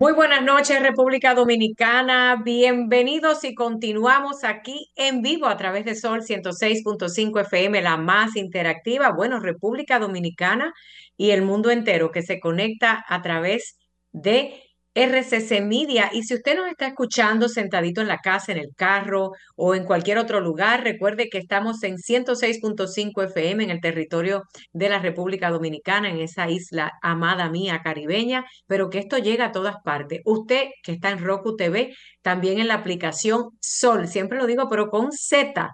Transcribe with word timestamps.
Muy 0.00 0.14
buenas 0.14 0.42
noches, 0.42 0.80
República 0.80 1.34
Dominicana. 1.34 2.40
Bienvenidos 2.42 3.44
y 3.44 3.54
continuamos 3.54 4.44
aquí 4.44 4.90
en 4.96 5.20
vivo 5.20 5.46
a 5.46 5.58
través 5.58 5.84
de 5.84 5.94
Sol 5.94 6.22
106.5 6.22 7.38
FM, 7.42 7.82
la 7.82 7.98
más 7.98 8.34
interactiva. 8.34 9.12
Bueno, 9.12 9.40
República 9.40 9.98
Dominicana 9.98 10.72
y 11.18 11.32
el 11.32 11.42
mundo 11.42 11.70
entero 11.70 12.12
que 12.12 12.22
se 12.22 12.40
conecta 12.40 13.04
a 13.06 13.20
través 13.20 13.76
de 14.12 14.69
RCC 14.94 15.62
Media. 15.62 16.10
Y 16.12 16.22
si 16.24 16.34
usted 16.34 16.56
nos 16.56 16.68
está 16.68 16.88
escuchando 16.88 17.48
sentadito 17.48 18.00
en 18.00 18.08
la 18.08 18.18
casa, 18.18 18.52
en 18.52 18.58
el 18.58 18.74
carro 18.76 19.32
o 19.56 19.74
en 19.74 19.84
cualquier 19.84 20.18
otro 20.18 20.40
lugar, 20.40 20.82
recuerde 20.84 21.28
que 21.28 21.38
estamos 21.38 21.82
en 21.82 21.96
106.5 21.96 23.24
FM 23.24 23.64
en 23.64 23.70
el 23.70 23.80
territorio 23.80 24.42
de 24.72 24.88
la 24.88 24.98
República 24.98 25.50
Dominicana, 25.50 26.10
en 26.10 26.18
esa 26.18 26.48
isla 26.50 26.92
amada 27.02 27.50
mía 27.50 27.80
caribeña, 27.84 28.44
pero 28.66 28.90
que 28.90 28.98
esto 28.98 29.18
llega 29.18 29.46
a 29.46 29.52
todas 29.52 29.76
partes. 29.84 30.20
Usted 30.24 30.68
que 30.82 30.92
está 30.92 31.10
en 31.10 31.24
Roku 31.24 31.56
TV, 31.56 31.94
también 32.22 32.58
en 32.58 32.68
la 32.68 32.74
aplicación 32.74 33.50
Sol, 33.60 34.08
siempre 34.08 34.38
lo 34.38 34.46
digo, 34.46 34.68
pero 34.68 34.90
con 34.90 35.12
Z 35.12 35.70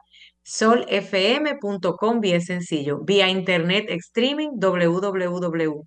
solfm.com, 0.46 2.20
bien 2.20 2.40
sencillo, 2.40 3.00
vía 3.02 3.28
internet 3.28 3.86
streaming 3.90 4.50
www. 4.60 5.82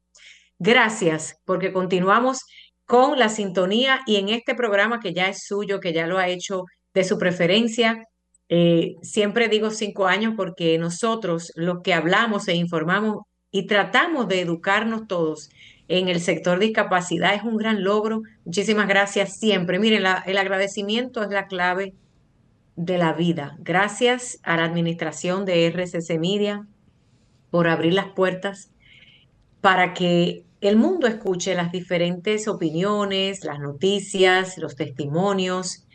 Gracias, 0.60 1.40
porque 1.46 1.72
continuamos 1.72 2.44
con 2.90 3.20
la 3.20 3.30
sintonía 3.30 4.00
y 4.08 4.16
en 4.16 4.30
este 4.30 4.56
programa 4.56 5.00
que 5.00 5.14
ya 5.14 5.30
es 5.30 5.46
suyo, 5.46 5.80
que 5.80 5.94
ya 5.94 6.08
lo 6.08 6.18
ha 6.18 6.28
hecho 6.28 6.64
de 6.96 7.04
su 7.04 7.20
preferencia. 7.20 8.04
Eh, 8.50 8.96
siempre 9.04 9.48
digo 9.48 9.70
cinco 9.70 10.08
años 10.08 10.34
porque 10.36 10.76
nosotros 10.80 11.52
los 11.54 11.84
que 11.84 11.94
hablamos 11.94 12.48
e 12.48 12.56
informamos 12.56 13.18
y 13.52 13.68
tratamos 13.68 14.28
de 14.28 14.42
educarnos 14.42 15.06
todos 15.08 15.52
en 15.88 16.08
el 16.08 16.20
sector 16.20 16.58
de 16.58 16.66
discapacidad 16.66 17.36
es 17.36 17.44
un 17.44 17.58
gran 17.58 17.84
logro. 17.84 18.24
Muchísimas 18.44 18.88
gracias 18.88 19.38
siempre. 19.38 19.78
Miren, 19.78 20.04
el 20.26 20.38
agradecimiento 20.40 21.22
es 21.22 21.30
la 21.30 21.46
clave 21.46 21.94
de 22.76 22.98
la 22.98 23.14
vida. 23.14 23.56
Gracias 23.60 24.40
a 24.42 24.58
la 24.58 24.64
administración 24.64 25.46
de 25.46 25.68
RCC 25.68 26.18
Media 26.18 26.66
por 27.52 27.68
abrir 27.68 27.94
las 27.94 28.08
puertas 28.08 28.72
para 29.62 29.94
que 29.94 30.44
el 30.62 30.76
mundo 30.76 31.08
escuche 31.08 31.56
las 31.56 31.72
diferentes 31.72 32.48
opiniones, 32.48 33.46
las 33.46 33.60
noticias, 33.60 34.58
los 34.58 34.76
testimonios, 34.76 35.86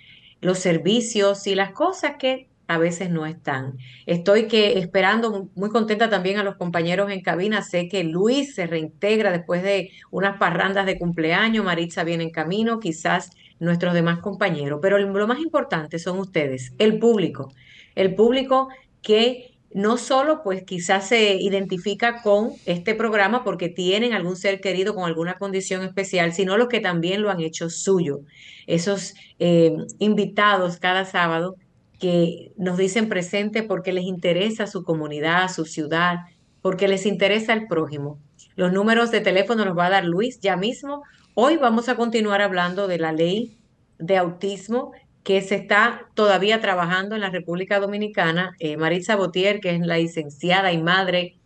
los 0.40 0.58
servicios 0.58 1.46
y 1.46 1.54
las 1.54 1.72
cosas 1.72 2.16
que 2.18 2.48
a 2.66 2.78
veces 2.78 3.10
no 3.10 3.26
están. 3.26 3.76
Estoy 4.06 4.48
que 4.48 4.78
esperando, 4.78 5.50
muy 5.54 5.68
contenta 5.68 6.08
también 6.08 6.38
a 6.38 6.44
los 6.44 6.56
compañeros 6.56 7.10
en 7.10 7.20
cabina. 7.20 7.62
Sé 7.62 7.88
que 7.88 8.04
Luis 8.04 8.54
se 8.54 8.66
reintegra 8.66 9.30
después 9.30 9.62
de 9.62 9.90
unas 10.10 10.38
parrandas 10.38 10.86
de 10.86 10.98
cumpleaños. 10.98 11.64
Maritza 11.64 12.04
viene 12.04 12.24
en 12.24 12.30
camino, 12.30 12.80
quizás 12.80 13.30
nuestros 13.58 13.92
demás 13.92 14.20
compañeros. 14.20 14.78
Pero 14.80 14.98
lo 14.98 15.26
más 15.26 15.40
importante 15.40 15.98
son 15.98 16.18
ustedes, 16.18 16.72
el 16.78 16.98
público. 16.98 17.52
El 17.94 18.14
público 18.14 18.68
que 19.02 19.53
no 19.74 19.96
solo 19.98 20.42
pues 20.44 20.62
quizás 20.62 21.08
se 21.08 21.34
identifica 21.34 22.22
con 22.22 22.52
este 22.64 22.94
programa 22.94 23.42
porque 23.42 23.68
tienen 23.68 24.14
algún 24.14 24.36
ser 24.36 24.60
querido 24.60 24.94
con 24.94 25.04
alguna 25.04 25.36
condición 25.36 25.82
especial, 25.82 26.32
sino 26.32 26.56
los 26.56 26.68
que 26.68 26.78
también 26.78 27.22
lo 27.22 27.28
han 27.28 27.40
hecho 27.40 27.68
suyo. 27.68 28.20
Esos 28.68 29.14
eh, 29.40 29.76
invitados 29.98 30.78
cada 30.78 31.04
sábado 31.04 31.56
que 31.98 32.52
nos 32.56 32.78
dicen 32.78 33.08
presente 33.08 33.64
porque 33.64 33.92
les 33.92 34.04
interesa 34.04 34.68
su 34.68 34.84
comunidad, 34.84 35.50
su 35.50 35.64
ciudad, 35.64 36.18
porque 36.62 36.86
les 36.86 37.04
interesa 37.04 37.52
el 37.52 37.66
prójimo. 37.66 38.20
Los 38.54 38.72
números 38.72 39.10
de 39.10 39.22
teléfono 39.22 39.64
los 39.64 39.76
va 39.76 39.86
a 39.86 39.90
dar 39.90 40.04
Luis 40.04 40.38
ya 40.38 40.56
mismo. 40.56 41.02
Hoy 41.34 41.56
vamos 41.56 41.88
a 41.88 41.96
continuar 41.96 42.42
hablando 42.42 42.86
de 42.86 42.98
la 42.98 43.10
ley 43.10 43.58
de 43.98 44.18
autismo 44.18 44.92
que 45.24 45.40
se 45.40 45.56
está 45.56 46.06
todavía 46.14 46.60
trabajando 46.60 47.14
en 47.14 47.22
la 47.22 47.30
República 47.30 47.80
Dominicana. 47.80 48.54
Eh, 48.60 48.76
Maritza 48.76 49.16
Botier, 49.16 49.58
que 49.58 49.70
es 49.70 49.80
la 49.80 49.96
licenciada 49.96 50.70
y 50.70 50.80
madre, 50.80 51.38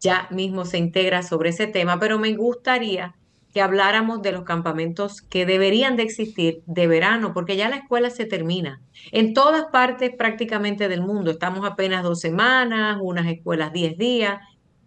ya 0.00 0.26
mismo 0.30 0.64
se 0.64 0.78
integra 0.78 1.22
sobre 1.22 1.50
ese 1.50 1.68
tema, 1.68 1.98
pero 2.00 2.18
me 2.18 2.34
gustaría 2.34 3.14
que 3.54 3.60
habláramos 3.60 4.22
de 4.22 4.32
los 4.32 4.44
campamentos 4.44 5.22
que 5.22 5.46
deberían 5.46 5.96
de 5.96 6.04
existir 6.04 6.62
de 6.66 6.86
verano, 6.86 7.32
porque 7.32 7.56
ya 7.56 7.68
la 7.68 7.76
escuela 7.76 8.10
se 8.10 8.24
termina. 8.24 8.80
En 9.12 9.32
todas 9.34 9.66
partes 9.66 10.10
prácticamente 10.16 10.88
del 10.88 11.02
mundo, 11.02 11.32
estamos 11.32 11.64
apenas 11.64 12.02
dos 12.02 12.20
semanas, 12.20 12.98
unas 13.00 13.26
escuelas 13.26 13.72
diez 13.72 13.96
días, 13.98 14.40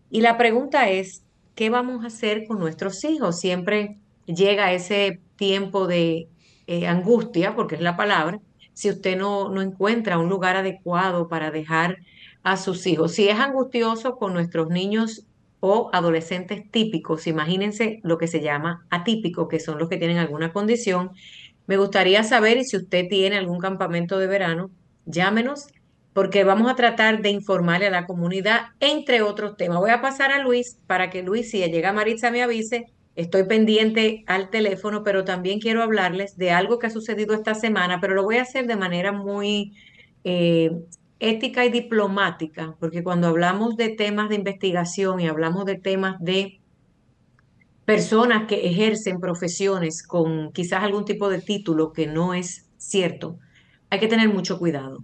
y 0.10 0.22
la 0.22 0.38
pregunta 0.38 0.90
es, 0.90 1.24
¿qué 1.56 1.70
vamos 1.70 2.04
a 2.04 2.08
hacer 2.08 2.46
con 2.46 2.60
nuestros 2.60 3.04
hijos? 3.04 3.40
Siempre 3.40 3.98
llega 4.26 4.72
ese 4.72 5.20
tiempo 5.36 5.88
de 5.88 6.30
eh, 6.68 6.88
angustia, 6.88 7.56
porque 7.56 7.76
es 7.76 7.82
la 7.82 7.98
palabra, 7.98 8.40
si 8.74 8.90
usted 8.90 9.18
no, 9.18 9.50
no 9.50 9.62
encuentra 9.62 10.18
un 10.18 10.30
lugar 10.30 10.56
adecuado 10.56 11.28
para 11.28 11.52
dejar 11.52 11.98
a 12.44 12.58
sus 12.58 12.86
hijos. 12.88 13.14
Si 13.14 13.30
es 13.30 13.40
angustioso 13.40 14.18
con 14.18 14.34
nuestros 14.34 14.70
niños 14.70 15.26
o 15.60 15.90
adolescentes 15.94 16.70
típicos, 16.72 17.28
imagínense 17.28 18.00
lo 18.04 18.18
que 18.18 18.28
se 18.28 18.42
llama 18.42 18.86
atípico, 18.90 19.48
que 19.48 19.60
son 19.60 19.80
los 19.80 19.90
que 19.90 19.98
tienen 19.98 20.18
alguna 20.18 20.52
condición. 20.52 21.12
Me 21.68 21.78
gustaría 21.78 22.24
saber 22.24 22.58
y 22.58 22.66
si 22.66 22.78
usted 22.78 23.08
tiene 23.08 23.38
algún 23.38 23.60
campamento 23.60 24.18
de 24.18 24.28
verano, 24.28 24.72
llámenos 25.06 25.68
porque 26.14 26.44
vamos 26.44 26.72
a 26.72 26.76
tratar 26.76 27.22
de 27.22 27.30
informarle 27.30 27.88
a 27.88 27.92
la 27.92 28.06
comunidad, 28.06 28.68
entre 28.80 29.22
otros 29.22 29.58
temas. 29.58 29.80
Voy 29.80 29.90
a 29.90 30.02
pasar 30.02 30.32
a 30.32 30.40
Luis 30.40 30.78
para 30.86 31.10
que 31.10 31.24
Luis, 31.24 31.50
si 31.50 31.58
llega 31.58 31.92
Maritza, 31.92 32.30
me 32.30 32.44
avise 32.44 32.86
Estoy 33.16 33.44
pendiente 33.44 34.24
al 34.26 34.50
teléfono, 34.50 35.04
pero 35.04 35.24
también 35.24 35.60
quiero 35.60 35.84
hablarles 35.84 36.38
de 36.38 36.52
algo 36.52 36.80
que 36.80 36.88
ha 36.88 36.90
sucedido 36.90 37.36
esta 37.36 37.54
semana, 37.54 38.00
pero 38.02 38.16
lo 38.16 38.24
voy 38.24 38.38
a 38.38 38.42
hacer 38.42 38.66
de 38.66 38.76
manera 38.76 39.12
muy 39.12 39.74
eh, 40.24 40.72
ética 41.20 41.64
y 41.64 41.70
diplomática, 41.70 42.76
porque 42.80 43.04
cuando 43.04 43.28
hablamos 43.28 43.78
de 43.78 43.90
temas 43.90 44.30
de 44.30 44.36
investigación 44.36 45.20
y 45.20 45.28
hablamos 45.28 45.66
de 45.66 45.76
temas 45.76 46.20
de 46.20 46.60
personas 47.86 48.48
que 48.48 48.68
ejercen 48.68 49.20
profesiones 49.20 50.02
con 50.02 50.52
quizás 50.52 50.84
algún 50.84 51.06
tipo 51.06 51.30
de 51.30 51.42
título 51.42 51.94
que 51.94 52.08
no 52.08 52.34
es 52.34 52.70
cierto, 52.78 53.38
hay 53.90 54.00
que 54.00 54.08
tener 54.08 54.28
mucho 54.34 54.58
cuidado. 54.58 55.04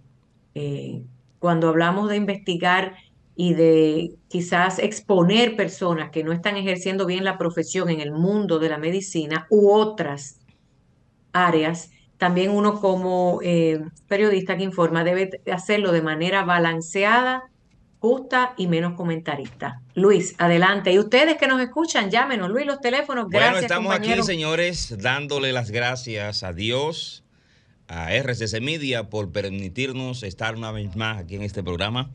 Eh, 0.56 1.04
cuando 1.38 1.70
hablamos 1.70 2.10
de 2.10 2.18
investigar 2.18 2.96
y 3.42 3.54
de 3.54 4.16
quizás 4.28 4.80
exponer 4.80 5.56
personas 5.56 6.10
que 6.10 6.26
no 6.26 6.34
están 6.34 6.58
ejerciendo 6.58 7.06
bien 7.06 7.24
la 7.24 7.38
profesión 7.38 7.90
en 7.90 8.02
el 8.02 8.12
mundo 8.12 8.60
de 8.60 8.68
la 8.68 8.78
medicina 8.78 9.48
u 9.50 9.72
otras 9.72 10.42
áreas, 11.32 11.90
también 12.18 12.52
uno 12.52 12.82
como 12.82 13.40
eh, 13.42 13.80
periodista 14.10 14.58
que 14.58 14.66
informa 14.66 15.06
debe 15.06 15.40
hacerlo 15.50 15.94
de 15.94 16.02
manera 16.02 16.44
balanceada, 16.44 17.44
justa 18.00 18.56
y 18.58 18.68
menos 18.68 18.96
comentarista. 18.96 19.84
Luis, 19.96 20.36
adelante. 20.38 20.92
Y 20.92 21.00
ustedes 21.00 21.38
que 21.38 21.48
nos 21.48 21.62
escuchan, 21.62 22.12
llámenos. 22.12 22.50
Luis, 22.50 22.66
los 22.66 22.82
teléfonos. 22.82 23.30
Gracias, 23.30 23.52
bueno, 23.52 23.62
estamos 23.62 23.96
aquí, 23.96 24.22
señores, 24.22 24.98
dándole 25.00 25.54
las 25.54 25.72
gracias 25.72 26.44
a 26.44 26.52
Dios, 26.52 27.24
a 27.88 28.14
RCC 28.14 28.60
Media, 28.60 29.10
por 29.10 29.32
permitirnos 29.32 30.24
estar 30.24 30.58
una 30.58 30.74
vez 30.74 30.94
más 30.98 31.20
aquí 31.20 31.38
en 31.38 31.44
este 31.44 31.64
programa 31.64 32.12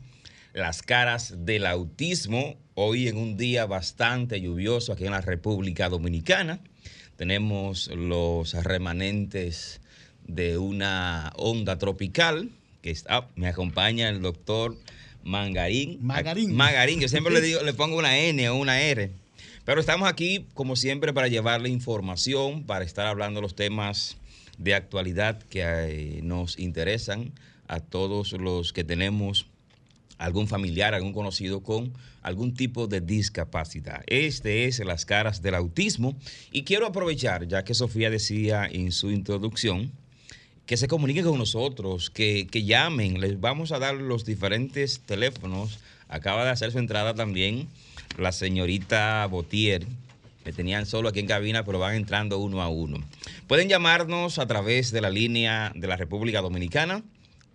las 0.55 0.83
caras 0.83 1.35
del 1.45 1.67
autismo. 1.67 2.57
Hoy 2.75 3.09
en 3.09 3.19
un 3.19 3.37
día 3.37 3.67
bastante 3.67 4.41
lluvioso 4.41 4.93
aquí 4.93 5.05
en 5.05 5.11
la 5.11 5.21
República 5.21 5.89
Dominicana. 5.89 6.61
Tenemos 7.17 7.89
los 7.89 8.55
remanentes 8.55 9.81
de 10.27 10.57
una 10.57 11.33
onda 11.37 11.77
tropical 11.77 12.51
que 12.83 12.91
está, 12.91 13.29
me 13.37 13.49
acompaña 13.49 14.09
el 14.09 14.23
doctor 14.23 14.77
Mangarín. 15.25 15.99
Magarín. 16.01 16.55
Magarín, 16.55 17.01
yo 17.01 17.09
siempre 17.09 17.33
le 17.33 17.41
digo, 17.47 17.63
le 17.63 17.75
pongo 17.75 17.99
una 17.99 18.17
N 18.19 18.49
o 18.49 18.57
una 18.57 18.81
R. 18.81 19.11
Pero 19.65 19.81
estamos 19.81 20.09
aquí, 20.09 20.47
como 20.55 20.77
siempre, 20.77 21.13
para 21.13 21.29
llevarle 21.29 21.69
información, 21.69 22.65
para 22.65 22.85
estar 22.85 23.07
hablando 23.07 23.41
los 23.41 23.57
temas 23.57 24.19
de 24.59 24.75
actualidad 24.75 25.43
que 25.45 25.63
eh, 25.63 26.21
nos 26.23 26.59
interesan 26.59 27.33
a 27.67 27.81
todos 27.81 28.33
los 28.33 28.73
que 28.73 28.85
tenemos 28.85 29.47
algún 30.19 30.49
familiar, 30.49 30.95
algún 30.95 31.13
conocido 31.13 31.63
con 31.63 31.93
algún 32.23 32.55
tipo 32.55 32.87
de 32.87 33.01
discapacidad. 33.01 34.03
Este 34.07 34.67
es 34.67 34.79
las 34.81 35.05
caras 35.05 35.43
del 35.43 35.55
autismo 35.55 36.17
y 36.53 36.65
quiero 36.65 36.87
aprovechar, 36.87 37.47
ya 37.47 37.65
que 37.65 37.75
Sofía 37.75 38.11
decía 38.11 38.67
en 38.71 38.93
su 38.93 39.11
introducción 39.11 39.93
que 40.67 40.77
se 40.77 40.89
comuniquen 40.89 41.25
con 41.25 41.39
nosotros, 41.39 42.11
que, 42.11 42.47
que 42.51 42.65
llamen. 42.65 43.21
Les 43.21 43.41
vamos 43.41 43.73
a 43.73 43.79
dar 43.79 43.95
los 43.95 44.25
diferentes 44.25 45.01
teléfonos. 45.01 45.79
Acaba 46.09 46.45
de 46.45 46.51
hacer 46.51 46.73
su 46.73 46.79
entrada 46.79 47.15
también 47.15 47.69
la 48.19 48.33
señorita 48.33 49.27
Botier. 49.27 49.87
Me 50.45 50.53
tenían 50.53 50.87
solo 50.87 51.09
aquí 51.09 51.21
en 51.21 51.27
cabina, 51.27 51.65
pero 51.65 51.79
van 51.79 51.95
entrando 51.95 52.39
uno 52.39 52.63
a 52.63 52.69
uno. 52.69 52.99
Pueden 53.47 53.69
llamarnos 53.69 54.39
a 54.39 54.47
través 54.47 54.91
de 54.91 55.01
la 55.01 55.11
línea 55.11 55.73
de 55.75 55.87
la 55.87 55.97
República 55.97 56.43
Dominicana, 56.43 57.03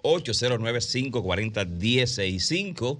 809-540-1065. 0.04 3.00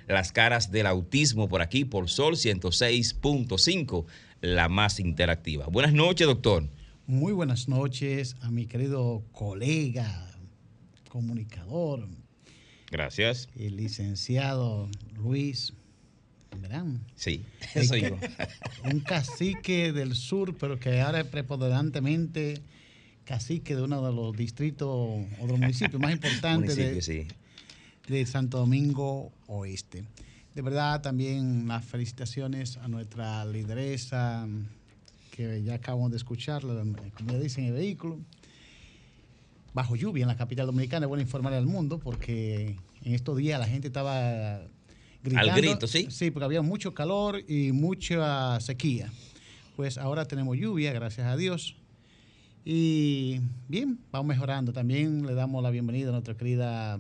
Las 0.08 0.32
caras 0.32 0.72
del 0.72 0.88
autismo, 0.88 1.50
por 1.50 1.62
aquí, 1.62 1.84
por 1.84 2.10
Sol 2.10 2.36
106.5, 2.36 4.06
la 4.40 4.70
más 4.70 5.02
interactiva. 5.02 5.66
Buenas 5.68 5.92
noches, 5.94 6.28
doctor. 6.28 6.64
Muy 7.08 7.34
buenas 7.34 7.68
noches 7.68 8.38
a 8.42 8.50
mi 8.50 8.68
querido 8.68 9.26
colega, 9.34 10.34
comunicador. 11.10 12.08
Gracias. 12.92 13.50
El 13.56 13.78
licenciado 13.78 14.90
Luis 15.16 15.74
Verán. 16.62 17.02
Sí, 17.16 17.44
eso 17.76 17.96
yo. 17.96 18.18
Un 18.86 19.02
cacique 19.02 19.92
del 19.92 20.16
sur, 20.16 20.56
pero 20.58 20.80
que 20.80 21.02
ahora 21.02 21.22
es 21.22 21.28
preponderantemente 21.28 22.62
cacique 23.26 23.76
de 23.76 23.82
uno 23.84 24.06
de 24.06 24.14
los 24.14 24.36
distritos 24.36 24.88
o 24.88 25.26
de 25.42 25.48
los 25.48 25.60
municipios 25.60 26.02
más 26.02 26.14
importantes 26.14 26.76
de, 26.78 27.02
sí. 27.02 27.28
de 28.08 28.26
Santo 28.26 28.58
Domingo 28.60 29.32
Oeste. 29.48 30.06
De 30.56 30.62
verdad, 30.62 31.02
también 31.02 31.68
las 31.68 31.86
felicitaciones 31.86 32.78
a 32.78 32.88
nuestra 32.88 33.46
lideresa, 33.46 34.48
que 35.30 35.62
ya 35.62 35.76
acabamos 35.76 36.10
de 36.12 36.18
escucharla, 36.18 36.84
como 37.16 37.32
ya 37.32 37.38
dicen, 37.38 37.66
en 37.66 37.70
el 37.72 37.76
vehículo. 37.76 38.20
Bajo 39.78 39.96
lluvia 39.96 40.24
en 40.24 40.28
la 40.28 40.36
capital 40.36 40.66
dominicana, 40.66 41.06
es 41.06 41.08
bueno 41.08 41.22
informar 41.22 41.54
al 41.54 41.68
mundo 41.68 42.00
porque 42.00 42.78
en 43.04 43.14
estos 43.14 43.38
días 43.38 43.60
la 43.60 43.68
gente 43.68 43.86
estaba 43.86 44.60
gritando. 45.22 45.52
Al 45.52 45.62
grito, 45.62 45.86
sí. 45.86 46.08
Sí, 46.10 46.32
porque 46.32 46.46
había 46.46 46.64
mucho 46.64 46.96
calor 46.96 47.44
y 47.48 47.72
mucha 47.74 48.60
sequía. 48.60 49.14
Pues 49.76 50.00
ahora 50.00 50.26
tenemos 50.26 50.58
lluvia, 50.58 50.94
gracias 50.94 51.28
a 51.28 51.38
Dios. 51.38 51.76
Y 52.66 53.40
bien, 53.68 54.00
vamos 54.12 54.30
mejorando. 54.30 54.74
También 54.74 55.28
le 55.28 55.36
damos 55.36 55.62
la 55.62 55.70
bienvenida 55.70 56.10
a 56.10 56.14
nuestra 56.14 56.36
querida 56.36 57.00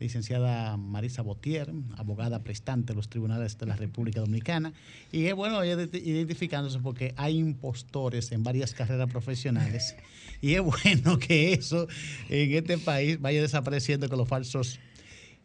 licenciada 0.00 0.76
Marisa 0.76 1.22
Botier, 1.22 1.72
abogada 1.96 2.42
prestante 2.42 2.92
de 2.92 2.96
los 2.96 3.08
tribunales 3.08 3.56
de 3.58 3.66
la 3.66 3.76
República 3.76 4.20
Dominicana. 4.20 4.72
Y 5.12 5.26
es 5.26 5.34
bueno 5.34 5.64
identificándose 5.64 6.78
porque 6.80 7.14
hay 7.16 7.38
impostores 7.38 8.32
en 8.32 8.42
varias 8.42 8.74
carreras 8.74 9.08
profesionales. 9.10 9.94
Y 10.40 10.54
es 10.54 10.60
bueno 10.62 11.18
que 11.18 11.52
eso 11.54 11.88
en 12.28 12.52
este 12.54 12.78
país 12.78 13.20
vaya 13.20 13.40
desapareciendo 13.40 14.08
con 14.08 14.18
los 14.18 14.28
falsos 14.28 14.78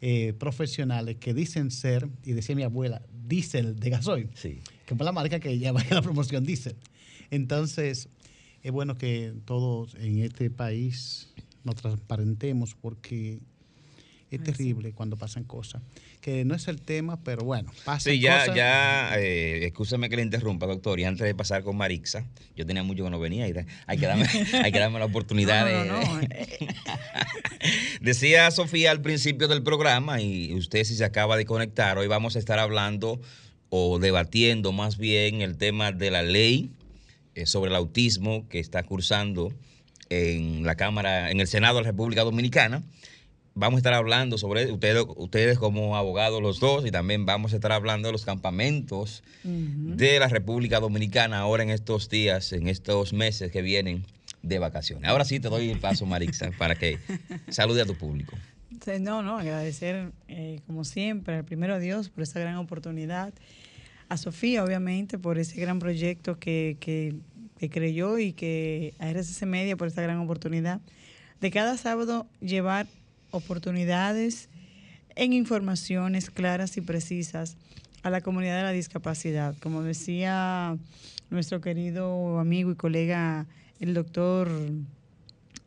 eh, 0.01 0.33
profesionales 0.39 1.17
que 1.17 1.33
dicen 1.33 1.71
ser, 1.71 2.09
y 2.25 2.31
decía 2.31 2.55
mi 2.55 2.63
abuela, 2.63 3.01
diésel 3.27 3.79
de 3.79 3.89
gasoil, 3.89 4.29
Sí. 4.33 4.59
que 4.85 4.95
fue 4.95 5.05
la 5.05 5.11
marca 5.11 5.39
que 5.39 5.59
llama 5.59 5.83
la 5.89 6.01
promoción 6.01 6.43
diésel. 6.45 6.75
Entonces, 7.31 8.09
es 8.63 8.71
bueno 8.71 8.97
que 8.97 9.33
todos 9.45 9.95
en 9.95 10.19
este 10.19 10.49
país 10.49 11.33
nos 11.63 11.75
transparentemos 11.75 12.75
porque 12.75 13.39
es 14.35 14.43
terrible 14.43 14.91
cuando 14.93 15.17
pasan 15.17 15.43
cosas. 15.43 15.81
Que 16.21 16.45
no 16.45 16.53
es 16.55 16.67
el 16.67 16.81
tema, 16.81 17.21
pero 17.23 17.43
bueno, 17.43 17.71
pasan 17.85 18.13
Sí, 18.13 18.19
ya, 18.19 18.39
cosas. 18.41 18.55
ya, 18.55 19.11
eh, 19.19 19.65
escúchame 19.65 20.09
que 20.09 20.15
le 20.17 20.21
interrumpa, 20.21 20.65
doctor. 20.67 20.99
Y 20.99 21.03
antes 21.05 21.25
de 21.25 21.33
pasar 21.33 21.63
con 21.63 21.77
Marixa, 21.77 22.25
yo 22.55 22.65
tenía 22.65 22.83
mucho 22.83 23.03
que 23.03 23.09
no 23.09 23.19
venía 23.19 23.47
y 23.47 23.53
hay 23.87 23.97
que 23.97 24.05
darme, 24.05 24.25
hay 24.63 24.71
que 24.71 24.79
darme 24.79 24.99
la 24.99 25.05
oportunidad 25.05 25.65
No, 25.65 25.85
no, 25.85 26.03
de. 26.03 26.07
no, 26.07 26.21
no. 26.21 26.27
Decía 28.01 28.49
Sofía 28.51 28.91
al 28.91 29.01
principio 29.01 29.47
del 29.47 29.63
programa, 29.63 30.21
y 30.21 30.53
usted 30.53 30.83
si 30.83 30.95
se 30.95 31.03
acaba 31.05 31.37
de 31.37 31.45
conectar, 31.45 31.97
hoy 31.97 32.07
vamos 32.07 32.35
a 32.35 32.39
estar 32.39 32.59
hablando 32.59 33.19
o 33.69 33.99
debatiendo 33.99 34.71
más 34.71 34.97
bien 34.97 35.41
el 35.41 35.57
tema 35.57 35.91
de 35.91 36.11
la 36.11 36.23
ley 36.23 36.71
eh, 37.35 37.45
sobre 37.45 37.69
el 37.69 37.75
autismo 37.75 38.47
que 38.49 38.59
está 38.59 38.83
cursando 38.83 39.53
en 40.09 40.63
la 40.65 40.75
Cámara, 40.75 41.29
en 41.31 41.39
el 41.39 41.47
Senado 41.47 41.77
de 41.77 41.83
la 41.83 41.91
República 41.91 42.23
Dominicana. 42.23 42.83
Vamos 43.59 43.75
a 43.75 43.79
estar 43.79 43.93
hablando 43.93 44.37
sobre 44.37 44.71
ustedes, 44.71 45.03
ustedes 45.17 45.59
como 45.59 45.97
abogados 45.97 46.41
los 46.41 46.61
dos 46.61 46.85
y 46.85 46.91
también 46.91 47.25
vamos 47.25 47.51
a 47.51 47.57
estar 47.57 47.73
hablando 47.73 48.07
de 48.07 48.13
los 48.13 48.23
campamentos 48.23 49.21
de 49.43 50.17
la 50.17 50.29
República 50.29 50.79
Dominicana 50.79 51.39
ahora 51.39 51.63
en 51.63 51.69
estos 51.69 52.07
días, 52.07 52.53
en 52.53 52.69
estos 52.69 53.11
meses 53.11 53.51
que 53.51 53.61
vienen 53.61 54.05
de 54.43 54.59
vacaciones. 54.59 55.09
Ahora 55.09 55.25
sí 55.25 55.41
te 55.41 55.49
doy 55.49 55.69
el 55.69 55.77
paso, 55.77 56.05
Marixa, 56.05 56.51
para 56.57 56.75
que 56.75 56.99
salude 57.49 57.81
a 57.81 57.85
tu 57.85 57.95
público. 57.95 58.37
No, 59.01 59.21
no, 59.23 59.37
agradecer 59.37 60.13
eh, 60.29 60.61
como 60.65 60.85
siempre 60.85 61.35
al 61.35 61.43
primero 61.43 61.73
a 61.73 61.79
Dios 61.79 62.07
por 62.07 62.23
esta 62.23 62.39
gran 62.39 62.55
oportunidad, 62.55 63.33
a 64.07 64.15
Sofía 64.15 64.63
obviamente 64.63 65.19
por 65.19 65.37
ese 65.37 65.59
gran 65.59 65.79
proyecto 65.79 66.39
que, 66.39 66.77
que, 66.79 67.15
que 67.57 67.69
creyó 67.69 68.19
y 68.19 68.31
que 68.31 68.93
a 68.99 69.09
RCC 69.09 69.45
Media 69.45 69.75
por 69.75 69.89
esta 69.89 70.01
gran 70.01 70.19
oportunidad 70.19 70.79
de 71.41 71.51
cada 71.51 71.75
sábado 71.75 72.25
llevar 72.39 72.87
oportunidades 73.31 74.49
en 75.15 75.33
informaciones 75.33 76.29
claras 76.29 76.77
y 76.77 76.81
precisas 76.81 77.57
a 78.03 78.09
la 78.09 78.21
comunidad 78.21 78.57
de 78.57 78.63
la 78.63 78.71
discapacidad. 78.71 79.55
Como 79.61 79.81
decía 79.83 80.77
nuestro 81.29 81.61
querido 81.61 82.39
amigo 82.39 82.71
y 82.71 82.75
colega, 82.75 83.45
el 83.79 83.93
doctor 83.93 84.49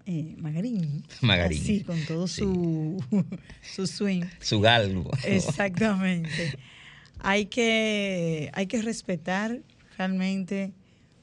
eh, 0.06 0.34
Magarín. 0.38 1.04
Magarín. 1.20 1.60
Así, 1.60 1.80
con 1.82 2.00
todo 2.06 2.26
Sí. 2.26 2.40
su, 2.40 3.04
su 3.74 3.86
swing. 3.86 4.24
Su 4.40 4.60
galgo. 4.60 5.10
Exactamente. 5.24 6.56
Hay 7.20 7.46
que, 7.46 8.50
hay 8.54 8.66
que 8.66 8.82
respetar 8.82 9.60
realmente 9.96 10.72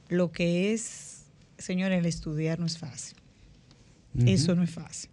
lo 0.07 0.31
que 0.31 0.73
es, 0.73 1.25
señores, 1.57 1.99
el 1.99 2.05
estudiar 2.05 2.59
no 2.59 2.65
es 2.65 2.77
fácil. 2.77 3.17
Eso 4.25 4.55
no 4.55 4.63
es 4.63 4.71
fácil. 4.71 5.09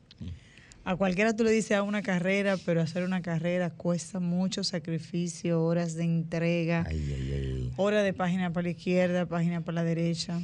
A 0.89 0.95
cualquiera 0.95 1.35
tú 1.35 1.43
le 1.43 1.51
dices 1.51 1.73
a 1.77 1.83
una 1.83 2.01
carrera, 2.01 2.57
pero 2.65 2.81
hacer 2.81 3.03
una 3.03 3.21
carrera 3.21 3.71
cuesta 3.71 4.21
mucho 4.21 4.63
sacrificio, 4.63 5.61
horas 5.65 5.95
de 5.95 6.05
entrega, 6.05 6.85
Ay, 6.87 7.13
ay, 7.13 7.33
ay. 7.33 7.73
hora 7.77 8.05
de 8.05 8.13
página 8.13 8.53
para 8.53 8.63
la 8.67 8.71
izquierda, 8.71 9.27
página 9.27 9.63
para 9.63 9.75
la 9.77 9.85
derecha. 9.85 10.41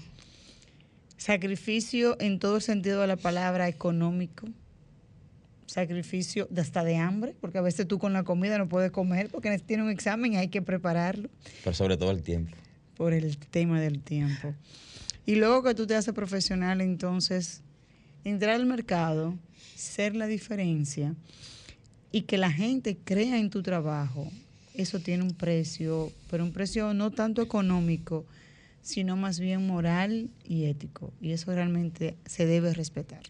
Sacrificio 1.17 2.17
en 2.21 2.41
todo 2.41 2.57
el 2.57 2.63
sentido 2.63 3.01
de 3.03 3.07
la 3.07 3.17
palabra 3.17 3.69
económico. 3.69 4.49
Sacrificio 5.67 6.49
de 6.51 6.61
hasta 6.61 6.83
de 6.83 6.97
hambre, 6.97 7.35
porque 7.41 7.59
a 7.59 7.63
veces 7.63 7.87
tú 7.87 7.99
con 8.01 8.13
la 8.13 8.25
comida 8.25 8.59
no 8.59 8.69
puedes 8.69 8.91
comer 8.91 9.29
porque 9.31 9.57
tiene 9.61 9.85
un 9.85 9.91
examen 9.91 10.33
y 10.33 10.37
hay 10.37 10.49
que 10.49 10.61
prepararlo 10.61 11.31
Pero 11.63 11.73
sobre 11.75 11.97
todo 11.97 12.11
el 12.11 12.23
tiempo. 12.23 12.57
por 12.97 13.13
el 13.15 13.39
tema 13.39 13.81
del 13.81 14.01
tiempo. 14.01 14.55
Y 15.25 15.37
luego 15.37 15.63
que 15.63 15.75
tú 15.77 15.87
te 15.87 15.95
haces 15.95 16.13
profesional, 16.13 16.81
entonces, 16.81 17.63
entrar 18.25 18.55
al 18.55 18.67
mercado, 18.67 19.38
ser 19.75 20.14
la 20.14 20.26
diferencia 20.26 21.14
y 22.11 22.23
que 22.23 22.38
la 22.38 22.52
gente 22.52 22.99
crea 23.02 23.38
en 23.38 23.50
tu 23.50 23.62
trabajo, 23.62 24.31
eso 24.75 25.00
tiene 25.00 25.23
un 25.23 25.35
precio, 25.35 26.12
pero 26.31 26.45
un 26.45 26.52
precio 26.52 26.95
no 26.95 27.11
tanto 27.11 27.43
económico, 27.43 28.25
sino 28.81 29.17
más 29.17 29.38
bien 29.38 29.67
moral 29.67 30.31
y 30.45 30.64
ético. 30.64 31.12
Y 31.21 31.33
eso 31.33 31.52
realmente 31.55 32.17
se 32.26 32.47
debe 32.47 32.73
respetar. 32.75 33.23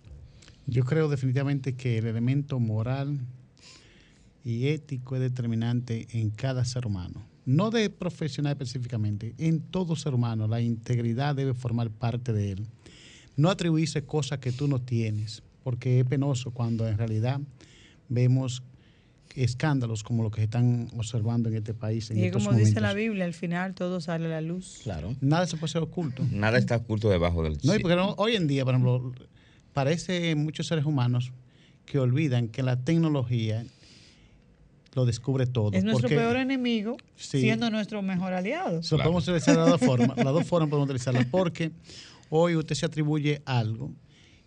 Yo 0.66 0.84
creo 0.84 1.08
definitivamente 1.08 1.74
que 1.74 1.98
el 1.98 2.06
elemento 2.06 2.60
moral 2.60 3.18
y 4.44 4.68
ético 4.68 5.16
es 5.16 5.22
determinante 5.22 6.06
en 6.12 6.30
cada 6.30 6.64
ser 6.64 6.86
humano. 6.86 7.24
No 7.44 7.70
de 7.70 7.90
profesional 7.90 8.52
específicamente, 8.52 9.34
en 9.38 9.60
todo 9.60 9.96
ser 9.96 10.14
humano 10.14 10.46
la 10.46 10.60
integridad 10.60 11.34
debe 11.34 11.54
formar 11.54 11.90
parte 11.90 12.32
de 12.32 12.52
él. 12.52 12.66
No 13.36 13.50
atribuirse 13.50 14.04
cosas 14.04 14.38
que 14.38 14.52
tú 14.52 14.68
no 14.68 14.78
tienes, 14.80 15.42
porque 15.64 16.00
es 16.00 16.06
penoso 16.06 16.50
cuando 16.50 16.86
en 16.88 16.98
realidad 16.98 17.40
vemos 18.08 18.62
escándalos 19.34 20.02
como 20.02 20.22
los 20.22 20.30
que 20.30 20.42
se 20.42 20.44
están 20.44 20.90
observando 20.96 21.48
en 21.48 21.56
este 21.56 21.72
país 21.72 22.10
en 22.10 22.18
Y 22.18 22.24
estos 22.24 22.44
como 22.44 22.56
dice 22.58 22.80
la. 22.80 22.92
Biblia, 22.92 23.24
al 23.24 23.32
final 23.32 23.74
todo 23.74 24.00
sale 24.00 24.26
a 24.26 24.28
la 24.28 24.40
luz. 24.42 24.80
Claro. 24.82 25.14
Nada 25.22 25.46
se 25.46 25.56
puede 25.56 25.72
ser 25.72 25.82
oculto. 25.82 26.22
Nada 26.30 26.58
está 26.58 26.76
oculto 26.76 27.08
debajo 27.08 27.42
del 27.42 27.58
No, 27.62 27.74
y 27.74 27.78
porque 27.78 27.96
no- 27.96 28.14
hoy 28.18 28.36
en 28.36 28.46
día, 28.46 28.64
por 28.64 28.74
ejemplo, 28.74 29.12
parece 29.72 30.34
muchos 30.34 30.66
seres 30.66 30.84
humanos 30.84 31.32
que 31.86 31.98
olvidan 31.98 32.48
que 32.48 32.62
la 32.62 32.76
tecnología 32.84 33.64
lo 34.94 35.06
descubre 35.06 35.46
todo. 35.46 35.72
Es 35.72 35.82
nuestro 35.84 36.02
porque 36.02 36.16
peor 36.16 36.36
enemigo, 36.36 36.98
Sí. 37.16 37.40
siendo 37.40 37.70
nuestro 37.70 38.02
mejor 38.02 38.34
aliado. 38.34 38.82
podemos 38.90 39.26
utilizar 39.26 39.54
de 39.56 39.60
las 39.62 39.70
dos 39.70 39.80
formas. 39.80 40.16
Las 40.18 40.26
dos 40.34 40.44
formas 40.46 40.68
podemos 40.68 40.90
utilizarla 40.90 41.26
porque 41.30 41.72
hoy 42.34 42.56
usted 42.56 42.74
se 42.74 42.86
atribuye 42.86 43.42
algo 43.44 43.92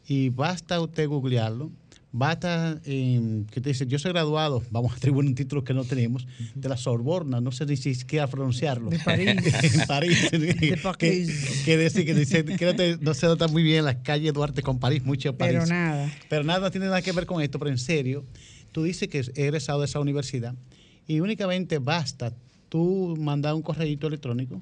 y 0.07 0.29
basta 0.29 0.81
usted 0.81 1.07
googlearlo, 1.07 1.71
basta 2.11 2.81
eh, 2.83 3.43
que 3.51 3.61
te 3.61 3.69
dice, 3.69 3.85
yo 3.85 3.99
soy 3.99 4.11
graduado, 4.11 4.63
vamos 4.71 4.93
a 4.93 4.95
atribuir 4.95 5.27
un 5.27 5.35
título 5.35 5.63
que 5.63 5.75
no 5.75 5.83
tenemos, 5.83 6.25
de 6.55 6.67
la 6.67 6.77
Sorbona, 6.77 7.41
no 7.41 7.51
sé 7.51 7.67
ni 7.67 7.77
siquiera 7.77 8.25
pronunciarlo. 8.25 8.89
De 8.89 8.97
París. 8.97 9.27
en 9.63 9.87
París. 9.87 10.31
De 10.31 10.55
que, 10.55 10.77
París. 10.77 11.61
que 11.63 11.77
decir, 11.77 12.05
que 12.05 12.15
dice, 12.15 12.43
que 12.43 12.97
no, 13.01 13.13
se 13.13 13.27
nota 13.27 13.47
muy 13.47 13.61
bien 13.61 13.85
las 13.85 13.97
calles 13.97 14.33
Duarte 14.33 14.63
con 14.63 14.79
París, 14.79 15.03
mucho 15.05 15.37
París. 15.37 15.59
Pero 15.59 15.67
nada. 15.67 16.11
Pero 16.27 16.43
nada 16.43 16.61
no 16.61 16.71
tiene 16.71 16.87
nada 16.87 17.03
que 17.03 17.11
ver 17.11 17.27
con 17.27 17.39
esto, 17.39 17.59
pero 17.59 17.69
en 17.69 17.77
serio, 17.77 18.25
tú 18.71 18.81
dices 18.81 19.09
que 19.09 19.19
eres 19.19 19.31
egresado 19.35 19.81
de 19.81 19.85
esa 19.85 19.99
universidad 19.99 20.55
y 21.07 21.19
únicamente 21.19 21.77
basta 21.77 22.33
tú 22.67 23.15
mandar 23.19 23.53
un 23.53 23.61
correo 23.61 24.07
electrónico 24.07 24.59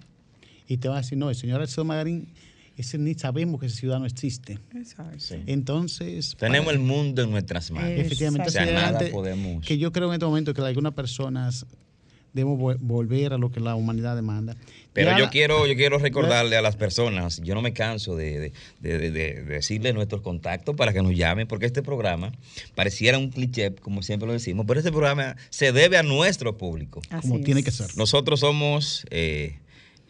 y 0.68 0.76
te 0.76 0.90
van 0.90 0.98
a 0.98 1.02
decir, 1.02 1.18
no, 1.18 1.30
el 1.30 1.38
señor 1.38 1.62
Alcedo 1.62 1.86
Magarín, 1.86 2.28
ese 2.78 2.98
ni 2.98 3.14
sabemos 3.14 3.60
que 3.60 3.68
ese 3.68 3.78
ciudadano 3.78 4.06
existe. 4.06 4.60
Exacto. 4.76 5.20
Sí. 5.20 5.36
Entonces, 5.46 6.36
Tenemos 6.40 6.66
para- 6.66 6.78
el 6.78 6.84
mundo 6.84 7.22
en 7.24 7.32
nuestras 7.32 7.70
manos. 7.72 7.92
Efectivamente, 7.92 8.48
O 8.50 8.52
sea, 8.52 8.66
nada 8.66 9.00
podemos. 9.12 9.66
que 9.66 9.78
yo 9.78 9.92
creo 9.92 10.08
en 10.08 10.14
este 10.14 10.26
momento 10.26 10.54
que 10.54 10.62
algunas 10.62 10.94
personas 10.94 11.66
debemos 12.34 12.58
vol- 12.60 12.78
volver 12.82 13.34
a 13.34 13.38
lo 13.38 13.52
que 13.52 13.60
la 13.60 13.76
humanidad 13.76 14.16
demanda. 14.16 14.56
Pero 14.92 15.12
Ya 15.12 15.20
yo 15.20 15.30
quiero, 15.30 15.68
yo 15.68 15.76
quiero 15.76 16.00
recordarle 16.00 16.56
a 16.58 16.64
las 16.64 16.76
personas, 16.76 17.40
yo 17.44 17.54
no 17.54 17.62
me 17.62 17.74
canso 17.74 18.16
de, 18.16 18.40
de- 18.40 18.52
de- 18.82 18.98
de- 18.98 19.12
de 19.12 19.44
decirle 19.44 19.94
nuestros 19.94 20.22
contactos 20.22 20.76
para 20.76 20.94
que 20.94 21.04
nos 21.04 21.16
llamen, 21.16 21.48
porque 21.48 21.68
este 21.68 21.84
programa 21.84 22.32
pareciera 22.74 23.20
un 23.20 23.30
cliché, 23.30 23.76
como 23.76 24.02
siempre 24.02 24.26
lo 24.26 24.34
decimos, 24.34 24.66
pero 24.68 24.80
este 24.80 24.92
programa 24.92 25.36
se 25.52 25.72
debe 25.74 25.98
a 25.98 26.02
nuestro 26.04 26.58
público. 26.58 27.02
Así 27.12 27.28
como 27.30 27.40
tiene 27.44 27.62
que 27.64 27.70
ser. 27.70 27.96
Nosotros 27.98 28.40
somos 28.40 29.06
eh, 29.12 29.60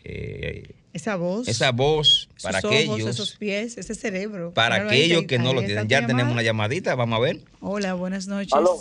eh, 0.04 0.64
Esa 0.94 1.16
voz. 1.16 1.48
esa 1.48 1.72
voz 1.72 2.30
esos 2.36 2.44
para 2.44 2.60
ojos, 2.60 2.72
aquellos, 2.72 3.00
esos 3.10 3.36
pies, 3.38 3.78
ese 3.78 3.96
cerebro. 3.96 4.52
para 4.54 4.76
aquellos 4.88 5.22
ahí- 5.22 5.28
que 5.28 5.40
no 5.40 5.54
lo 5.54 5.62
tienen. 5.64 5.88
Ya 5.88 6.00
tenemos 6.02 6.20
llamada. 6.22 6.34
una 6.34 6.42
llamadita, 6.44 6.96
vamos 6.96 7.18
a 7.18 7.22
ver. 7.22 7.38
Hola, 7.62 7.94
buenas 7.96 8.28
noches. 8.28 8.54
Aló, 8.54 8.76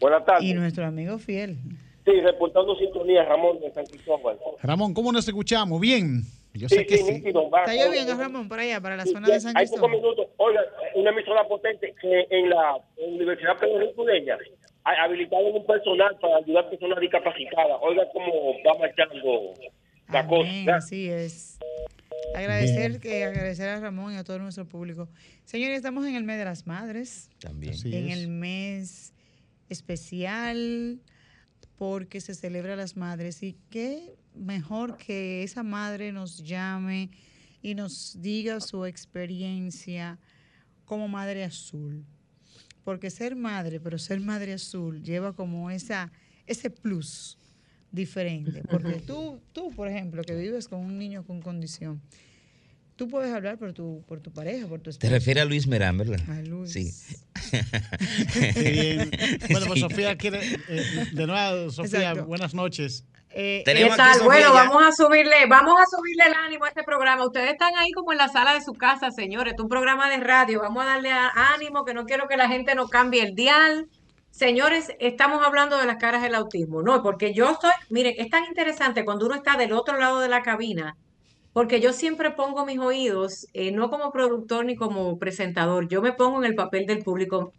buenas 0.00 0.24
tardes. 0.24 0.44
Y 0.44 0.54
nuestro 0.54 0.84
amigo 0.86 1.18
fiel. 1.18 1.56
Sí, 2.04 2.12
reportando 2.22 2.74
sintonía, 2.76 3.22
Ramón 3.24 3.60
de 3.60 3.70
San 3.72 3.84
Cristóbal. 3.86 4.38
Ramón, 4.62 4.94
¿cómo 4.94 5.12
nos 5.12 5.26
escuchamos? 5.28 5.80
Bien. 5.80 6.22
Yo 6.54 6.68
Sí, 6.68 6.76
sé 6.76 6.86
que 6.86 6.96
sí, 6.96 7.04
sí. 7.04 7.12
nítido, 7.12 7.48
va. 7.50 7.60
Está 7.64 7.74
lloviendo, 7.74 8.16
Ramón, 8.16 8.48
por 8.48 8.58
allá, 8.58 8.80
para 8.80 8.96
la 8.96 9.04
Sí, 9.04 9.12
zona 9.12 9.28
de 9.28 9.38
San 9.38 9.56
Hay 9.56 9.66
pocos 9.66 9.80
Cristóbal. 9.90 9.96
minutos. 10.00 10.26
Oiga, 10.38 10.60
una 10.96 11.10
emisora 11.10 11.46
potente 11.46 11.94
que 12.00 12.26
en 12.30 12.48
la 12.50 12.78
Universidad 13.06 13.56
Pedro 13.58 13.78
Rico 13.80 14.04
de 14.04 14.18
ella 14.18 14.36
ha 14.84 15.04
habilitado 15.04 15.46
un 15.48 15.64
personal 15.66 16.16
para 16.20 16.36
ayudar 16.38 16.64
a 16.64 16.70
personas 16.70 16.98
discapacitadas. 17.00 17.76
Oiga 17.82 18.02
cómo 18.12 18.32
va 18.66 18.78
marchando 18.78 19.14
la 20.10 20.20
Amén, 20.20 20.64
cosa. 20.64 20.76
así 20.76 21.08
es. 21.08 21.58
Agradecer, 22.34 23.00
que, 23.00 23.24
agradecer 23.24 23.68
a 23.68 23.80
Ramón 23.80 24.12
y 24.12 24.16
a 24.16 24.24
todo 24.24 24.38
nuestro 24.38 24.66
público. 24.68 25.08
Señores, 25.44 25.76
estamos 25.76 26.06
en 26.06 26.14
el 26.14 26.24
mes 26.24 26.38
de 26.38 26.44
las 26.44 26.66
madres, 26.66 27.30
También. 27.40 27.72
Así 27.74 27.94
en 27.94 28.08
es. 28.08 28.18
el 28.18 28.28
mes 28.28 29.12
especial 29.68 31.00
porque 31.76 32.20
se 32.20 32.34
celebra 32.34 32.76
las 32.76 32.96
madres 32.96 33.42
y 33.42 33.56
qué 33.70 34.16
mejor 34.34 34.96
que 34.98 35.42
esa 35.42 35.62
madre 35.62 36.12
nos 36.12 36.38
llame 36.44 37.10
y 37.62 37.74
nos 37.74 38.20
diga 38.20 38.60
su 38.60 38.84
experiencia 38.84 40.18
como 40.84 41.08
madre 41.08 41.44
azul. 41.44 42.04
Porque 42.84 43.10
ser 43.10 43.36
madre, 43.36 43.80
pero 43.80 43.98
ser 43.98 44.20
madre 44.20 44.54
azul 44.54 45.02
lleva 45.02 45.34
como 45.34 45.70
esa 45.70 46.10
ese 46.46 46.70
plus 46.70 47.36
diferente. 47.92 48.62
Porque 48.70 48.94
tú, 49.06 49.40
tú, 49.52 49.70
por 49.74 49.88
ejemplo, 49.88 50.22
que 50.22 50.34
vives 50.34 50.68
con 50.68 50.80
un 50.80 50.98
niño 50.98 51.24
con 51.24 51.40
condición, 51.40 52.00
tú 52.96 53.08
puedes 53.08 53.32
hablar 53.32 53.58
por 53.58 53.72
tu, 53.72 54.02
por 54.06 54.20
tu 54.20 54.30
pareja, 54.32 54.66
por 54.66 54.78
tu 54.80 54.84
Te 54.84 54.90
esposa. 54.90 55.12
refieres 55.12 55.42
a 55.42 55.46
Luis 55.46 55.66
Merán, 55.66 55.98
¿verdad? 55.98 56.20
A 56.28 56.40
Luis. 56.42 56.72
Sí. 56.72 56.92
Qué 58.54 58.70
bien. 58.70 59.10
Bueno, 59.50 59.66
pues 59.66 59.80
Sofía 59.80 60.16
quiere, 60.16 60.40
eh, 60.68 60.84
de 61.12 61.26
nuevo, 61.26 61.70
Sofía, 61.70 62.10
Exacto. 62.10 62.26
buenas 62.26 62.54
noches. 62.54 63.04
Eh, 63.30 63.62
Tenemos 63.64 63.90
¿Qué 63.92 63.96
tal? 63.98 64.22
Bueno, 64.24 64.52
vamos 64.54 64.82
a 64.82 64.90
subirle, 64.90 65.46
vamos 65.48 65.74
a 65.80 65.84
subirle 65.96 66.24
el 66.26 66.34
ánimo 66.34 66.64
a 66.64 66.68
este 66.68 66.82
programa. 66.82 67.26
Ustedes 67.26 67.52
están 67.52 67.72
ahí 67.76 67.92
como 67.92 68.12
en 68.12 68.18
la 68.18 68.28
sala 68.28 68.54
de 68.54 68.62
su 68.62 68.72
casa, 68.72 69.10
señores. 69.10 69.52
Es 69.54 69.60
un 69.60 69.68
programa 69.68 70.08
de 70.10 70.16
radio. 70.16 70.60
Vamos 70.60 70.82
a 70.82 70.86
darle 70.86 71.10
ánimo, 71.34 71.84
que 71.84 71.92
no 71.94 72.06
quiero 72.06 72.26
que 72.26 72.36
la 72.38 72.48
gente 72.48 72.74
no 72.74 72.88
cambie 72.88 73.22
el 73.22 73.34
dial. 73.34 73.86
Señores, 74.30 74.92
estamos 75.00 75.44
hablando 75.44 75.78
de 75.78 75.86
las 75.86 75.96
caras 75.96 76.22
del 76.22 76.34
autismo. 76.34 76.82
No, 76.82 77.02
porque 77.02 77.34
yo 77.34 77.50
estoy, 77.50 77.72
miren, 77.90 78.14
es 78.18 78.30
tan 78.30 78.44
interesante 78.44 79.04
cuando 79.04 79.26
uno 79.26 79.34
está 79.34 79.56
del 79.56 79.72
otro 79.72 79.98
lado 79.98 80.20
de 80.20 80.28
la 80.28 80.42
cabina, 80.42 80.96
porque 81.52 81.80
yo 81.80 81.92
siempre 81.92 82.30
pongo 82.30 82.64
mis 82.64 82.78
oídos, 82.78 83.48
eh, 83.52 83.72
no 83.72 83.90
como 83.90 84.12
productor 84.12 84.64
ni 84.64 84.76
como 84.76 85.18
presentador, 85.18 85.88
yo 85.88 86.02
me 86.02 86.12
pongo 86.12 86.38
en 86.38 86.44
el 86.44 86.54
papel 86.54 86.86
del 86.86 87.00
público 87.00 87.52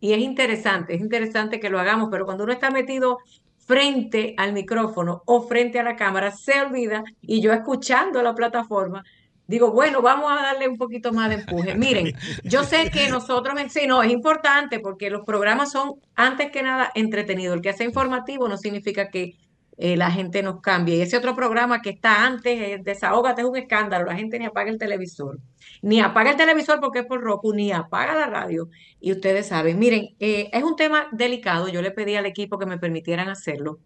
y 0.00 0.12
es 0.12 0.20
interesante, 0.20 0.94
es 0.94 1.00
interesante 1.00 1.58
que 1.58 1.70
lo 1.70 1.80
hagamos, 1.80 2.08
pero 2.10 2.24
cuando 2.24 2.44
uno 2.44 2.52
está 2.52 2.70
metido 2.70 3.18
frente 3.58 4.34
al 4.36 4.52
micrófono 4.52 5.22
o 5.26 5.42
frente 5.42 5.80
a 5.80 5.82
la 5.82 5.96
cámara, 5.96 6.30
se 6.30 6.60
olvida 6.60 7.02
y 7.22 7.40
yo 7.40 7.52
escuchando 7.52 8.22
la 8.22 8.34
plataforma, 8.34 9.02
digo, 9.46 9.72
bueno, 9.72 10.02
vamos 10.02 10.30
a 10.30 10.42
darle 10.42 10.68
un 10.68 10.76
poquito 10.76 11.12
más 11.12 11.28
de 11.28 11.36
empuje. 11.36 11.74
Miren, 11.74 12.12
yo 12.44 12.64
sé 12.64 12.90
que 12.90 13.08
nosotros, 13.10 13.54
sí, 13.70 13.86
no, 13.86 14.02
es 14.02 14.10
importante 14.10 14.80
porque 14.80 15.10
los 15.10 15.24
programas 15.24 15.72
son, 15.72 15.94
antes 16.14 16.50
que 16.50 16.62
nada, 16.62 16.90
entretenidos. 16.94 17.56
El 17.56 17.62
que 17.62 17.72
sea 17.72 17.86
informativo 17.86 18.48
no 18.48 18.56
significa 18.56 19.08
que 19.08 19.36
eh, 19.78 19.96
la 19.96 20.10
gente 20.10 20.42
nos 20.42 20.60
cambie. 20.60 20.96
Y 20.96 21.02
ese 21.02 21.16
otro 21.16 21.34
programa 21.36 21.82
que 21.82 21.90
está 21.90 22.24
antes, 22.24 22.60
eh, 22.60 22.80
Desahógate, 22.82 23.42
es 23.42 23.46
un 23.46 23.56
escándalo. 23.56 24.06
La 24.06 24.16
gente 24.16 24.38
ni 24.38 24.46
apaga 24.46 24.70
el 24.70 24.78
televisor. 24.78 25.38
Ni 25.82 26.00
apaga 26.00 26.30
el 26.30 26.36
televisor 26.36 26.80
porque 26.80 27.00
es 27.00 27.06
por 27.06 27.20
Roku, 27.20 27.52
ni 27.52 27.72
apaga 27.72 28.14
la 28.14 28.26
radio. 28.26 28.68
Y 29.00 29.12
ustedes 29.12 29.48
saben, 29.48 29.78
miren, 29.78 30.16
eh, 30.18 30.48
es 30.52 30.62
un 30.62 30.76
tema 30.76 31.08
delicado. 31.12 31.68
Yo 31.68 31.82
le 31.82 31.90
pedí 31.90 32.16
al 32.16 32.26
equipo 32.26 32.58
que 32.58 32.66
me 32.66 32.78
permitieran 32.78 33.28
hacerlo. 33.28 33.78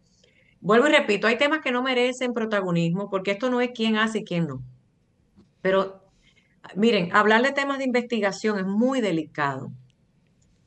Vuelvo 0.61 0.89
y 0.89 0.93
repito, 0.93 1.27
hay 1.27 1.39
temas 1.39 1.61
que 1.61 1.73
no 1.73 1.83
merecen 1.83 2.35
protagonismo 2.35 3.09
porque 3.11 3.33
esto 3.33 3.51
no 3.51 3.61
es 3.61 3.71
quién 3.75 3.97
hace 3.97 4.19
y 4.19 4.25
quién 4.25 4.47
no. 4.47 4.63
Pero 5.63 6.01
miren, 6.77 7.15
hablar 7.15 7.43
de 7.43 7.53
temas 7.53 7.79
de 7.79 7.85
investigación 7.85 8.59
es 8.59 8.67
muy 8.67 9.01
delicado. 9.01 9.71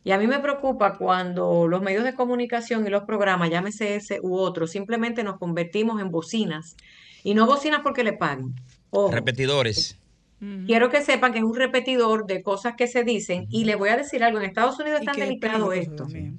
Y 0.04 0.12
a 0.12 0.18
mí 0.18 0.28
me 0.28 0.40
preocupa 0.40 0.98
cuando 0.98 1.68
los 1.68 1.82
medios 1.82 2.04
de 2.04 2.14
comunicación 2.14 2.86
y 2.86 2.90
los 2.90 3.04
programas, 3.04 3.50
llámese 3.50 3.96
ese 3.96 4.20
u 4.22 4.36
otro, 4.36 4.68
simplemente 4.68 5.24
nos 5.24 5.38
convertimos 5.38 6.02
en 6.02 6.12
bocinas. 6.12 6.76
Y 7.24 7.34
no 7.36 7.46
bocinas 7.46 7.80
porque 7.82 8.04
le 8.04 8.14
paguen. 8.14 8.54
Ojo, 8.90 9.12
Repetidores. 9.12 9.98
quiero 10.66 10.90
que 10.90 11.02
sepan 11.02 11.32
que 11.32 11.40
es 11.40 11.46
un 11.46 11.56
repetidor 11.56 12.26
de 12.28 12.44
cosas 12.44 12.76
que 12.76 12.88
se 12.88 13.06
dicen. 13.06 13.48
Y 13.50 13.64
les 13.64 13.78
voy 13.78 13.90
a 13.90 13.98
decir 13.98 14.24
algo, 14.26 14.40
en 14.40 14.46
Estados 14.46 14.78
Unidos 14.78 15.00
es 15.00 15.06
tan 15.06 15.16
delicado 15.16 15.72
esto, 15.72 16.04
también. 16.04 16.38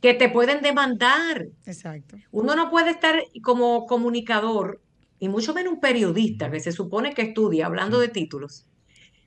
que 0.00 0.14
te 0.14 0.28
pueden 0.28 0.62
demandar. 0.62 1.48
Exacto. 1.66 2.16
Uno 2.30 2.54
no 2.54 2.70
puede 2.70 2.90
estar 2.90 3.20
como 3.42 3.86
comunicador, 3.86 4.80
y 5.20 5.28
mucho 5.28 5.54
menos 5.54 5.74
un 5.74 5.80
periodista 5.80 6.50
que 6.50 6.60
se 6.60 6.72
supone 6.72 7.12
que 7.12 7.22
estudia, 7.22 7.66
hablando 7.66 8.00
de 8.00 8.08
títulos, 8.08 8.66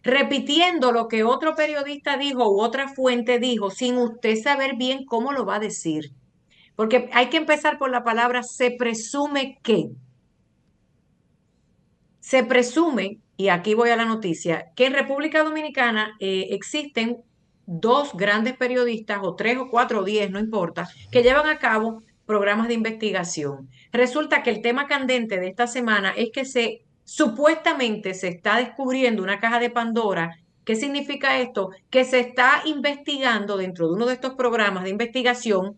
repitiendo 0.01 0.91
lo 0.91 1.07
que 1.07 1.23
otro 1.23 1.55
periodista 1.55 2.17
dijo 2.17 2.51
u 2.51 2.59
otra 2.59 2.89
fuente 2.89 3.39
dijo 3.39 3.69
sin 3.69 3.97
usted 3.97 4.35
saber 4.35 4.75
bien 4.75 5.05
cómo 5.05 5.31
lo 5.31 5.45
va 5.45 5.55
a 5.55 5.59
decir. 5.59 6.11
Porque 6.75 7.09
hay 7.13 7.29
que 7.29 7.37
empezar 7.37 7.77
por 7.77 7.91
la 7.91 8.03
palabra 8.03 8.41
se 8.41 8.71
presume 8.71 9.59
que. 9.61 9.91
Se 12.19 12.43
presume, 12.43 13.19
y 13.37 13.49
aquí 13.49 13.75
voy 13.75 13.91
a 13.91 13.95
la 13.95 14.05
noticia, 14.05 14.71
que 14.75 14.87
en 14.87 14.93
República 14.93 15.43
Dominicana 15.43 16.15
eh, 16.19 16.47
existen 16.49 17.17
dos 17.65 18.13
grandes 18.15 18.57
periodistas, 18.57 19.19
o 19.21 19.35
tres 19.35 19.57
o 19.57 19.69
cuatro 19.69 19.99
o 19.99 20.03
diez, 20.03 20.31
no 20.31 20.39
importa, 20.39 20.89
que 21.11 21.21
llevan 21.21 21.47
a 21.47 21.59
cabo 21.59 22.01
programas 22.25 22.67
de 22.67 22.73
investigación. 22.73 23.69
Resulta 23.93 24.41
que 24.41 24.49
el 24.49 24.63
tema 24.63 24.87
candente 24.87 25.39
de 25.39 25.47
esta 25.47 25.67
semana 25.67 26.13
es 26.17 26.31
que 26.31 26.45
se 26.45 26.81
supuestamente 27.03 28.15
se 28.15 28.27
está 28.29 28.57
descubriendo 28.57 29.21
una 29.21 29.39
caja 29.39 29.59
de 29.59 29.69
Pandora. 29.69 30.39
¿Qué 30.65 30.75
significa 30.75 31.39
esto? 31.39 31.69
Que 31.91 32.03
se 32.03 32.19
está 32.19 32.63
investigando 32.65 33.55
dentro 33.55 33.87
de 33.87 33.93
uno 33.93 34.07
de 34.07 34.13
estos 34.13 34.33
programas 34.33 34.83
de 34.83 34.89
investigación 34.89 35.77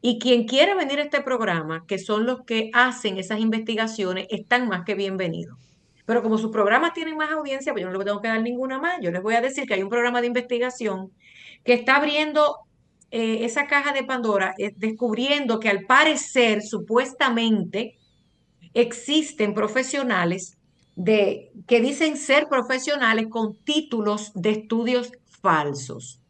y 0.00 0.20
quien 0.20 0.46
quiere 0.46 0.76
venir 0.76 1.00
a 1.00 1.02
este 1.02 1.20
programa, 1.20 1.84
que 1.88 1.98
son 1.98 2.26
los 2.26 2.44
que 2.44 2.70
hacen 2.72 3.18
esas 3.18 3.40
investigaciones, 3.40 4.28
están 4.30 4.68
más 4.68 4.84
que 4.84 4.94
bienvenidos. 4.94 5.58
Pero 6.06 6.22
como 6.22 6.38
sus 6.38 6.52
programas 6.52 6.92
tienen 6.92 7.16
más 7.16 7.32
audiencia, 7.32 7.72
pues 7.72 7.82
yo 7.82 7.90
no 7.90 7.98
les 7.98 8.06
tengo 8.06 8.22
que 8.22 8.28
dar 8.28 8.40
ninguna 8.40 8.78
más. 8.78 8.98
Yo 9.02 9.10
les 9.10 9.20
voy 9.20 9.34
a 9.34 9.40
decir 9.40 9.66
que 9.66 9.74
hay 9.74 9.82
un 9.82 9.88
programa 9.88 10.20
de 10.20 10.28
investigación 10.28 11.10
que 11.64 11.72
está 11.72 11.96
abriendo 11.96 12.67
eh, 13.10 13.44
esa 13.44 13.66
caja 13.66 13.92
de 13.92 14.04
Pandora, 14.04 14.54
eh, 14.58 14.72
descubriendo 14.76 15.60
que 15.60 15.68
al 15.68 15.84
parecer, 15.84 16.62
supuestamente, 16.62 17.98
existen 18.74 19.54
profesionales 19.54 20.58
de, 20.94 21.52
que 21.66 21.80
dicen 21.80 22.16
ser 22.16 22.48
profesionales 22.48 23.28
con 23.30 23.56
títulos 23.64 24.32
de 24.34 24.50
estudios 24.50 25.12
falsos. 25.40 26.20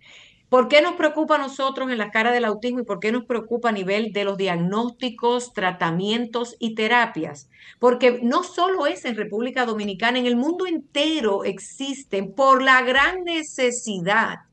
¿Por 0.49 0.69
qué 0.69 0.81
nos 0.81 0.95
preocupa 0.95 1.35
a 1.35 1.39
nosotros 1.39 1.91
en 1.91 1.99
la 1.99 2.11
cara 2.11 2.33
del 2.33 2.47
autismo 2.47 2.81
y 2.81 2.85
por 2.85 3.01
qué 3.01 3.13
nos 3.13 3.25
preocupa 3.25 3.69
a 3.69 3.73
nivel 3.73 4.13
de 4.13 4.25
los 4.25 4.39
diagnósticos, 4.39 5.53
tratamientos 5.53 6.57
y 6.59 6.75
terapias? 6.75 7.51
Porque 7.79 8.21
no 8.23 8.43
solo 8.45 8.87
es 8.87 9.05
en 9.05 9.17
República 9.17 9.67
Dominicana, 9.67 10.19
en 10.19 10.27
el 10.27 10.37
mundo 10.37 10.67
entero 10.67 11.45
existen 11.45 12.33
por 12.35 12.63
la 12.63 12.81
gran 12.83 13.25
necesidad 13.25 14.48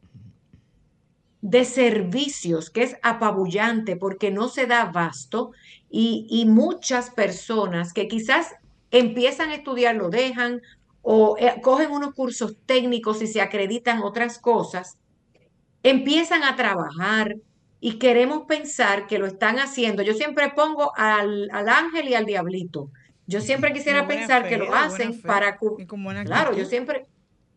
de 1.46 1.64
servicios 1.64 2.72
que 2.72 2.82
es 2.82 2.98
apabullante 3.04 3.96
porque 3.96 4.32
no 4.32 4.48
se 4.48 4.66
da 4.66 4.82
abasto 4.82 5.52
y, 5.92 6.26
y 6.28 6.48
muchas 6.48 7.12
personas 7.12 7.94
que 7.94 8.08
quizás 8.08 8.56
empiezan 8.90 9.52
a 9.52 9.56
estudiar 9.56 9.96
lo 9.96 10.10
dejan 10.10 10.64
o 11.04 11.38
eh, 11.38 11.62
cogen 11.62 11.92
unos 11.92 12.16
cursos 12.16 12.56
técnicos 12.66 13.22
y 13.22 13.28
se 13.28 13.42
acreditan 13.42 14.02
otras 14.02 14.40
cosas, 14.40 14.98
empiezan 15.84 16.42
a 16.42 16.56
trabajar 16.56 17.36
y 17.80 18.00
queremos 18.00 18.46
pensar 18.48 19.06
que 19.06 19.20
lo 19.20 19.28
están 19.28 19.60
haciendo. 19.60 20.02
Yo 20.02 20.16
siempre 20.16 20.52
pongo 20.56 20.94
al, 20.98 21.48
al 21.52 21.70
ángel 21.70 22.10
y 22.10 22.16
al 22.16 22.26
diablito. 22.26 22.90
Yo 23.28 23.40
siempre 23.40 23.72
quisiera 23.72 24.08
pensar 24.08 24.50
que 24.50 24.58
lo 24.58 24.74
hacen 24.74 25.22
para... 25.22 25.60
Claro, 26.26 26.58
yo 26.58 26.66
siempre... 26.66 27.06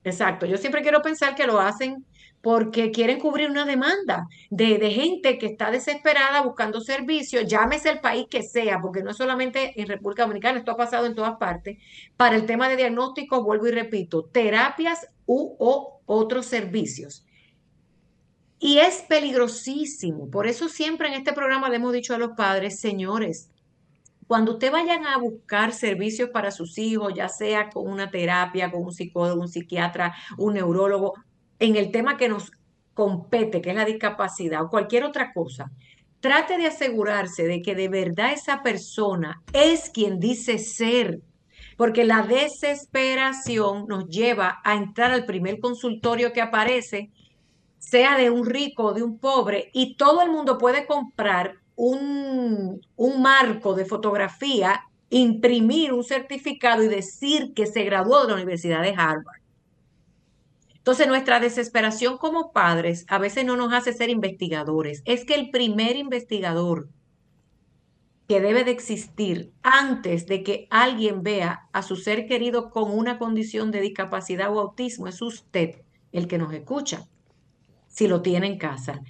Exacto, 0.04 0.44
yo 0.44 0.58
siempre 0.58 0.82
quiero 0.82 1.00
pensar 1.00 1.34
que 1.34 1.46
lo 1.46 1.58
hacen 1.58 2.04
porque 2.40 2.90
quieren 2.92 3.18
cubrir 3.18 3.50
una 3.50 3.64
demanda 3.64 4.28
de, 4.50 4.78
gente 4.90 5.38
que 5.38 5.46
está 5.46 5.70
desesperada 5.70 6.42
buscando 6.42 6.80
servicios, 6.80 7.46
llámese 7.46 7.90
el 7.90 8.00
país 8.00 8.26
que 8.30 8.42
sea, 8.42 8.80
porque 8.80 9.02
no 9.02 9.10
es 9.10 9.16
solamente 9.16 9.80
en 9.80 9.88
República 9.88 10.22
Dominicana, 10.22 10.58
esto 10.58 10.72
ha 10.72 10.76
pasado 10.76 11.06
en 11.06 11.14
todas 11.14 11.36
partes, 11.36 11.78
para 12.16 12.36
el 12.36 12.46
tema 12.46 12.68
de 12.68 12.76
diagnóstico, 12.76 13.42
vuelvo 13.42 13.66
y 13.66 13.72
repito, 13.72 14.24
terapias 14.24 15.08
u 15.26 15.56
otros 16.06 16.46
servicios. 16.46 17.24
Y 18.60 18.78
es 18.78 19.04
peligrosísimo, 19.08 20.30
por 20.30 20.46
eso 20.46 20.68
siempre 20.68 21.08
en 21.08 21.14
este 21.14 21.32
programa 21.32 21.68
le 21.68 21.76
hemos 21.76 21.92
dicho 21.92 22.14
a 22.14 22.18
los 22.18 22.32
padres, 22.32 22.80
señores, 22.80 23.50
cuando 24.28 24.52
usted 24.52 24.70
vayan 24.70 25.06
a 25.06 25.16
buscar 25.16 25.72
servicios 25.72 26.28
para 26.28 26.50
sus 26.50 26.76
hijos, 26.76 27.14
ya 27.16 27.30
sea 27.30 27.70
con 27.70 27.90
una 27.90 28.10
terapia, 28.10 28.70
con 28.70 28.82
un 28.82 28.92
psicólogo, 28.92 29.40
un 29.40 29.48
psiquiatra, 29.48 30.14
un 30.36 30.54
neurólogo, 30.54 31.14
en 31.58 31.76
el 31.76 31.90
tema 31.90 32.16
que 32.16 32.28
nos 32.28 32.50
compete, 32.94 33.60
que 33.60 33.70
es 33.70 33.76
la 33.76 33.84
discapacidad 33.84 34.62
o 34.62 34.70
cualquier 34.70 35.04
otra 35.04 35.32
cosa, 35.32 35.70
trate 36.20 36.58
de 36.58 36.66
asegurarse 36.66 37.44
de 37.44 37.62
que 37.62 37.74
de 37.74 37.88
verdad 37.88 38.32
esa 38.32 38.62
persona 38.62 39.42
es 39.52 39.90
quien 39.90 40.18
dice 40.18 40.58
ser, 40.58 41.20
porque 41.76 42.04
la 42.04 42.22
desesperación 42.22 43.86
nos 43.86 44.08
lleva 44.08 44.60
a 44.64 44.74
entrar 44.74 45.12
al 45.12 45.26
primer 45.26 45.60
consultorio 45.60 46.32
que 46.32 46.40
aparece, 46.40 47.10
sea 47.78 48.16
de 48.16 48.30
un 48.30 48.44
rico 48.44 48.86
o 48.86 48.94
de 48.94 49.04
un 49.04 49.18
pobre, 49.18 49.70
y 49.72 49.94
todo 49.96 50.22
el 50.22 50.30
mundo 50.30 50.58
puede 50.58 50.86
comprar 50.86 51.54
un, 51.76 52.80
un 52.96 53.22
marco 53.22 53.74
de 53.74 53.84
fotografía, 53.84 54.82
imprimir 55.10 55.92
un 55.92 56.02
certificado 56.02 56.82
y 56.82 56.88
decir 56.88 57.54
que 57.54 57.66
se 57.66 57.84
graduó 57.84 58.22
de 58.22 58.28
la 58.28 58.34
Universidad 58.34 58.82
de 58.82 58.94
Harvard. 58.96 59.40
Entonces, 60.88 61.06
nuestra 61.06 61.38
desesperación 61.38 62.16
como 62.16 62.50
padres 62.50 63.04
a 63.08 63.18
veces 63.18 63.44
no 63.44 63.56
nos 63.56 63.74
hace 63.74 63.92
ser 63.92 64.08
investigadores. 64.08 65.02
Es 65.04 65.26
que 65.26 65.34
el 65.34 65.50
primer 65.50 65.96
investigador 65.96 66.88
que 68.26 68.40
debe 68.40 68.64
de 68.64 68.70
existir 68.70 69.52
antes 69.62 70.24
de 70.24 70.42
que 70.42 70.66
alguien 70.70 71.22
vea 71.22 71.68
a 71.74 71.82
su 71.82 71.96
ser 71.96 72.26
querido 72.26 72.70
con 72.70 72.90
una 72.90 73.18
condición 73.18 73.70
de 73.70 73.82
discapacidad 73.82 74.50
o 74.50 74.60
autismo 74.60 75.08
es 75.08 75.20
usted, 75.20 75.82
el 76.10 76.26
que 76.26 76.38
nos 76.38 76.54
escucha, 76.54 77.06
si 77.88 78.08
lo 78.08 78.22
tiene 78.22 78.46
en 78.46 78.56
casa. 78.56 79.02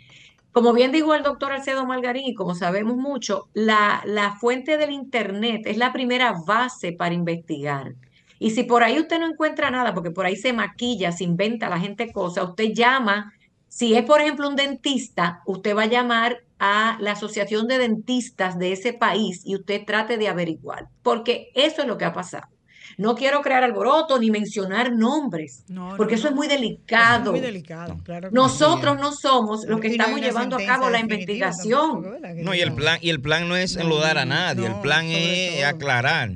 Como 0.51 0.73
bien 0.73 0.91
dijo 0.91 1.15
el 1.15 1.23
doctor 1.23 1.53
Alcedo 1.53 1.87
Margarín, 1.87 2.27
y 2.27 2.35
como 2.35 2.57
sabemos 2.57 2.97
mucho, 2.97 3.51
la, 3.55 4.03
la 4.05 4.33
fuente 4.33 4.79
del 4.79 4.91
Internet 4.91 5.63
es 5.67 5.77
la 5.77 5.93
primera 5.93 6.35
base 6.45 6.91
para 6.91 7.15
investigar. 7.15 7.95
Y 8.39 8.51
si 8.51 8.63
por 8.63 8.83
ahí 8.83 8.99
usted 8.99 9.19
no 9.19 9.29
encuentra 9.29 9.71
nada, 9.71 9.95
porque 9.95 10.11
por 10.11 10.27
ahí 10.27 10.37
se 10.37 10.53
maquilla, 10.53 11.13
se 11.13 11.25
inventa 11.25 11.69
la 11.69 11.81
gente 11.81 12.13
cosas, 12.13 12.45
usted 12.51 12.73
llama, 12.73 13.33
si 13.69 13.95
es 13.95 14.05
por 14.05 14.21
ejemplo 14.21 14.49
un 14.49 14.57
dentista, 14.57 15.43
usted 15.47 15.77
va 15.77 15.83
a 15.83 15.87
llamar 15.87 16.39
a 16.59 16.99
la 17.01 17.13
asociación 17.13 17.69
de 17.69 17.79
dentistas 17.79 18.59
de 18.59 18.73
ese 18.73 18.93
país 18.93 19.43
y 19.45 19.55
usted 19.55 19.85
trate 19.85 20.19
de 20.19 20.29
averiguar, 20.29 20.89
porque 21.03 21.51
eso 21.55 21.83
es 21.83 21.89
lo 21.89 21.99
que 21.99 22.05
ha 22.05 22.13
pasado. 22.13 22.49
No 22.97 23.15
quiero 23.15 23.43
crear 23.43 23.63
alboroto 23.63 24.19
ni 24.19 24.31
mencionar 24.31 24.93
nombres, 24.93 25.65
porque 25.97 26.17
eso 26.17 26.29
es 26.29 26.35
muy 26.35 26.49
delicado. 26.49 27.27
Es 27.27 27.31
muy 27.31 27.41
delicado, 27.41 27.97
claro. 28.03 28.31
Nosotros 28.33 28.99
no 28.99 29.13
somos 29.13 29.65
los 29.67 29.79
que 29.79 29.89
estamos 29.89 30.21
llevando 30.21 30.57
a 30.57 30.65
cabo 30.65 30.91
la 30.91 30.99
investigación. 30.99 32.19
no, 32.43 32.55
y 32.55 32.61
el 32.61 32.73
plan 32.73 32.99
y 33.01 33.11
el 33.11 33.21
plan 33.21 33.49
no 33.49 33.57
es 33.57 33.77
enlodar 33.77 34.19
a 34.19 34.25
nadie, 34.25 34.67
el 34.67 34.81
plan 34.81 35.07
es 35.07 35.65
aclarar 35.65 36.31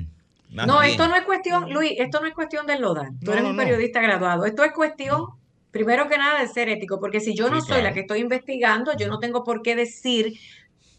no, 0.53 0.81
esto 0.81 1.07
no 1.07 1.15
es 1.15 1.23
cuestión, 1.23 1.71
Luis, 1.71 1.93
esto 1.97 2.19
no 2.21 2.27
es 2.27 2.33
cuestión 2.33 2.65
del 2.65 2.81
lodar. 2.81 3.09
Tú 3.23 3.31
eres 3.31 3.43
un 3.43 3.57
periodista 3.57 4.01
graduado. 4.01 4.45
Esto 4.45 4.63
es 4.63 4.71
cuestión, 4.71 5.25
primero 5.71 6.07
que 6.07 6.17
nada, 6.17 6.41
de 6.41 6.47
ser 6.47 6.69
ético, 6.69 6.99
porque 6.99 7.19
si 7.19 7.35
yo 7.35 7.49
no 7.49 7.61
soy 7.61 7.81
la 7.81 7.93
que 7.93 8.01
estoy 8.01 8.19
investigando, 8.19 8.95
yo 8.95 9.07
no 9.07 9.19
tengo 9.19 9.43
por 9.43 9.61
qué 9.61 9.75
decir 9.75 10.33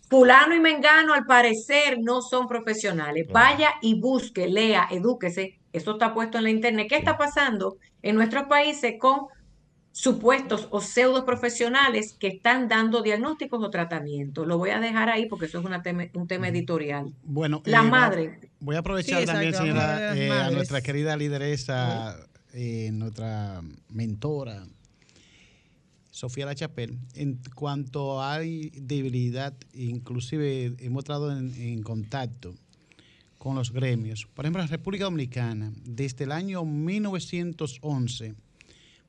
fulano 0.09 0.55
y 0.55 0.61
mengano 0.61 1.15
al 1.15 1.25
parecer 1.27 1.99
no 2.01 2.21
son 2.21 2.47
profesionales. 2.47 3.27
Vaya 3.31 3.75
y 3.81 3.99
busque, 4.01 4.47
lea, 4.47 4.89
edúquese. 4.91 5.59
Esto 5.73 5.93
está 5.93 6.15
puesto 6.15 6.39
en 6.39 6.45
la 6.45 6.51
internet. 6.51 6.87
¿Qué 6.89 6.97
está 6.97 7.17
pasando 7.17 7.79
en 8.03 8.17
nuestros 8.17 8.45
países 8.45 8.95
con 8.99 9.27
supuestos 9.95 10.67
o 10.73 10.81
pseudo 10.81 11.25
profesionales 11.25 12.17
que 12.19 12.27
están 12.27 12.67
dando 12.67 13.01
diagnósticos 13.01 13.63
o 13.63 13.71
tratamientos. 13.71 14.45
Lo 14.45 14.59
voy 14.59 14.71
a 14.71 14.81
dejar 14.81 15.09
ahí 15.09 15.27
porque 15.27 15.47
eso 15.47 15.61
es 15.61 15.65
una 15.65 15.81
un 16.15 16.27
tema 16.27 16.49
editorial. 16.49 17.15
Bueno, 17.23 17.63
la 17.65 17.81
eh, 17.81 17.89
madre. 17.89 18.41
Voy 18.59 18.75
a 18.75 18.81
aprovechar 18.81 19.25
también, 19.25 19.55
señora, 19.55 20.17
eh, 20.17 20.33
a 20.33 20.51
nuestra 20.51 20.83
querida 20.83 21.17
lideresa, 21.17 22.17
eh, 22.53 22.91
nuestra 22.93 23.63
mentora, 23.89 24.67
Sofía 26.11 26.47
Lachapel, 26.47 26.99
en 27.15 27.39
cuanto 27.55 28.21
hay 28.21 28.71
debilidad, 28.71 29.55
inclusive 29.75 30.75
hemos 30.81 31.05
estado 31.05 31.31
en, 31.31 31.55
en 31.55 31.85
contacto 31.85 32.57
con 33.39 33.55
los 33.55 33.71
gremios. 33.71 34.27
Por 34.35 34.45
ejemplo, 34.45 34.61
en 34.61 34.67
la 34.67 34.77
República 34.77 35.05
Dominicana, 35.05 35.73
desde 35.85 36.25
el 36.25 36.33
año 36.33 36.65
1911, 36.65 38.35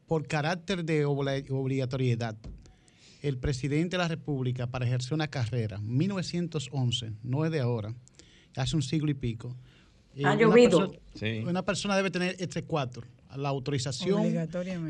por 0.07 0.27
carácter 0.27 0.85
de 0.85 1.05
obligatoriedad, 1.05 2.35
el 3.21 3.37
presidente 3.37 3.97
de 3.97 4.03
la 4.03 4.07
República 4.07 4.67
para 4.67 4.85
ejercer 4.85 5.13
una 5.13 5.27
carrera, 5.27 5.79
1911, 5.79 7.13
no 7.23 7.45
es 7.45 7.51
de 7.51 7.59
ahora, 7.59 7.93
hace 8.55 8.75
un 8.75 8.81
siglo 8.81 9.09
y 9.09 9.15
pico. 9.15 9.55
Ha 10.17 10.33
una 10.33 10.35
llovido. 10.35 10.91
Persona, 10.91 11.49
Una 11.49 11.65
persona 11.65 11.97
debe 11.97 12.11
tener 12.11 12.35
este 12.39 12.63
cuatro, 12.63 13.03
la 13.35 13.49
autorización 13.49 14.47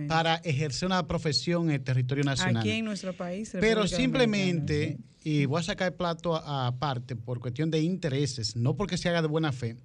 para 0.07 0.35
ejercer 0.37 0.85
una 0.85 1.07
profesión 1.07 1.69
en 1.69 1.75
el 1.75 1.81
territorio 1.81 2.23
nacional. 2.23 2.57
Aquí 2.57 2.71
en 2.71 2.85
nuestro 2.85 3.13
país. 3.13 3.55
Pero 3.59 3.87
simplemente, 3.87 4.97
y 5.23 5.45
voy 5.45 5.61
a 5.61 5.63
sacar 5.63 5.87
el 5.87 5.93
plato 5.93 6.35
aparte 6.35 7.15
por 7.15 7.39
cuestión 7.39 7.71
de 7.71 7.81
intereses, 7.81 8.55
no 8.55 8.75
porque 8.75 8.97
se 8.97 9.09
haga 9.09 9.21
de 9.21 9.27
buena 9.27 9.51
fe, 9.51 9.77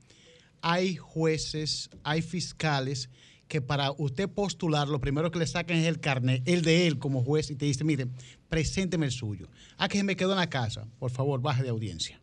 hay 0.60 0.96
jueces, 0.96 1.88
hay 2.02 2.20
fiscales 2.20 3.08
que 3.50 3.60
para 3.60 3.90
usted 3.90 4.28
postular, 4.28 4.86
lo 4.86 5.00
primero 5.00 5.32
que 5.32 5.40
le 5.40 5.46
saquen 5.46 5.78
es 5.78 5.86
el 5.86 5.98
carnet, 5.98 6.40
el 6.46 6.62
de 6.62 6.86
él 6.86 7.00
como 7.00 7.24
juez, 7.24 7.50
y 7.50 7.56
te 7.56 7.64
dice, 7.66 7.82
mire, 7.82 8.06
presénteme 8.48 9.06
el 9.06 9.12
suyo. 9.12 9.48
Ah, 9.76 9.88
que 9.88 10.04
me 10.04 10.14
quedó 10.14 10.30
en 10.30 10.38
la 10.38 10.48
casa, 10.48 10.86
por 11.00 11.10
favor, 11.10 11.42
baje 11.42 11.64
de 11.64 11.68
audiencia. 11.68 12.20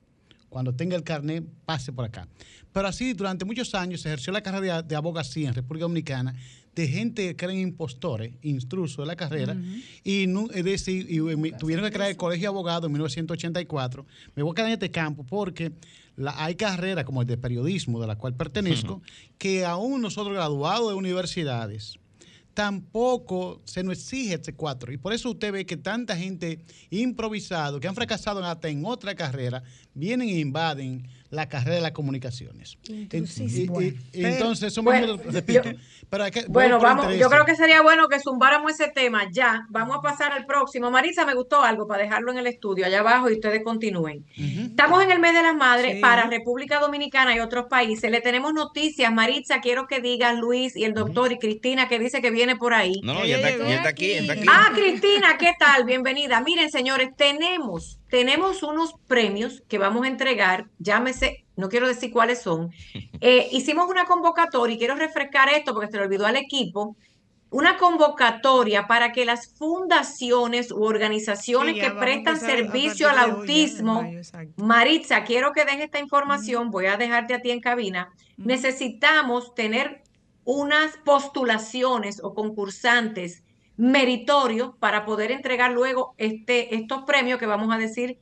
Cuando 0.47 0.73
tenga 0.73 0.95
el 0.95 1.03
carnet, 1.03 1.43
pase 1.65 1.91
por 1.91 2.05
acá. 2.05 2.29
Pero 2.71 2.87
así, 2.87 3.11
durante 3.11 3.43
muchos 3.43 3.75
años 3.75 4.05
ejerció 4.05 4.31
la 4.31 4.41
carrera 4.41 4.81
de, 4.81 4.95
abogacía 4.95 5.49
en 5.49 5.53
República 5.53 5.83
Dominicana 5.83 6.33
de 6.77 6.87
gente 6.87 7.35
que 7.35 7.45
eran 7.45 7.57
impostores, 7.57 8.33
instrusos 8.43 8.97
de 8.97 9.07
la 9.07 9.15
carrera, 9.15 9.57
y, 10.03 10.27
no, 10.27 10.47
es 10.51 10.63
decir, 10.63 11.07
y, 11.09 11.17
tuvieron 11.53 11.83
que 11.83 11.91
crear 11.91 12.11
el 12.11 12.17
Colegio 12.17 12.43
de 12.43 12.47
Abogados 12.49 12.85
en 12.85 12.91
1984. 12.91 14.05
Me 14.35 14.43
voy 14.43 14.51
a 14.51 14.53
quedar 14.53 14.67
en 14.67 14.73
este 14.73 14.91
campo 14.91 15.23
porque 15.23 15.71
hay 16.23 16.53
carreras 16.53 17.03
como 17.03 17.23
el 17.23 17.27
de 17.27 17.35
periodismo, 17.35 17.99
de 17.99 18.05
la 18.05 18.15
cual 18.15 18.35
pertenezco, 18.35 19.01
que 19.39 19.65
aún 19.65 20.01
nosotros 20.01 20.35
graduados 20.35 20.89
de 20.89 20.93
universidades, 20.93 21.97
tampoco 22.53 23.59
se 23.65 23.81
nos 23.81 23.97
exige 23.97 24.35
este 24.35 24.53
cuatro. 24.53 24.93
Y 24.93 24.97
por 24.97 25.13
eso 25.13 25.31
usted 25.31 25.51
ve 25.51 25.65
que 25.65 25.77
tanta 25.77 26.15
gente 26.15 26.59
improvisado, 26.91 27.79
que 27.79 27.87
han 27.87 27.95
fracasado 27.95 28.45
hasta 28.45 28.69
en 28.69 28.85
otra 28.85 29.15
carrera, 29.15 29.63
vienen 29.95 30.29
e 30.29 30.39
invaden 30.39 31.07
la 31.29 31.49
carrera 31.49 31.75
de 31.75 31.81
las 31.81 31.91
comunicaciones. 31.91 32.77
entonces, 34.13 34.73
somos, 34.73 34.95
repito, 35.25 35.69
bueno, 36.47 36.79
vamos, 36.79 37.17
yo 37.17 37.29
creo 37.29 37.43
que 37.43 37.55
sería 37.55 37.81
bueno 37.81 38.07
que 38.07 38.19
zumbáramos 38.19 38.71
ese 38.71 38.89
tema 38.89 39.23
ya. 39.29 39.65
Vamos 39.69 39.97
a 39.97 40.01
pasar 40.01 40.31
al 40.31 40.45
próximo. 40.45 40.89
Marisa, 40.89 41.25
me 41.25 41.33
gustó 41.33 41.61
algo 41.61 41.85
para 41.85 42.03
dejarlo 42.03 42.31
en 42.31 42.37
el 42.37 42.47
estudio 42.47 42.85
allá 42.85 42.99
abajo 42.99 43.29
y 43.29 43.33
ustedes 43.33 43.61
continúen. 43.63 44.25
Estamos 44.37 45.03
en 45.03 45.11
el 45.11 45.19
mes 45.19 45.33
de 45.33 45.43
las 45.43 45.55
madres 45.55 45.99
para 45.99 46.27
República 46.27 46.79
Dominicana 46.79 47.35
y 47.35 47.39
otros 47.39 47.65
países. 47.65 48.09
Le 48.09 48.21
tenemos 48.21 48.53
noticias. 48.53 49.11
Marisa, 49.11 49.59
quiero 49.59 49.87
que 49.87 49.99
digas 49.99 50.37
Luis 50.37 50.75
y 50.77 50.85
el 50.85 50.93
doctor 50.93 51.31
y 51.33 51.39
Cristina 51.39 51.89
que 51.89 51.99
dice 51.99 52.21
que 52.21 52.31
viene 52.31 52.55
por 52.55 52.73
ahí. 52.73 53.01
No, 53.03 53.25
ya 53.25 53.37
está, 53.37 53.57
ya 53.57 53.75
está 53.75 53.89
aquí, 53.89 54.11
está 54.11 54.33
aquí. 54.33 54.45
Ah, 54.49 54.71
Cristina, 54.73 55.37
¿qué 55.37 55.53
tal? 55.59 55.83
Bienvenida. 55.83 56.39
Miren, 56.41 56.71
señores, 56.71 57.09
tenemos 57.17 57.99
tenemos 58.09 58.63
unos 58.63 58.93
premios 59.07 59.63
que 59.67 59.77
vamos 59.77 60.05
a 60.05 60.07
entregar, 60.07 60.67
llámese, 60.79 61.45
no 61.55 61.69
quiero 61.69 61.87
decir 61.87 62.11
cuáles 62.11 62.41
son. 62.41 62.71
Eh, 63.19 63.47
hicimos 63.51 63.89
una 63.89 64.05
convocatoria 64.05 64.75
y 64.75 64.77
quiero 64.77 64.95
refrescar 64.95 65.49
esto 65.49 65.73
porque 65.73 65.89
se 65.91 65.97
lo 65.97 66.03
olvidó 66.03 66.27
al 66.27 66.35
equipo. 66.35 66.95
una 67.49 67.77
convocatoria 67.77 68.87
para 68.87 69.11
que 69.11 69.25
las 69.25 69.47
fundaciones 69.57 70.71
u 70.71 70.83
organizaciones 70.83 71.75
Sí, 71.75 71.81
que 71.81 71.91
prestan 71.91 72.39
servicio 72.39 73.09
al 73.09 73.17
autismo, 73.19 74.03
mayo. 74.03 74.21
Maritza, 74.57 75.23
quiero 75.23 75.51
que 75.53 75.65
den 75.65 75.81
esta 75.81 75.99
información, 75.99 76.69
voy 76.71 76.85
a 76.87 76.97
dejarte 76.97 77.33
a 77.33 77.41
ti 77.41 77.51
en 77.51 77.61
cabina. 77.61 78.13
Necesitamos 78.43 79.55
tener 79.55 80.03
unas 80.43 80.97
postulaciones 80.97 82.21
o 82.23 82.33
concursantes 82.33 83.43
meritorios 83.77 84.75
para 84.79 85.05
poder 85.05 85.31
entregar 85.31 85.71
luego 85.71 86.15
este, 86.17 86.75
estos 86.75 87.03
premios 87.03 87.39
que 87.39 87.45
vamos 87.45 87.73
a 87.73 87.77
decir 87.77 88.19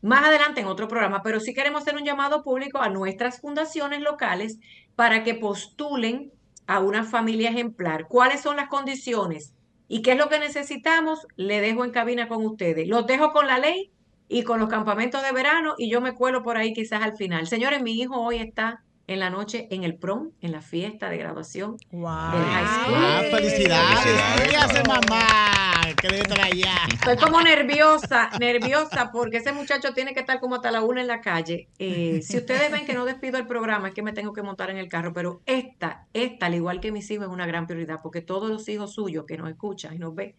más 0.00 0.24
adelante 0.24 0.60
en 0.60 0.66
otro 0.66 0.88
programa, 0.88 1.22
pero 1.22 1.38
sí 1.40 1.54
queremos 1.54 1.82
hacer 1.82 1.96
un 1.96 2.04
llamado 2.04 2.42
público 2.42 2.78
a 2.78 2.88
nuestras 2.88 3.40
fundaciones 3.40 4.00
locales 4.00 4.58
para 4.96 5.22
que 5.22 5.34
postulen 5.34 6.32
a 6.66 6.80
una 6.80 7.04
familia 7.04 7.50
ejemplar. 7.50 8.06
¿Cuáles 8.08 8.40
son 8.40 8.56
las 8.56 8.68
condiciones? 8.68 9.54
¿Y 9.88 10.02
qué 10.02 10.12
es 10.12 10.18
lo 10.18 10.28
que 10.28 10.38
necesitamos? 10.38 11.26
Le 11.36 11.60
dejo 11.60 11.84
en 11.84 11.90
cabina 11.90 12.28
con 12.28 12.44
ustedes. 12.44 12.88
Los 12.88 13.06
dejo 13.06 13.32
con 13.32 13.46
la 13.46 13.58
ley 13.58 13.92
y 14.28 14.42
con 14.42 14.58
los 14.58 14.68
campamentos 14.68 15.22
de 15.22 15.32
verano 15.32 15.74
y 15.76 15.90
yo 15.90 16.00
me 16.00 16.14
cuelo 16.14 16.42
por 16.42 16.56
ahí 16.56 16.72
quizás 16.72 17.02
al 17.02 17.16
final. 17.16 17.46
Señores, 17.46 17.82
mi 17.82 17.92
hijo 18.00 18.20
hoy 18.20 18.38
está 18.38 18.82
en 19.06 19.20
la 19.20 19.30
noche 19.30 19.68
en 19.70 19.84
el 19.84 19.96
prom, 19.96 20.30
en 20.40 20.52
la 20.52 20.60
fiesta 20.60 21.10
de 21.10 21.18
graduación. 21.18 21.76
Wow. 21.90 22.32
Del 22.32 22.44
high 22.44 22.66
school. 22.66 22.94
Ah, 22.96 23.22
felicidades. 23.30 24.50
¿Qué 24.50 24.56
hace 24.56 24.82
mamá? 24.84 25.26
Debe 26.02 26.18
estar 26.18 26.40
allá. 26.40 26.74
Estoy 26.92 27.16
como 27.16 27.40
nerviosa, 27.42 28.30
nerviosa, 28.40 29.10
porque 29.12 29.36
ese 29.36 29.52
muchacho 29.52 29.92
tiene 29.94 30.14
que 30.14 30.20
estar 30.20 30.40
como 30.40 30.56
hasta 30.56 30.70
la 30.70 30.82
una 30.82 31.00
en 31.00 31.06
la 31.06 31.20
calle. 31.20 31.68
Eh, 31.78 32.20
si 32.22 32.38
ustedes 32.38 32.72
ven 32.72 32.84
que 32.84 32.94
no 32.94 33.04
despido 33.04 33.38
el 33.38 33.46
programa, 33.46 33.88
es 33.88 33.94
que 33.94 34.02
me 34.02 34.12
tengo 34.12 34.32
que 34.32 34.42
montar 34.42 34.70
en 34.70 34.78
el 34.78 34.88
carro, 34.88 35.12
pero 35.12 35.42
esta, 35.46 36.06
esta, 36.12 36.46
al 36.46 36.54
igual 36.54 36.80
que 36.80 36.90
mis 36.90 37.10
hijos, 37.10 37.26
es 37.26 37.32
una 37.32 37.46
gran 37.46 37.66
prioridad, 37.66 38.00
porque 38.02 38.20
todos 38.20 38.50
los 38.50 38.68
hijos 38.68 38.94
suyos 38.94 39.24
que 39.26 39.36
nos 39.36 39.48
escuchan 39.48 39.94
y 39.94 39.98
nos 39.98 40.14
ven, 40.14 40.34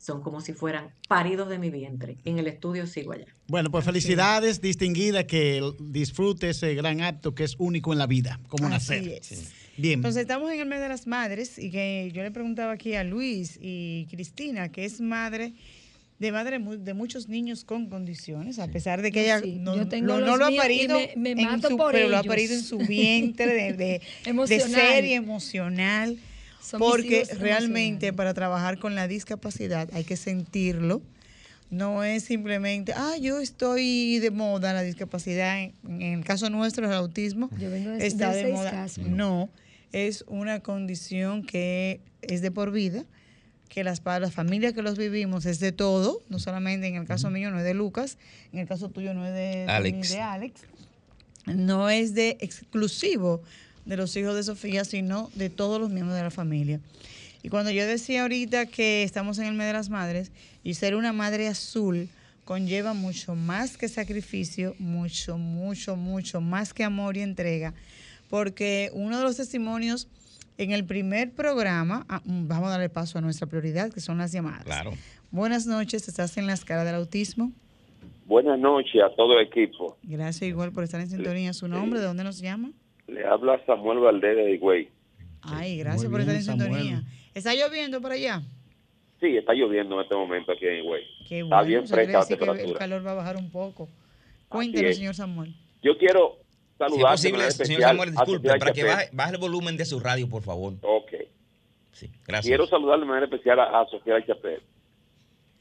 son 0.00 0.22
como 0.22 0.40
si 0.40 0.54
fueran 0.54 0.88
paridos 1.08 1.48
de 1.50 1.58
mi 1.58 1.68
vientre. 1.70 2.16
En 2.24 2.38
el 2.38 2.46
estudio 2.46 2.86
sigo 2.86 3.12
allá. 3.12 3.26
Bueno, 3.48 3.70
pues 3.70 3.84
felicidades, 3.84 4.60
distinguida, 4.62 5.26
que 5.26 5.62
disfrute 5.78 6.48
ese 6.50 6.74
gran 6.74 7.02
acto 7.02 7.34
que 7.34 7.44
es 7.44 7.54
único 7.58 7.92
en 7.92 7.98
la 7.98 8.06
vida, 8.06 8.40
como 8.48 8.66
Así 8.68 8.72
nacer. 8.94 9.08
es. 9.20 9.52
Bien. 9.76 9.94
Entonces 10.00 10.22
estamos 10.22 10.50
en 10.52 10.60
el 10.60 10.66
mes 10.66 10.80
de 10.80 10.88
las 10.88 11.06
madres 11.06 11.58
y 11.58 11.70
que 11.70 12.10
yo 12.14 12.22
le 12.22 12.30
preguntaba 12.30 12.72
aquí 12.72 12.94
a 12.94 13.04
Luis 13.04 13.58
y 13.60 14.06
Cristina, 14.10 14.70
que 14.70 14.84
es 14.86 15.00
madre 15.00 15.52
de 16.18 16.32
madre 16.32 16.58
de 16.58 16.92
muchos 16.92 17.28
niños 17.30 17.64
con 17.64 17.88
condiciones, 17.88 18.58
a 18.58 18.68
pesar 18.68 19.00
de 19.00 19.10
que 19.10 19.22
ella 19.22 19.40
Sí, 19.40 19.56
no, 19.58 19.74
lo, 19.76 20.20
no 20.20 20.36
lo 20.36 20.44
ha 20.46 20.50
parido, 20.54 20.98
me- 21.16 21.34
me 21.34 21.42
en 21.42 21.48
mato 21.48 21.68
su- 21.70 21.76
por 21.78 21.92
pero 21.92 22.08
lo 22.08 22.18
ha 22.18 22.22
parido 22.22 22.52
en 22.54 22.62
su 22.62 22.76
vientre 22.78 23.46
de, 23.46 23.72
de, 23.72 23.76
de 24.24 24.30
Emocional. 24.30 24.68
ser 24.70 25.04
y 25.06 25.14
emocional, 25.14 26.18
Son 26.70 26.78
porque 26.80 27.26
realmente 27.38 28.12
para 28.12 28.34
trabajar 28.34 28.78
con 28.78 28.94
la 28.94 29.08
discapacidad 29.08 29.88
hay 29.92 30.04
que 30.04 30.16
sentirlo. 30.16 31.02
No 31.70 32.02
es 32.02 32.24
simplemente, 32.24 32.92
ah, 32.96 33.16
yo 33.20 33.38
estoy 33.38 34.18
de 34.18 34.30
moda 34.32 34.72
la 34.72 34.82
discapacidad. 34.82 35.60
En, 35.62 35.74
en 35.84 36.18
el 36.18 36.24
caso 36.24 36.50
nuestro, 36.50 36.86
el 36.86 36.92
autismo, 36.92 37.48
Yo 37.58 37.70
vengo 37.70 37.90
de, 37.90 38.06
está 38.06 38.32
de 38.32 38.52
moda. 38.52 38.70
casos. 38.72 39.06
No, 39.06 39.48
es 39.92 40.24
una 40.26 40.60
condición 40.60 41.44
que 41.44 42.00
es 42.22 42.42
de 42.42 42.50
por 42.50 42.72
vida, 42.72 43.04
que 43.68 43.84
las, 43.84 44.00
pa- 44.00 44.18
las 44.18 44.32
familias 44.34 44.72
que 44.72 44.82
los 44.82 44.98
vivimos 44.98 45.46
es 45.46 45.60
de 45.60 45.70
todo, 45.70 46.20
no 46.28 46.40
solamente 46.40 46.88
en 46.88 46.96
el 46.96 47.06
caso 47.06 47.30
mío, 47.30 47.52
no 47.52 47.58
es 47.58 47.64
de 47.64 47.74
Lucas, 47.74 48.18
en 48.52 48.58
el 48.58 48.66
caso 48.66 48.88
tuyo 48.88 49.14
no 49.14 49.24
es 49.24 49.32
de 49.32 49.66
Alex. 49.68 50.10
de 50.10 50.20
Alex, 50.20 50.60
no 51.46 51.88
es 51.88 52.14
de 52.14 52.36
exclusivo 52.40 53.42
de 53.90 53.96
los 53.96 54.16
hijos 54.16 54.36
de 54.36 54.44
Sofía, 54.44 54.84
sino 54.84 55.30
de 55.34 55.50
todos 55.50 55.80
los 55.80 55.90
miembros 55.90 56.16
de 56.16 56.22
la 56.22 56.30
familia. 56.30 56.78
Y 57.42 57.48
cuando 57.48 57.72
yo 57.72 57.84
decía 57.84 58.22
ahorita 58.22 58.66
que 58.66 59.02
estamos 59.02 59.38
en 59.40 59.46
el 59.46 59.54
mes 59.54 59.66
de 59.66 59.72
las 59.72 59.90
madres, 59.90 60.30
y 60.62 60.74
ser 60.74 60.94
una 60.94 61.12
madre 61.12 61.48
azul 61.48 62.08
conlleva 62.44 62.94
mucho 62.94 63.34
más 63.34 63.76
que 63.76 63.88
sacrificio, 63.88 64.76
mucho, 64.78 65.38
mucho, 65.38 65.96
mucho 65.96 66.40
más 66.40 66.72
que 66.72 66.84
amor 66.84 67.16
y 67.16 67.22
entrega, 67.22 67.74
porque 68.28 68.90
uno 68.92 69.18
de 69.18 69.24
los 69.24 69.36
testimonios 69.36 70.06
en 70.56 70.70
el 70.70 70.84
primer 70.84 71.32
programa, 71.32 72.06
ah, 72.08 72.22
mm, 72.24 72.46
vamos 72.46 72.68
a 72.68 72.72
darle 72.72 72.90
paso 72.90 73.18
a 73.18 73.20
nuestra 73.20 73.48
prioridad, 73.48 73.92
que 73.92 74.00
son 74.00 74.18
las 74.18 74.30
llamadas. 74.30 74.62
Claro. 74.64 74.92
Buenas 75.32 75.66
noches, 75.66 76.06
estás 76.06 76.36
en 76.36 76.46
las 76.46 76.64
caras 76.64 76.84
del 76.86 76.94
autismo. 76.94 77.50
Buenas 78.26 78.60
noches 78.60 79.02
a 79.02 79.12
todo 79.16 79.36
el 79.36 79.48
equipo. 79.48 79.96
Gracias 80.04 80.48
igual 80.48 80.70
por 80.70 80.84
estar 80.84 81.00
en 81.00 81.10
sintonía. 81.10 81.52
¿Su 81.52 81.66
nombre? 81.66 81.98
¿De 81.98 82.06
dónde 82.06 82.22
nos 82.22 82.38
llama? 82.38 82.70
Le 83.10 83.26
habla 83.26 83.60
Samuel 83.66 83.98
Valdés 83.98 84.36
de 84.36 84.52
Higüey. 84.54 84.88
Ay, 85.42 85.78
gracias 85.78 86.10
por 86.10 86.20
estar 86.20 86.34
bien, 86.34 86.40
en 86.50 86.58
Samuel. 86.58 86.68
sintonía. 86.82 87.02
¿Está 87.34 87.54
lloviendo 87.54 88.00
por 88.00 88.12
allá? 88.12 88.42
Sí, 89.20 89.36
está 89.36 89.52
lloviendo 89.52 89.96
en 89.96 90.02
este 90.02 90.14
momento 90.14 90.52
aquí 90.52 90.66
en 90.66 90.78
Higüey. 90.84 91.02
Qué 91.28 91.40
Está 91.40 91.56
bueno. 91.56 91.68
bien 91.68 91.84
eso 91.84 91.94
quiere 91.94 92.12
fresca 92.12 92.18
la 92.20 92.26
que 92.26 92.32
el 92.34 92.38
temperatura. 92.40 92.78
calor 92.78 93.06
va 93.06 93.10
a 93.10 93.14
bajar 93.14 93.36
un 93.36 93.50
poco. 93.50 93.88
Cuéntenos, 94.48 94.96
señor 94.96 95.14
Samuel. 95.14 95.54
Yo 95.82 95.96
quiero 95.98 96.36
Si 96.36 96.84
es 96.84 96.90
saludar 96.90 97.12
posible, 97.12 97.50
señor 97.50 97.80
Samuel, 97.82 98.10
disculpe, 98.12 98.48
para 98.58 98.72
que 98.72 98.84
baje, 98.84 99.08
baje 99.12 99.32
el 99.34 99.38
volumen 99.40 99.76
de 99.76 99.84
su 99.84 100.00
radio, 100.00 100.28
por 100.28 100.42
favor. 100.42 100.74
Ok. 100.82 101.12
Sí, 101.92 102.10
gracias. 102.26 102.46
Quiero 102.46 102.66
saludar 102.66 102.98
de 103.00 103.06
manera 103.06 103.26
especial 103.26 103.60
a, 103.60 103.80
a 103.80 103.86
Sofía 103.88 104.24
Chapel 104.26 104.60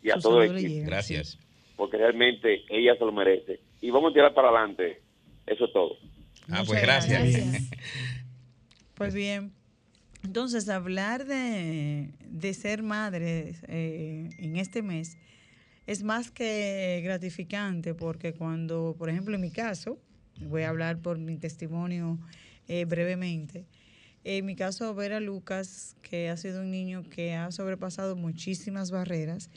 y 0.02 0.10
a 0.12 0.16
Su 0.16 0.22
todo 0.30 0.42
el 0.42 0.52
equipo, 0.58 0.70
llega, 0.74 0.86
Gracias. 0.88 1.38
porque 1.76 1.98
realmente 1.98 2.64
ella 2.70 2.96
se 2.96 3.06
lo 3.06 3.12
merece. 3.12 3.60
Y 3.82 3.90
vamos 3.92 4.12
a 4.12 4.14
tirar 4.14 4.34
para 4.34 4.50
adelante. 4.50 5.02
Eso 5.48 5.66
es 5.66 5.74
todo. 5.74 5.98
Ah, 6.52 6.60
Muchas 6.64 6.68
pues 6.68 6.82
gracias. 6.82 7.22
Gracias. 7.22 7.64
Pues 8.96 9.14
bien, 9.14 9.54
entonces 10.24 10.68
hablar 10.68 11.26
de, 11.26 12.10
de 12.26 12.54
ser 12.54 12.84
madre 12.84 13.56
eh, 13.70 14.30
en 14.38 14.58
este 14.58 14.82
mes 14.82 15.18
es 15.88 16.04
más 16.04 16.32
que 16.32 17.00
gratificante 17.02 17.94
porque 17.94 18.34
cuando, 18.34 18.96
por 18.98 19.10
ejemplo, 19.10 19.36
en 19.36 19.42
mi 19.42 19.52
caso, 19.52 19.98
voy 20.42 20.64
a 20.64 20.70
hablar 20.70 21.00
por 21.00 21.18
mi 21.18 21.38
testimonio 21.38 22.20
eh, 22.68 22.84
brevemente, 22.84 23.66
en 24.38 24.46
mi 24.46 24.56
caso 24.56 24.94
ver 24.94 25.14
a 25.14 25.20
Lucas, 25.20 25.96
que 26.02 26.30
ha 26.30 26.38
sido 26.38 26.62
un 26.62 26.72
niño 26.72 27.04
que 27.10 27.34
ha 27.36 27.52
sobrepasado 27.52 28.16
muchísimas 28.16 28.92
barreras, 28.92 29.50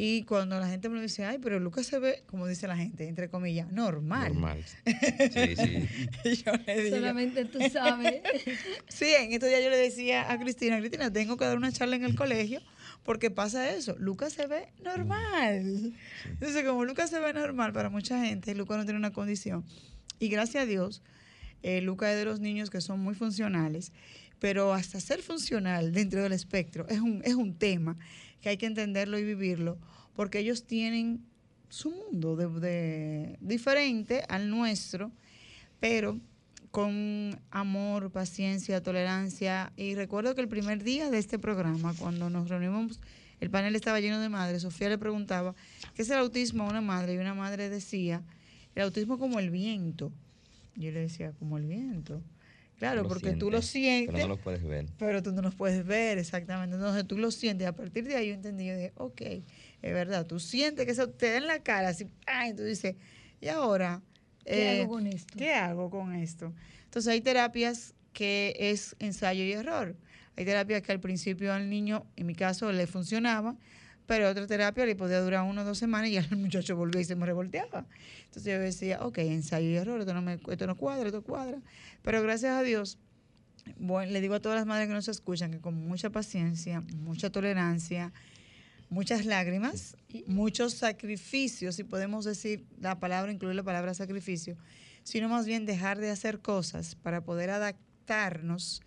y 0.00 0.22
cuando 0.22 0.60
la 0.60 0.68
gente 0.68 0.88
me 0.88 0.94
lo 0.94 1.02
dice, 1.02 1.24
ay, 1.24 1.38
pero 1.42 1.58
Lucas 1.58 1.86
se 1.86 1.98
ve, 1.98 2.22
como 2.26 2.46
dice 2.46 2.68
la 2.68 2.76
gente, 2.76 3.08
entre 3.08 3.28
comillas, 3.28 3.72
normal. 3.72 4.32
Normal. 4.32 4.64
Sí, 4.84 5.56
sí. 5.56 5.88
Y 6.24 6.36
yo 6.36 6.52
le 6.64 6.82
digo, 6.82 6.96
Solamente 6.96 7.44
tú 7.46 7.58
sabes. 7.68 8.22
Sí, 8.88 9.06
en 9.06 9.32
estos 9.32 9.48
días 9.48 9.64
yo 9.64 9.70
le 9.70 9.76
decía 9.76 10.30
a 10.30 10.38
Cristina, 10.38 10.78
Cristina, 10.78 11.12
tengo 11.12 11.36
que 11.36 11.46
dar 11.46 11.56
una 11.56 11.72
charla 11.72 11.96
en 11.96 12.04
el 12.04 12.14
colegio 12.14 12.60
porque 13.02 13.32
pasa 13.32 13.70
eso. 13.70 13.96
Lucas 13.98 14.34
se 14.34 14.46
ve 14.46 14.68
normal. 14.84 15.92
Entonces, 16.26 16.64
como 16.64 16.84
Lucas 16.84 17.10
se 17.10 17.18
ve 17.18 17.32
normal 17.32 17.72
para 17.72 17.88
mucha 17.88 18.24
gente, 18.24 18.54
Lucas 18.54 18.76
no 18.78 18.84
tiene 18.84 19.00
una 19.00 19.12
condición. 19.12 19.64
Y 20.20 20.28
gracias 20.28 20.62
a 20.62 20.66
Dios, 20.66 21.02
eh, 21.62 21.80
Lucas 21.80 22.10
es 22.10 22.16
de 22.18 22.24
los 22.24 22.40
niños 22.40 22.70
que 22.70 22.80
son 22.80 23.00
muy 23.00 23.14
funcionales, 23.14 23.92
pero 24.38 24.72
hasta 24.72 25.00
ser 25.00 25.22
funcional 25.22 25.92
dentro 25.92 26.22
del 26.22 26.32
espectro 26.32 26.86
es 26.88 27.00
un, 27.00 27.22
es 27.24 27.34
un 27.34 27.54
tema 27.54 27.96
que 28.40 28.50
hay 28.50 28.56
que 28.56 28.66
entenderlo 28.66 29.18
y 29.18 29.24
vivirlo, 29.24 29.78
porque 30.14 30.38
ellos 30.38 30.64
tienen 30.64 31.24
su 31.68 31.90
mundo 31.90 32.36
diferente 33.40 34.22
al 34.28 34.48
nuestro, 34.50 35.12
pero 35.80 36.18
con 36.70 37.40
amor, 37.50 38.10
paciencia, 38.10 38.82
tolerancia. 38.82 39.72
Y 39.76 39.94
recuerdo 39.94 40.34
que 40.34 40.40
el 40.40 40.48
primer 40.48 40.82
día 40.82 41.10
de 41.10 41.18
este 41.18 41.38
programa, 41.38 41.94
cuando 41.98 42.30
nos 42.30 42.48
reunimos, 42.48 43.00
el 43.40 43.50
panel 43.50 43.76
estaba 43.76 44.00
lleno 44.00 44.20
de 44.20 44.28
madres. 44.28 44.62
Sofía 44.62 44.88
le 44.88 44.98
preguntaba, 44.98 45.54
¿qué 45.94 46.02
es 46.02 46.10
el 46.10 46.18
autismo 46.18 46.64
a 46.64 46.70
una 46.70 46.80
madre? 46.80 47.14
Y 47.14 47.18
una 47.18 47.34
madre 47.34 47.68
decía, 47.68 48.22
el 48.74 48.82
autismo 48.82 49.18
como 49.18 49.38
el 49.38 49.50
viento. 49.50 50.12
Yo 50.78 50.90
le 50.92 51.00
decía, 51.00 51.32
como 51.38 51.58
el 51.58 51.66
viento. 51.66 52.22
Claro, 52.78 53.02
Lo 53.02 53.08
porque 53.08 53.32
tú 53.32 53.50
lo 53.50 53.60
sientes, 53.60 53.70
sientes, 53.70 54.14
Pero 54.14 54.28
no 54.28 54.34
lo 54.36 54.40
puedes 54.40 54.62
ver. 54.62 54.86
pero 54.98 55.20
tú 55.22 55.32
no 55.32 55.42
los 55.42 55.54
puedes 55.56 55.84
ver 55.84 56.16
exactamente. 56.18 56.76
Entonces 56.76 57.04
tú 57.06 57.18
lo 57.18 57.30
sientes. 57.32 57.66
A 57.66 57.74
partir 57.74 58.06
de 58.06 58.14
ahí 58.14 58.28
yo 58.28 58.34
entendí, 58.34 58.66
yo 58.66 58.76
dije, 58.76 58.92
ok, 58.94 59.20
es 59.20 59.42
verdad, 59.92 60.26
tú 60.26 60.38
sientes 60.38 60.86
que 60.86 60.92
eso 60.92 61.08
te 61.08 61.30
da 61.32 61.38
en 61.38 61.46
la 61.48 61.58
cara, 61.64 61.88
así, 61.88 62.06
ay, 62.26 62.54
tú 62.54 62.62
dices, 62.62 62.94
y 63.40 63.48
ahora, 63.48 64.00
¿Qué 64.44 64.78
Eh, 64.78 64.82
hago 64.82 64.92
con 64.92 65.06
esto? 65.08 65.34
¿qué 65.36 65.52
hago 65.54 65.90
con 65.90 66.14
esto? 66.14 66.54
Entonces 66.84 67.12
hay 67.12 67.20
terapias 67.20 67.94
que 68.12 68.54
es 68.58 68.94
ensayo 69.00 69.42
y 69.44 69.52
error. 69.52 69.96
Hay 70.36 70.44
terapias 70.44 70.80
que 70.82 70.92
al 70.92 71.00
principio 71.00 71.52
al 71.52 71.68
niño, 71.68 72.06
en 72.16 72.26
mi 72.26 72.34
caso, 72.36 72.70
le 72.72 72.86
funcionaba, 72.86 73.56
pero 74.08 74.30
otra 74.30 74.46
terapia 74.46 74.86
le 74.86 74.96
podía 74.96 75.20
durar 75.20 75.42
una 75.42 75.60
o 75.60 75.64
dos 75.66 75.76
semanas 75.76 76.08
y 76.08 76.14
ya 76.14 76.20
el 76.30 76.38
muchacho 76.38 76.74
volvía 76.74 77.02
y 77.02 77.04
se 77.04 77.14
me 77.14 77.26
revolteaba. 77.26 77.84
Entonces 78.24 78.44
yo 78.44 78.58
decía, 78.58 79.00
ok, 79.02 79.18
ensayo 79.18 79.68
y 79.68 79.76
error, 79.76 80.00
esto 80.00 80.14
no, 80.14 80.22
me, 80.22 80.40
esto 80.48 80.66
no 80.66 80.76
cuadra, 80.76 81.06
esto 81.06 81.22
cuadra. 81.22 81.58
Pero 82.02 82.22
gracias 82.22 82.52
a 82.52 82.62
Dios, 82.62 82.96
bueno, 83.78 84.10
le 84.10 84.22
digo 84.22 84.34
a 84.34 84.40
todas 84.40 84.56
las 84.56 84.66
madres 84.66 84.88
que 84.88 84.94
nos 84.94 85.08
escuchan 85.08 85.50
que 85.50 85.58
con 85.58 85.74
mucha 85.74 86.08
paciencia, 86.08 86.80
mucha 86.96 87.28
tolerancia, 87.28 88.14
muchas 88.88 89.26
lágrimas, 89.26 89.94
muchos 90.26 90.72
sacrificios, 90.72 91.74
si 91.74 91.84
podemos 91.84 92.24
decir 92.24 92.64
la 92.80 92.98
palabra, 92.98 93.30
incluir 93.30 93.56
la 93.56 93.62
palabra 93.62 93.92
sacrificio, 93.92 94.56
sino 95.02 95.28
más 95.28 95.44
bien 95.44 95.66
dejar 95.66 95.98
de 95.98 96.08
hacer 96.08 96.40
cosas 96.40 96.94
para 96.94 97.20
poder 97.24 97.50
adaptarnos 97.50 98.80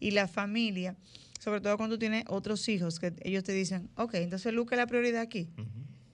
y 0.00 0.12
la 0.12 0.28
familia 0.28 0.96
sobre 1.42 1.60
todo 1.60 1.76
cuando 1.76 1.96
tú 1.96 1.98
tienes 1.98 2.22
otros 2.28 2.68
hijos, 2.68 3.00
que 3.00 3.12
ellos 3.22 3.42
te 3.42 3.50
dicen, 3.50 3.90
ok, 3.96 4.14
entonces 4.14 4.54
Luca 4.54 4.76
es 4.76 4.78
la 4.78 4.86
prioridad 4.86 5.22
aquí. 5.22 5.48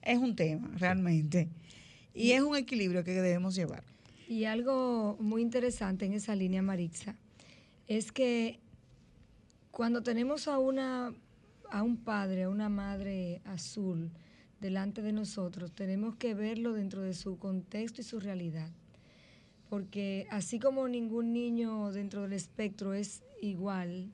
Es 0.01 0.17
un 0.17 0.35
tema, 0.35 0.71
realmente. 0.75 1.49
Y 2.15 2.31
es 2.31 2.41
un 2.41 2.57
equilibrio 2.57 3.03
que 3.03 3.11
debemos 3.11 3.53
llevar. 3.53 3.83
Y 4.27 4.45
algo 4.45 5.17
muy 5.19 5.43
interesante 5.43 6.07
en 6.07 6.13
esa 6.13 6.35
línea, 6.35 6.63
Marixa, 6.63 7.15
es 7.87 8.11
que 8.11 8.59
cuando 9.69 10.01
tenemos 10.01 10.47
a 10.47 10.57
una 10.57 11.13
a 11.69 11.83
un 11.83 11.97
padre, 11.97 12.45
a 12.45 12.49
una 12.49 12.69
madre 12.69 13.43
azul 13.45 14.09
delante 14.59 15.03
de 15.03 15.13
nosotros, 15.13 15.71
tenemos 15.73 16.15
que 16.15 16.33
verlo 16.33 16.73
dentro 16.73 17.03
de 17.03 17.13
su 17.13 17.37
contexto 17.37 18.01
y 18.01 18.03
su 18.03 18.19
realidad. 18.19 18.71
Porque 19.69 20.25
así 20.31 20.57
como 20.57 20.87
ningún 20.87 21.33
niño 21.33 21.91
dentro 21.91 22.23
del 22.23 22.33
espectro 22.33 22.95
es 22.95 23.21
igual, 23.43 24.11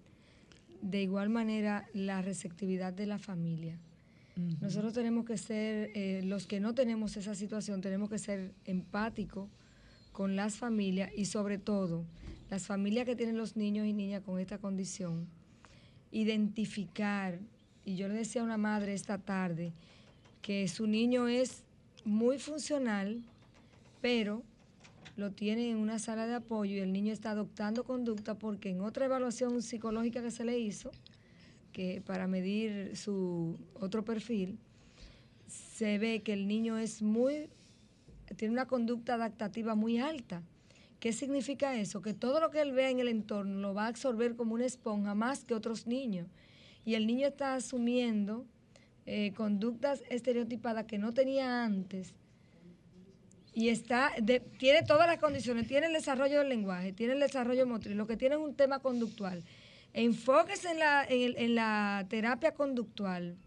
de 0.82 1.02
igual 1.02 1.30
manera 1.30 1.88
la 1.94 2.22
receptividad 2.22 2.94
de 2.94 3.06
la 3.06 3.20
familia. 3.20 3.78
Nosotros 4.60 4.92
tenemos 4.92 5.26
que 5.26 5.38
ser, 5.38 5.92
eh, 5.96 6.22
los 6.24 6.46
que 6.46 6.60
no 6.60 6.76
tenemos 6.76 7.16
esa 7.16 7.36
situación, 7.36 7.80
tenemos 7.80 8.10
que 8.10 8.20
ser 8.20 8.54
empáticos 8.66 9.50
con 10.12 10.36
las 10.36 10.56
familias 10.56 11.10
y 11.16 11.26
sobre 11.26 11.58
todo 11.58 12.04
las 12.50 12.66
familias 12.66 13.06
que 13.06 13.16
tienen 13.16 13.38
los 13.38 13.56
niños 13.56 13.88
y 13.88 13.94
niñas 13.94 14.24
con 14.24 14.40
esta 14.40 14.58
condición, 14.58 15.28
identificar, 16.12 17.40
y 17.86 17.96
yo 17.96 18.08
le 18.08 18.16
decía 18.16 18.42
a 18.42 18.46
una 18.46 18.58
madre 18.58 18.94
esta 18.94 19.18
tarde, 19.18 19.72
que 20.42 20.68
su 20.68 20.86
niño 20.86 21.28
es 21.28 21.64
muy 22.04 22.38
funcional, 22.38 23.24
pero 24.02 24.44
lo 25.16 25.32
tiene 25.32 25.70
en 25.70 25.78
una 25.78 26.00
sala 26.00 26.28
de 26.28 26.36
apoyo 26.36 26.76
y 26.76 26.80
el 26.80 26.92
niño 26.92 27.14
está 27.14 27.32
adoptando 27.32 27.84
conducta 27.84 28.36
porque 28.38 28.70
en 28.70 28.82
otra 28.82 29.06
evaluación 29.06 29.62
psicológica 29.62 30.22
que 30.22 30.32
se 30.32 30.44
le 30.44 30.60
hizo, 30.60 30.92
que 31.72 32.02
para 32.06 32.28
medir 32.28 32.96
su 32.98 33.58
otro 33.80 34.04
perfil, 34.04 34.58
se 35.48 35.98
ve 35.98 36.22
que 36.22 36.34
el 36.34 36.48
niño 36.48 36.78
es 36.78 37.02
muy, 37.02 37.50
tiene 38.36 38.54
una 38.54 38.66
conducta 38.66 39.16
adaptativa 39.16 39.76
muy 39.76 40.00
alta. 40.00 40.42
¿Qué 41.00 41.14
significa 41.14 41.76
eso? 41.76 42.02
Que 42.02 42.14
todo 42.14 42.40
lo 42.40 42.50
que 42.50 42.62
él 42.62 42.72
vea 42.72 42.90
en 42.90 43.00
el 43.00 43.08
entorno 43.08 43.60
lo 43.60 43.74
va 43.74 43.86
a 43.86 43.88
absorber 43.88 44.36
como 44.36 44.56
una 44.56 44.66
esponja 44.66 45.14
más 45.14 45.44
que 45.44 45.54
otros 45.54 45.86
niños. 45.86 46.28
Y 46.86 46.96
el 46.96 47.06
niño 47.08 47.28
está 47.28 47.56
asumiendo 47.56 48.46
eh, 49.06 49.34
conductas 49.34 50.04
estereotipadas 50.10 50.86
que 50.86 50.98
no 50.98 51.14
tenía 51.14 51.64
antes 51.64 52.14
y 53.56 53.70
está 53.70 54.12
de- 54.22 54.42
tiene 54.42 54.84
todas 54.84 55.08
las 55.08 55.18
condiciones, 55.18 55.66
tiene 55.68 55.88
el 55.88 55.94
desarrollo 55.94 56.40
del 56.40 56.50
lenguaje, 56.50 56.94
tiene 56.94 57.14
el 57.14 57.20
desarrollo 57.22 57.66
motriz, 57.66 57.96
lo 57.96 58.06
que 58.06 58.18
tiene 58.18 58.36
es 58.36 58.42
un 58.42 58.54
tema 58.54 58.80
conductual. 58.80 59.44
Enfóquese 59.94 60.72
en 60.72 60.80
la, 60.80 61.06
en, 61.06 61.22
el- 61.22 61.38
en 61.38 61.56
la 61.56 62.06
terapia 62.10 62.54
conductual, 62.54 63.38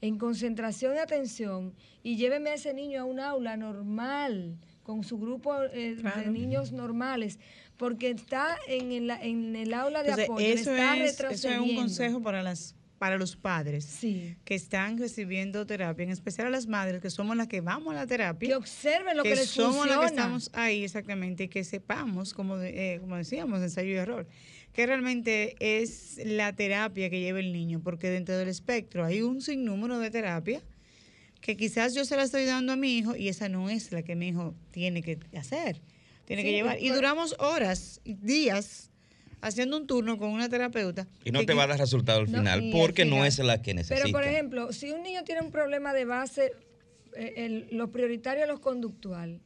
en 0.00 0.18
concentración 0.18 0.96
y 0.96 0.98
atención, 0.98 1.72
y 2.02 2.16
lléveme 2.16 2.50
a 2.50 2.54
ese 2.54 2.74
niño 2.74 3.00
a 3.00 3.04
un 3.04 3.20
aula 3.20 3.56
normal, 3.56 4.56
con 4.82 5.04
su 5.04 5.16
grupo 5.16 5.62
eh, 5.62 5.94
de 5.94 6.26
niños 6.32 6.72
normales, 6.72 7.38
porque 7.76 8.10
está 8.10 8.56
en 8.66 8.90
el, 8.90 9.10
en 9.10 9.54
el 9.54 9.72
aula 9.74 10.02
de 10.02 10.08
Entonces, 10.10 10.28
apoyo, 10.28 10.46
eso, 10.46 10.70
está 10.74 10.96
es, 10.96 11.20
eso 11.20 11.48
es 11.50 11.58
un 11.60 11.76
consejo 11.76 12.20
para 12.20 12.42
las 12.42 12.74
para 13.02 13.18
los 13.18 13.34
padres 13.34 13.84
Sí. 13.84 14.36
que 14.44 14.54
están 14.54 14.96
recibiendo 14.96 15.66
terapia, 15.66 16.04
en 16.04 16.10
especial 16.10 16.46
a 16.46 16.50
las 16.50 16.68
madres 16.68 17.02
que 17.02 17.10
somos 17.10 17.36
las 17.36 17.48
que 17.48 17.60
vamos 17.60 17.92
a 17.92 17.96
la 17.96 18.06
terapia. 18.06 18.50
Que 18.50 18.54
observen 18.54 19.16
lo 19.16 19.24
que, 19.24 19.34
les 19.34 19.48
somos 19.48 19.88
las 19.88 19.98
que 19.98 20.06
estamos 20.06 20.50
ahí 20.52 20.84
exactamente 20.84 21.42
y 21.42 21.48
que 21.48 21.64
sepamos, 21.64 22.32
como, 22.32 22.58
eh, 22.60 22.98
como 23.00 23.16
decíamos, 23.16 23.60
ensayo 23.60 23.88
y 23.90 23.94
error, 23.94 24.28
que 24.72 24.86
realmente 24.86 25.56
es 25.58 26.20
la 26.24 26.52
terapia 26.52 27.10
que 27.10 27.18
lleva 27.18 27.40
el 27.40 27.52
niño, 27.52 27.80
porque 27.82 28.08
dentro 28.08 28.38
del 28.38 28.46
espectro 28.46 29.04
hay 29.04 29.20
un 29.20 29.42
sinnúmero 29.42 29.98
de 29.98 30.08
terapia 30.12 30.62
que 31.40 31.56
quizás 31.56 31.94
yo 31.96 32.04
se 32.04 32.14
la 32.14 32.22
estoy 32.22 32.44
dando 32.44 32.72
a 32.72 32.76
mi 32.76 32.98
hijo 32.98 33.16
y 33.16 33.26
esa 33.26 33.48
no 33.48 33.68
es 33.68 33.90
la 33.90 34.02
que 34.04 34.14
mi 34.14 34.28
hijo 34.28 34.54
tiene 34.70 35.02
que 35.02 35.18
hacer, 35.36 35.80
tiene 36.24 36.44
que 36.44 36.52
llevar. 36.52 36.76
Y 36.78 36.82
pues- 36.82 36.94
duramos 36.94 37.34
horas, 37.40 38.00
días, 38.04 38.91
haciendo 39.42 39.76
un 39.76 39.86
turno 39.86 40.16
con 40.16 40.30
una 40.30 40.48
terapeuta. 40.48 41.06
Y 41.24 41.30
no 41.32 41.40
que 41.40 41.46
te 41.46 41.54
va 41.54 41.64
a 41.64 41.66
dar 41.66 41.78
resultado 41.78 42.20
al 42.20 42.32
No, 42.32 42.38
final 42.38 42.60
al 42.64 42.70
porque 42.70 43.04
no 43.04 43.24
es 43.26 43.38
la 43.40 43.60
que 43.60 43.74
necesita. 43.74 44.00
Pero, 44.00 44.10
por 44.12 44.24
ejemplo, 44.24 44.72
si 44.72 44.90
un 44.92 45.02
niño 45.02 45.22
tiene 45.24 45.42
un 45.42 45.50
problema 45.50 45.92
de 45.92 46.04
base, 46.06 46.52
eh, 47.14 47.34
el- 47.36 47.68
lo 47.72 47.90
prioritario 47.92 48.44
es 48.44 48.48
lo 48.48 48.60
conductual. 48.60 49.40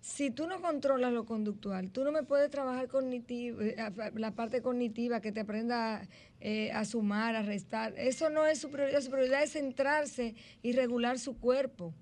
Si 0.00 0.30
tú 0.30 0.46
no 0.46 0.60
controlas 0.60 1.12
lo 1.12 1.26
conductual, 1.26 1.90
tú 1.90 2.04
no 2.04 2.12
me 2.12 2.22
puedes 2.22 2.48
trabajar 2.50 2.86
cognitivo, 2.86 3.60
eh, 3.60 3.76
la 4.14 4.30
parte 4.36 4.62
cognitiva, 4.62 5.20
que 5.20 5.32
te 5.32 5.40
aprenda 5.40 6.06
eh, 6.40 6.70
a 6.72 6.84
sumar, 6.84 7.34
a 7.34 7.42
restar. 7.42 7.92
Eso 7.96 8.30
no 8.30 8.46
es 8.46 8.58
su 8.60 8.70
prioridad. 8.70 9.00
Su 9.00 9.10
prioridad 9.10 9.42
es 9.42 9.52
centrarse 9.52 10.34
y 10.62 10.72
regular 10.72 11.18
su 11.18 11.38
cuerpo. 11.38 11.92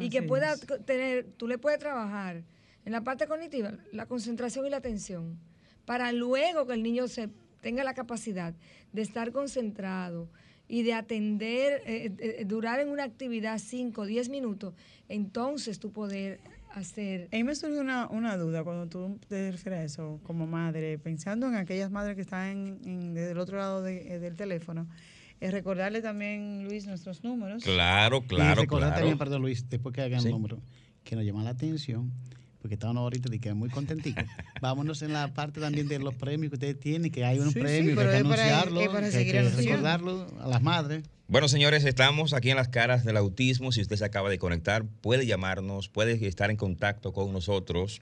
y 0.00 0.10
que 0.10 0.22
pueda 0.22 0.52
es. 0.52 0.64
tener, 0.84 1.26
tú 1.36 1.48
le 1.48 1.58
puedes 1.58 1.80
trabajar 1.80 2.44
en 2.84 2.92
la 2.92 3.00
parte 3.02 3.26
cognitiva, 3.26 3.72
la 3.92 4.06
concentración 4.06 4.64
y 4.66 4.70
la 4.70 4.76
atención, 4.76 5.36
para 5.88 6.12
luego 6.12 6.66
que 6.66 6.74
el 6.74 6.82
niño 6.82 7.08
se 7.08 7.30
tenga 7.62 7.82
la 7.82 7.94
capacidad 7.94 8.52
de 8.92 9.00
estar 9.02 9.32
concentrado 9.32 10.28
y 10.68 10.82
de 10.82 10.92
atender, 10.92 11.80
eh, 11.86 12.12
eh, 12.18 12.44
durar 12.44 12.78
en 12.80 12.90
una 12.90 13.04
actividad 13.04 13.58
5 13.58 14.02
o 14.02 14.04
10 14.04 14.28
minutos, 14.28 14.74
entonces 15.08 15.78
tú 15.78 15.90
poder 15.90 16.40
hacer... 16.74 17.28
A 17.32 17.36
mí 17.36 17.42
me 17.42 17.54
surgió 17.54 17.80
una, 17.80 18.06
una 18.08 18.36
duda 18.36 18.62
cuando 18.64 18.86
tú 18.86 19.18
te 19.28 19.50
refieres 19.50 19.80
a 19.80 19.84
eso 19.84 20.20
como 20.24 20.46
madre, 20.46 20.98
pensando 20.98 21.48
en 21.48 21.54
aquellas 21.54 21.90
madres 21.90 22.16
que 22.16 22.20
están 22.20 22.48
en, 22.50 22.78
en- 22.84 23.14
desde 23.14 23.30
el 23.30 23.38
otro 23.38 23.56
lado 23.56 23.82
de- 23.82 24.12
eh, 24.14 24.18
del 24.18 24.36
teléfono. 24.36 24.86
Es 25.40 25.52
recordarle 25.52 26.02
también, 26.02 26.64
Luis, 26.68 26.86
nuestros 26.86 27.24
números. 27.24 27.64
Claro, 27.64 28.18
y 28.24 28.28
claro, 28.28 28.60
recordar 28.60 28.88
claro. 28.90 29.00
también, 29.00 29.16
perdón 29.18 29.40
Luis, 29.40 29.66
después 29.70 29.94
que 29.94 30.02
hagan 30.02 30.20
Sí. 30.20 30.26
el 30.28 30.32
número, 30.34 30.60
que 31.02 31.16
nos 31.16 31.24
llama 31.24 31.42
la 31.44 31.50
atención, 31.50 32.12
porque 32.60 32.74
estaban 32.74 32.96
ahorita 32.96 33.34
y 33.34 33.38
que 33.38 33.54
muy 33.54 33.68
contenticos. 33.70 34.24
Vámonos 34.60 35.02
en 35.02 35.12
la 35.12 35.32
parte 35.34 35.60
también 35.60 35.86
de 35.88 35.98
los 35.98 36.14
premios 36.14 36.50
que 36.50 36.56
ustedes 36.56 36.78
tienen, 36.80 37.10
que 37.10 37.24
hay 37.24 37.38
un 37.38 37.46
Sí, 37.48 37.54
sí, 37.54 37.60
premio, 37.60 37.90
que 37.90 37.96
pero 37.96 38.10
hay 38.10 38.18
que 38.22 38.28
para- 38.28 38.42
anunciarlo, 38.42 38.80
para 38.92 39.00
que 39.00 39.06
hay 39.06 39.12
seguir 39.12 39.32
que 39.32 39.38
anunciando. 39.38 39.70
recordarlo 39.70 40.26
a 40.40 40.48
las 40.48 40.62
madres. 40.62 41.04
Bueno, 41.28 41.46
señores, 41.48 41.84
estamos 41.84 42.32
aquí 42.32 42.50
en 42.50 42.56
las 42.56 42.68
caras 42.68 43.04
del 43.04 43.16
autismo. 43.18 43.70
Si 43.70 43.82
usted 43.82 43.96
se 43.96 44.04
acaba 44.04 44.30
de 44.30 44.38
conectar, 44.38 44.84
puede 45.02 45.26
llamarnos, 45.26 45.88
puede 45.88 46.26
estar 46.26 46.50
en 46.50 46.56
contacto 46.56 47.12
con 47.12 47.32
nosotros 47.32 48.00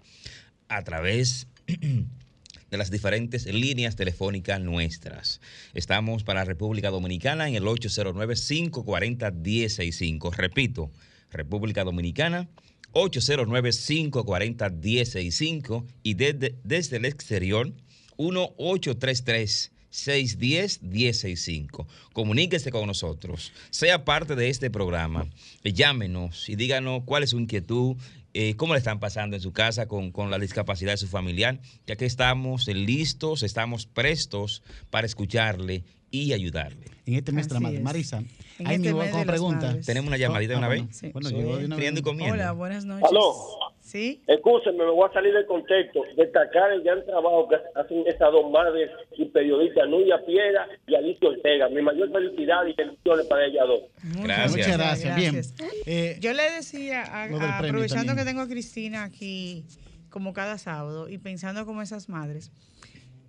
a 0.69 0.83
través 0.85 1.49
de 1.67 2.77
las 2.79 2.91
diferentes 2.91 3.47
líneas 3.47 3.97
telefónicas 3.97 4.61
nuestras. 4.61 5.41
Estamos 5.75 6.23
para 6.25 6.45
República 6.45 6.91
Dominicana 6.91 7.49
en 7.49 7.57
el 7.57 7.65
809-540-165. 7.65 10.33
Repito, 10.35 10.91
República 11.31 11.85
Dominicana 11.85 12.49
809-540-165 12.93 15.85
y 16.03 16.15
desde, 16.15 16.59
desde 16.65 16.97
el 16.97 17.05
exterior 17.05 17.73
1-833. 18.17 19.71
610-165. 19.97 21.87
Comuníquese 22.13 22.71
con 22.71 22.87
nosotros. 22.87 23.55
Sea 23.71 24.05
parte 24.05 24.37
de 24.37 24.51
este 24.51 24.71
programa. 24.71 25.27
Eh, 25.65 25.73
Llámenos 25.73 26.51
y 26.51 26.57
díganos 26.57 27.05
cuál 27.05 27.23
es 27.23 27.31
su 27.31 27.39
inquietud, 27.39 27.97
eh, 28.35 28.57
cómo 28.57 28.75
le 28.75 28.79
están 28.79 29.01
pasando 29.01 29.37
en 29.37 29.43
su 29.43 29.53
casa 29.53 29.89
con, 29.89 30.13
con 30.13 30.31
la 30.31 30.39
discapacidad 30.39 30.93
de 30.93 30.99
su 30.99 31.09
familiar, 31.09 31.59
ya 31.87 31.97
que 31.97 32.05
estamos 32.05 32.69
listos, 32.69 33.43
estamos 33.43 33.87
prestos 33.87 34.63
para 34.91 35.07
escucharle 35.07 35.85
y 36.11 36.33
ayudarle. 36.33 36.87
En 37.07 37.15
este 37.15 37.33
mes 37.33 37.49
de 37.49 37.55
la 37.55 37.61
madre. 37.61 37.81
Marisa, 37.81 38.19
En 38.59 38.67
ahí 38.67 38.77
este 38.77 38.89
me 38.89 38.93
voy 38.95 39.03
mes 39.05 39.11
con 39.13 39.21
de 39.21 39.27
las 39.27 39.33
pregunta. 39.35 39.67
madres. 39.67 39.87
Tenemos 39.87 40.09
una 40.09 40.17
llamadita 40.17 40.49
de 40.51 40.55
Ah, 40.55 40.59
una 40.59 40.67
bueno. 40.69 40.87
vez. 40.87 40.97
Sí. 40.97 41.09
Bueno, 41.13 41.29
Soy 41.29 41.39
llegó 41.39 41.57
de 41.59 41.65
una 41.67 41.77
friendo 41.77 42.01
y 42.01 42.03
comiendo. 42.03 42.35
Hola, 42.35 42.53
buenas 42.53 42.85
noches. 42.85 43.09
Aló. 43.11 43.35
¿Sí? 43.81 44.21
Escúchenme, 44.27 44.85
me 44.85 44.91
voy 44.91 45.09
a 45.09 45.13
salir 45.13 45.33
del 45.33 45.47
contexto. 45.47 46.03
Destacar 46.17 46.73
el 46.73 46.83
gran 46.83 47.05
trabajo 47.07 47.49
que 47.49 47.55
hacen 47.79 48.03
estas 48.09 48.33
dos 48.33 48.51
madres 48.51 48.91
y 49.17 49.25
periodistas, 49.27 49.89
Nuria 49.89 50.17
Piedra 50.27 50.67
y 50.89 50.95
Alicia 50.97 51.29
Ortega. 51.29 51.69
Mi 51.69 51.83
mayor 51.83 52.11
felicidad 52.11 52.67
y 52.67 52.73
bendiciones 52.75 53.27
para 53.27 53.47
ellas 53.47 53.65
dos. 53.69 53.81
Muchas 54.03 54.25
Gracias. 54.25 54.51
Muchas 54.51 54.77
gracias. 54.79 55.17
Bien. 55.17 55.41
Eh, 55.87 56.17
Yo 56.21 56.33
le 56.33 56.51
decía, 56.51 57.03
a- 57.05 57.59
aprovechando 57.59 58.07
también. 58.07 58.17
que 58.17 58.25
tengo 58.25 58.41
a 58.43 58.49
Cristina 58.49 59.05
aquí 59.05 59.65
como 60.11 60.33
cada 60.33 60.59
sábado 60.59 61.09
y 61.09 61.19
pensando 61.19 61.65
como 61.65 61.81
esas 61.83 62.09
madres, 62.09 62.51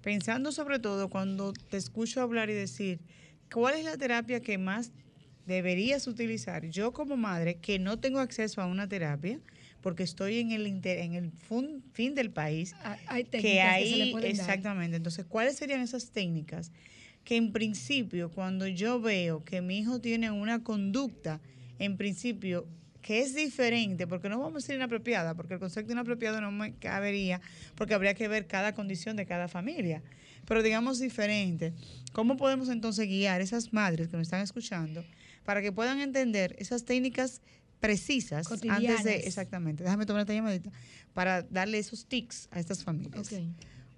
pensando 0.02 0.52
sobre 0.52 0.80
todo 0.80 1.10
cuando 1.10 1.54
te 1.54 1.78
escucho 1.78 2.22
hablar 2.22 2.50
y 2.50 2.54
decir, 2.54 3.00
¿cuál 3.52 3.76
es 3.76 3.86
la 3.86 3.98
terapia 3.98 4.40
que 4.42 4.58
más 4.58 4.92
deberías 5.46 6.08
utilizar? 6.08 6.66
Yo 6.70 6.92
como 6.94 7.18
madre 7.18 7.58
que 7.60 7.80
no 7.80 8.00
tengo 8.00 8.20
acceso 8.20 8.62
a 8.62 8.66
una 8.66 8.88
terapia 8.88 9.40
porque 9.82 10.04
estoy 10.04 10.40
en 10.40 10.52
el 10.52 10.68
inter- 10.68 11.00
en 11.00 11.14
el 11.14 11.32
fun- 11.32 11.84
fin 11.94 12.16
del 12.16 12.32
país, 12.32 12.76
Hay- 12.84 13.00
Hay 13.08 13.24
técnicas 13.24 13.42
que 13.42 13.62
ahí 13.62 13.90
se 13.90 13.98
le 13.98 14.08
pueden 14.12 14.36
dar. 14.38 14.50
exactamente 14.50 14.98
entonces 14.98 15.26
cuáles 15.26 15.56
serían 15.56 15.82
esas 15.82 16.12
técnicas 16.12 16.72
que 17.24 17.36
en 17.36 17.52
principio 17.52 18.32
cuando 18.32 18.68
yo 18.68 19.00
veo 19.02 19.44
que 19.44 19.62
mi 19.62 19.80
hijo 19.80 20.00
tiene 20.02 20.32
una 20.32 20.64
conducta 20.64 21.42
en 21.80 21.98
principio 21.98 22.68
que 23.08 23.22
es 23.22 23.34
diferente, 23.34 24.06
porque 24.06 24.28
no 24.28 24.38
vamos 24.38 24.52
a 24.52 24.58
decir 24.58 24.76
inapropiada, 24.76 25.34
porque 25.34 25.54
el 25.54 25.62
concepto 25.62 25.94
inapropiado 25.94 26.42
no 26.42 26.52
me 26.52 26.74
cabería, 26.74 27.40
porque 27.76 27.94
habría 27.94 28.14
que 28.16 28.28
ver 28.28 28.48
cada 28.48 28.74
condición 28.74 29.16
de 29.16 29.26
cada 29.26 29.48
familia. 29.48 30.04
Pero 30.46 30.62
digamos 30.62 31.00
diferente, 31.00 31.72
¿cómo 32.12 32.36
podemos 32.36 32.68
entonces 32.68 33.08
guiar 33.08 33.40
esas 33.40 33.72
madres 33.72 34.10
que 34.10 34.18
nos 34.18 34.28
están 34.28 34.42
escuchando 34.42 35.06
para 35.46 35.62
que 35.62 35.72
puedan 35.72 36.02
entender 36.02 36.54
esas 36.60 36.84
técnicas 36.84 37.42
precisas 37.80 38.52
antes 38.68 39.06
de, 39.06 39.16
exactamente, 39.20 39.86
déjame 39.86 40.06
tomar 40.06 40.24
esta 40.24 40.34
llamadita, 40.34 40.70
para 41.14 41.44
darle 41.44 41.78
esos 41.78 42.08
tics 42.08 42.50
a 42.52 42.60
estas 42.60 42.84
familias. 42.84 43.32
Ok. 43.32 43.40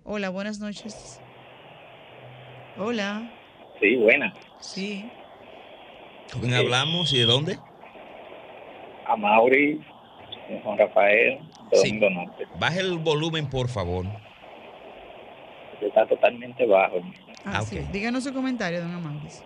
Hola, 0.03 0.29
buenas 0.29 0.59
noches. 0.59 1.19
Hola, 2.77 3.27
Sí, 3.81 3.95
buena. 3.95 4.31
sí. 4.61 5.03
¿Con 6.31 6.41
quién 6.41 6.53
hablamos 6.53 7.11
y 7.11 7.17
de 7.17 7.25
dónde? 7.25 7.59
A 9.09 9.15
Mauri, 9.15 9.81
eh, 10.49 10.61
Juan 10.63 10.77
Rafael, 10.77 11.39
de 11.71 11.77
Sí. 11.77 11.99
Baje 12.59 12.79
el 12.79 12.97
volumen, 12.99 13.49
por 13.49 13.67
favor. 13.69 14.05
Está 15.81 16.05
totalmente 16.05 16.65
bajo. 16.65 16.97
Ah, 17.45 17.53
Ah, 17.57 17.61
sí. 17.61 17.79
Díganos 17.91 18.23
su 18.23 18.33
comentario, 18.33 18.81
don 18.81 18.93
Amauris. 18.93 19.43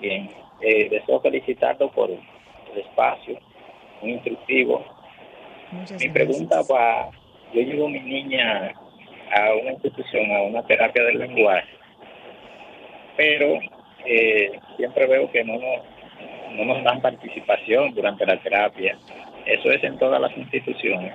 Bien. 0.00 0.30
Eh, 0.60 0.88
deseo 0.88 1.20
felicitarlo 1.20 1.90
por 1.90 2.10
el 2.10 2.20
espacio, 2.80 3.38
muy 4.00 4.12
instructivo. 4.12 4.84
Muchas 5.72 6.00
Mi 6.00 6.08
gracias. 6.08 6.12
pregunta 6.12 6.60
va, 6.72 7.10
yo 7.52 7.60
llevo 7.60 7.86
a 7.86 7.90
mi 7.90 8.00
niña 8.00 8.72
a 9.36 9.54
una 9.60 9.72
institución, 9.72 10.30
a 10.32 10.42
una 10.42 10.62
terapia 10.66 11.02
del 11.02 11.18
lenguaje, 11.18 11.66
pero 13.16 13.58
eh, 14.06 14.52
siempre 14.76 15.06
veo 15.06 15.30
que 15.32 15.42
no 15.44 15.54
nos, 15.54 15.80
no 16.56 16.64
nos 16.64 16.84
dan 16.84 17.00
participación 17.02 17.94
durante 17.94 18.24
la 18.26 18.40
terapia. 18.42 18.98
Eso 19.46 19.70
es 19.70 19.82
en 19.84 19.98
todas 19.98 20.20
las 20.20 20.36
instituciones. 20.36 21.12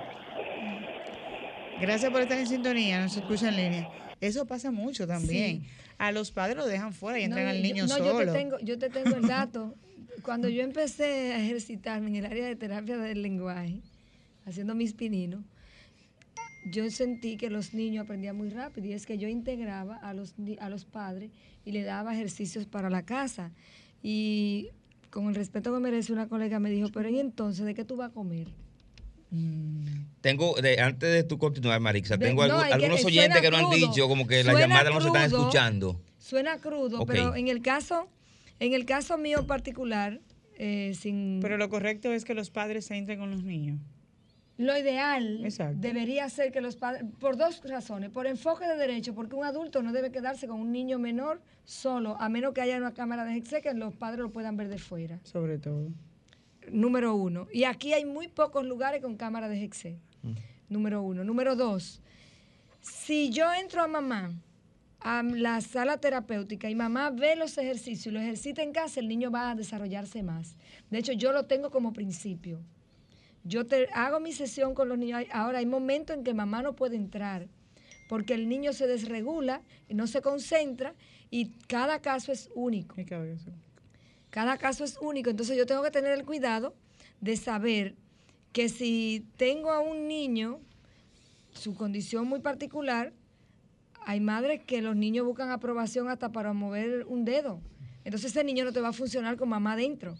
Gracias 1.80 2.10
por 2.12 2.20
estar 2.20 2.38
en 2.38 2.46
sintonía, 2.46 3.00
nos 3.00 3.16
escucha 3.16 3.48
en 3.48 3.56
línea. 3.56 3.88
Eso 4.20 4.46
pasa 4.46 4.70
mucho 4.70 5.06
también. 5.06 5.62
A 5.98 6.12
los 6.12 6.30
padres 6.30 6.56
lo 6.56 6.66
dejan 6.66 6.92
fuera 6.92 7.18
y 7.18 7.24
entran 7.24 7.44
No, 7.44 7.50
al 7.50 7.56
yo- 7.56 7.62
niño 7.62 7.82
no, 7.84 7.96
solo. 7.96 8.20
Yo 8.20 8.32
te, 8.32 8.38
tengo, 8.38 8.58
yo 8.60 8.78
te 8.78 8.90
tengo 8.90 9.16
el 9.16 9.22
dato. 9.28 9.74
Cuando 10.22 10.48
yo 10.48 10.62
empecé 10.62 11.32
a 11.32 11.40
ejercitarme 11.42 12.08
en 12.08 12.16
el 12.16 12.26
área 12.26 12.46
de 12.46 12.56
terapia 12.56 12.98
del 12.98 13.22
lenguaje, 13.22 13.80
haciendo 14.44 14.74
mis 14.74 14.92
pininos, 14.92 15.40
yo 16.70 16.88
sentí 16.90 17.38
que 17.38 17.48
los 17.48 17.72
niños 17.72 18.04
aprendían 18.04 18.36
muy 18.36 18.50
rápido 18.50 18.86
y 18.86 18.92
es 18.92 19.06
que 19.06 19.16
yo 19.16 19.28
integraba 19.28 19.96
a 19.96 20.12
los, 20.12 20.38
ni- 20.38 20.58
a 20.60 20.68
los 20.68 20.84
padres 20.84 21.30
y 21.64 21.72
le 21.72 21.82
daba 21.82 22.12
ejercicios 22.14 22.66
para 22.66 22.90
la 22.90 23.02
casa. 23.06 23.50
Y 24.02 24.68
con 25.10 25.28
el 25.28 25.34
respeto 25.34 25.72
que 25.74 25.80
merece, 25.80 26.12
una 26.12 26.28
colega 26.28 26.58
me 26.60 26.70
dijo, 26.70 26.88
pero 26.92 27.08
¿y 27.08 27.18
entonces 27.18 27.64
de 27.66 27.74
qué 27.74 27.84
tú 27.84 27.96
vas 27.96 28.10
a 28.10 28.14
comer? 28.14 28.48
Tengo, 30.20 30.54
de- 30.60 30.80
antes 30.80 31.12
de 31.12 31.22
tú 31.24 31.38
continuar, 31.38 31.80
Marixa, 31.80 32.18
tengo 32.18 32.46
no, 32.46 32.62
que 32.64 32.72
algunos 32.72 33.04
oyentes 33.04 33.40
que 33.40 33.50
no 33.50 33.56
han 33.58 33.70
dicho, 33.70 34.08
como 34.08 34.26
que 34.26 34.42
las 34.44 34.52
Suena 34.54 34.60
llamadas 34.60 34.92
no 34.94 35.00
se 35.00 35.06
están 35.06 35.24
escuchando. 35.24 36.00
Suena 36.18 36.58
crudo, 36.58 37.00
Ok. 37.00 37.08
pero 37.08 37.34
en 37.36 37.48
el 37.48 37.62
caso, 37.62 38.08
en 38.58 38.72
el 38.74 38.84
caso 38.84 39.18
mío 39.18 39.46
particular, 39.46 40.20
eh, 40.58 40.94
sin 40.98 41.38
Pero 41.40 41.56
lo 41.56 41.68
correcto 41.70 42.12
es 42.12 42.24
que 42.24 42.34
los 42.34 42.50
padres 42.50 42.86
se 42.86 42.96
entren 42.96 43.18
con 43.18 43.30
los 43.30 43.42
niños. 43.44 43.78
Lo 44.60 44.76
ideal 44.76 45.42
Exacto. 45.42 45.78
debería 45.80 46.28
ser 46.28 46.52
que 46.52 46.60
los 46.60 46.76
padres, 46.76 47.04
por 47.18 47.38
dos 47.38 47.62
razones, 47.64 48.10
por 48.10 48.26
enfoque 48.26 48.66
de 48.66 48.76
derecho, 48.76 49.14
porque 49.14 49.34
un 49.34 49.44
adulto 49.44 49.82
no 49.82 49.90
debe 49.90 50.12
quedarse 50.12 50.46
con 50.46 50.60
un 50.60 50.70
niño 50.70 50.98
menor 50.98 51.40
solo, 51.64 52.14
a 52.20 52.28
menos 52.28 52.52
que 52.52 52.60
haya 52.60 52.76
una 52.76 52.92
cámara 52.92 53.24
de 53.24 53.36
exe 53.36 53.62
que 53.62 53.72
los 53.72 53.94
padres 53.94 54.20
lo 54.20 54.30
puedan 54.30 54.58
ver 54.58 54.68
de 54.68 54.76
fuera. 54.76 55.18
Sobre 55.24 55.56
todo. 55.56 55.88
Número 56.70 57.14
uno. 57.14 57.48
Y 57.50 57.64
aquí 57.64 57.94
hay 57.94 58.04
muy 58.04 58.28
pocos 58.28 58.66
lugares 58.66 59.00
con 59.00 59.16
cámara 59.16 59.48
de 59.48 59.64
exe. 59.64 59.98
Número 60.68 61.00
uno. 61.00 61.24
Número 61.24 61.56
dos. 61.56 62.02
Si 62.82 63.30
yo 63.30 63.50
entro 63.54 63.80
a 63.80 63.88
mamá 63.88 64.34
a 65.00 65.22
la 65.22 65.62
sala 65.62 65.96
terapéutica 65.96 66.68
y 66.68 66.74
mamá 66.74 67.08
ve 67.08 67.34
los 67.34 67.56
ejercicios 67.56 68.08
y 68.08 68.10
los 68.10 68.22
ejercita 68.22 68.62
en 68.62 68.72
casa, 68.74 69.00
el 69.00 69.08
niño 69.08 69.30
va 69.30 69.52
a 69.52 69.54
desarrollarse 69.54 70.22
más. 70.22 70.54
De 70.90 70.98
hecho, 70.98 71.12
yo 71.12 71.32
lo 71.32 71.46
tengo 71.46 71.70
como 71.70 71.94
principio. 71.94 72.60
Yo 73.44 73.66
te, 73.66 73.88
hago 73.92 74.20
mi 74.20 74.32
sesión 74.32 74.74
con 74.74 74.88
los 74.88 74.98
niños. 74.98 75.24
Ahora 75.32 75.58
hay 75.58 75.66
momentos 75.66 76.16
en 76.16 76.24
que 76.24 76.34
mamá 76.34 76.62
no 76.62 76.76
puede 76.76 76.96
entrar 76.96 77.48
porque 78.10 78.34
el 78.34 78.48
niño 78.48 78.72
se 78.72 78.88
desregula, 78.88 79.62
y 79.88 79.94
no 79.94 80.08
se 80.08 80.20
concentra 80.20 80.96
y 81.30 81.50
cada 81.68 82.00
caso 82.00 82.32
es 82.32 82.50
único. 82.56 82.96
Cada 84.30 84.58
caso 84.58 84.82
es 84.82 84.98
único, 85.00 85.30
entonces 85.30 85.56
yo 85.56 85.64
tengo 85.64 85.84
que 85.84 85.92
tener 85.92 86.18
el 86.18 86.24
cuidado 86.24 86.74
de 87.20 87.36
saber 87.36 87.94
que 88.52 88.68
si 88.68 89.24
tengo 89.36 89.70
a 89.70 89.78
un 89.78 90.08
niño, 90.08 90.58
su 91.52 91.76
condición 91.76 92.26
muy 92.26 92.40
particular, 92.40 93.12
hay 94.04 94.18
madres 94.18 94.60
que 94.64 94.82
los 94.82 94.96
niños 94.96 95.24
buscan 95.24 95.52
aprobación 95.52 96.08
hasta 96.08 96.32
para 96.32 96.52
mover 96.52 97.06
un 97.06 97.24
dedo. 97.24 97.60
Entonces 98.02 98.32
ese 98.32 98.42
niño 98.42 98.64
no 98.64 98.72
te 98.72 98.80
va 98.80 98.88
a 98.88 98.92
funcionar 98.92 99.36
con 99.36 99.48
mamá 99.48 99.76
dentro. 99.76 100.16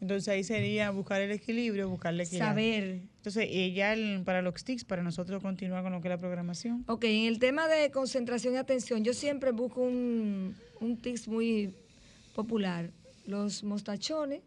Entonces 0.00 0.28
ahí 0.28 0.44
sería 0.44 0.90
buscar 0.90 1.20
el 1.20 1.32
equilibrio, 1.32 1.88
buscarle 1.88 2.22
equidad. 2.22 2.46
Saber. 2.46 3.00
Entonces, 3.16 3.48
y 3.50 3.72
ya 3.72 3.92
el- 3.92 4.22
para 4.24 4.42
los 4.42 4.62
tics, 4.62 4.84
para 4.84 5.02
nosotros 5.02 5.42
continuar 5.42 5.82
con 5.82 5.92
lo 5.92 6.00
que 6.00 6.08
es 6.08 6.10
la 6.10 6.18
programación. 6.18 6.84
Ok, 6.86 7.04
en 7.04 7.24
el 7.26 7.38
tema 7.40 7.66
de 7.66 7.90
concentración 7.90 8.54
y 8.54 8.56
atención, 8.58 9.02
yo 9.02 9.12
siempre 9.12 9.50
busco 9.50 9.80
un, 9.80 10.54
un 10.80 10.96
tics 10.98 11.26
muy 11.26 11.74
popular. 12.34 12.90
Los 13.26 13.64
mostachones, 13.64 14.40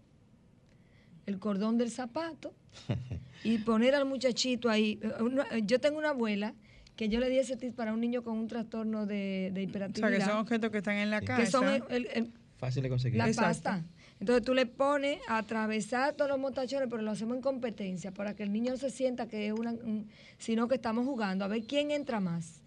el 1.26 1.38
cordón 1.38 1.78
del 1.78 1.92
zapato 1.92 2.54
y 3.44 3.58
poner 3.60 3.94
al 3.96 4.06
muchachito 4.06 4.70
ahí. 4.70 5.00
Eh, 5.02 5.12
eh, 5.52 5.62
Yo 5.66 5.80
tengo 5.80 5.98
una 6.00 6.10
abuela 6.10 6.54
que 6.96 7.10
yo 7.10 7.20
le 7.20 7.30
di 7.30 7.38
ese 7.40 7.58
tip 7.58 7.76
para 7.76 7.94
un 7.94 8.00
niño 8.00 8.24
con 8.24 8.38
un 8.38 8.48
trastorno 8.48 9.06
de, 9.06 9.16
de 9.16 9.50
O 9.52 9.54
sea, 9.54 9.64
hiperactividad. 9.64 10.12
que 10.18 10.22
son 10.26 10.38
objetos 10.38 10.72
que 10.72 10.78
están 10.78 10.96
en 10.98 11.10
la 11.10 11.22
casa. 11.22 11.42
que 11.44 11.48
son 11.52 11.68
el- 11.68 11.84
el- 11.90 12.08
el- 12.14 12.32
Fácil 12.58 12.84
de 12.84 12.90
conseguir. 12.90 13.18
la 13.18 13.28
Exacto. 13.28 13.50
pasta. 13.64 13.86
Entonces 14.22 14.46
tú 14.46 14.54
le 14.54 14.68
pones 14.68 15.20
a 15.28 15.40
atravesar 15.40 16.14
todos 16.14 16.30
los 16.30 16.40
mostachones, 16.40 16.88
pero 16.92 17.02
lo 17.02 17.10
hacemos 17.10 17.36
en 17.38 17.42
competencia 17.42 18.12
para 18.12 18.36
que 18.36 18.44
el 18.44 18.54
niño 18.54 18.70
no 18.72 18.78
se 18.78 18.92
sienta 18.92 19.28
que 19.28 19.48
es 19.48 19.54
una, 19.54 19.72
un- 19.72 20.08
sino 20.38 20.68
que 20.68 20.76
estamos 20.76 21.08
jugando 21.08 21.44
a 21.44 21.48
ver 21.48 21.64
quién 21.64 21.90
entra 21.90 22.20
más. 22.20 22.62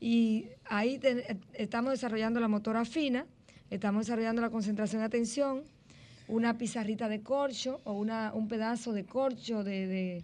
Y 0.00 0.48
ahí 0.66 1.00
estamos 1.54 1.92
desarrollando 1.92 2.40
la 2.40 2.48
motora 2.48 2.84
fina, 2.84 3.24
estamos 3.70 4.04
desarrollando 4.06 4.42
la 4.42 4.50
concentración 4.50 5.00
de 5.00 5.06
atención, 5.06 5.62
una 6.28 6.58
pizarrita 6.58 7.08
de 7.08 7.22
corcho 7.22 7.80
o 7.84 7.94
una, 7.94 8.32
un 8.34 8.46
pedazo 8.48 8.92
de 8.92 9.04
corcho 9.06 9.64
de, 9.64 9.86
de- 9.86 10.22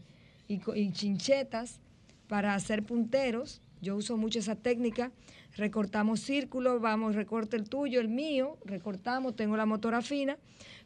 y 0.48 0.92
chinchetas 0.92 1.80
para 2.28 2.54
hacer 2.54 2.82
punteros. 2.82 3.62
Yo 3.80 3.96
uso 3.96 4.18
mucho 4.18 4.38
esa 4.38 4.54
técnica. 4.54 5.12
Recortamos 5.58 6.20
círculos, 6.20 6.80
vamos, 6.80 7.16
recorte 7.16 7.56
el 7.56 7.68
tuyo, 7.68 8.00
el 8.00 8.08
mío, 8.08 8.58
recortamos, 8.64 9.34
tengo 9.34 9.56
la 9.56 9.66
motora 9.66 10.02
fina, 10.02 10.38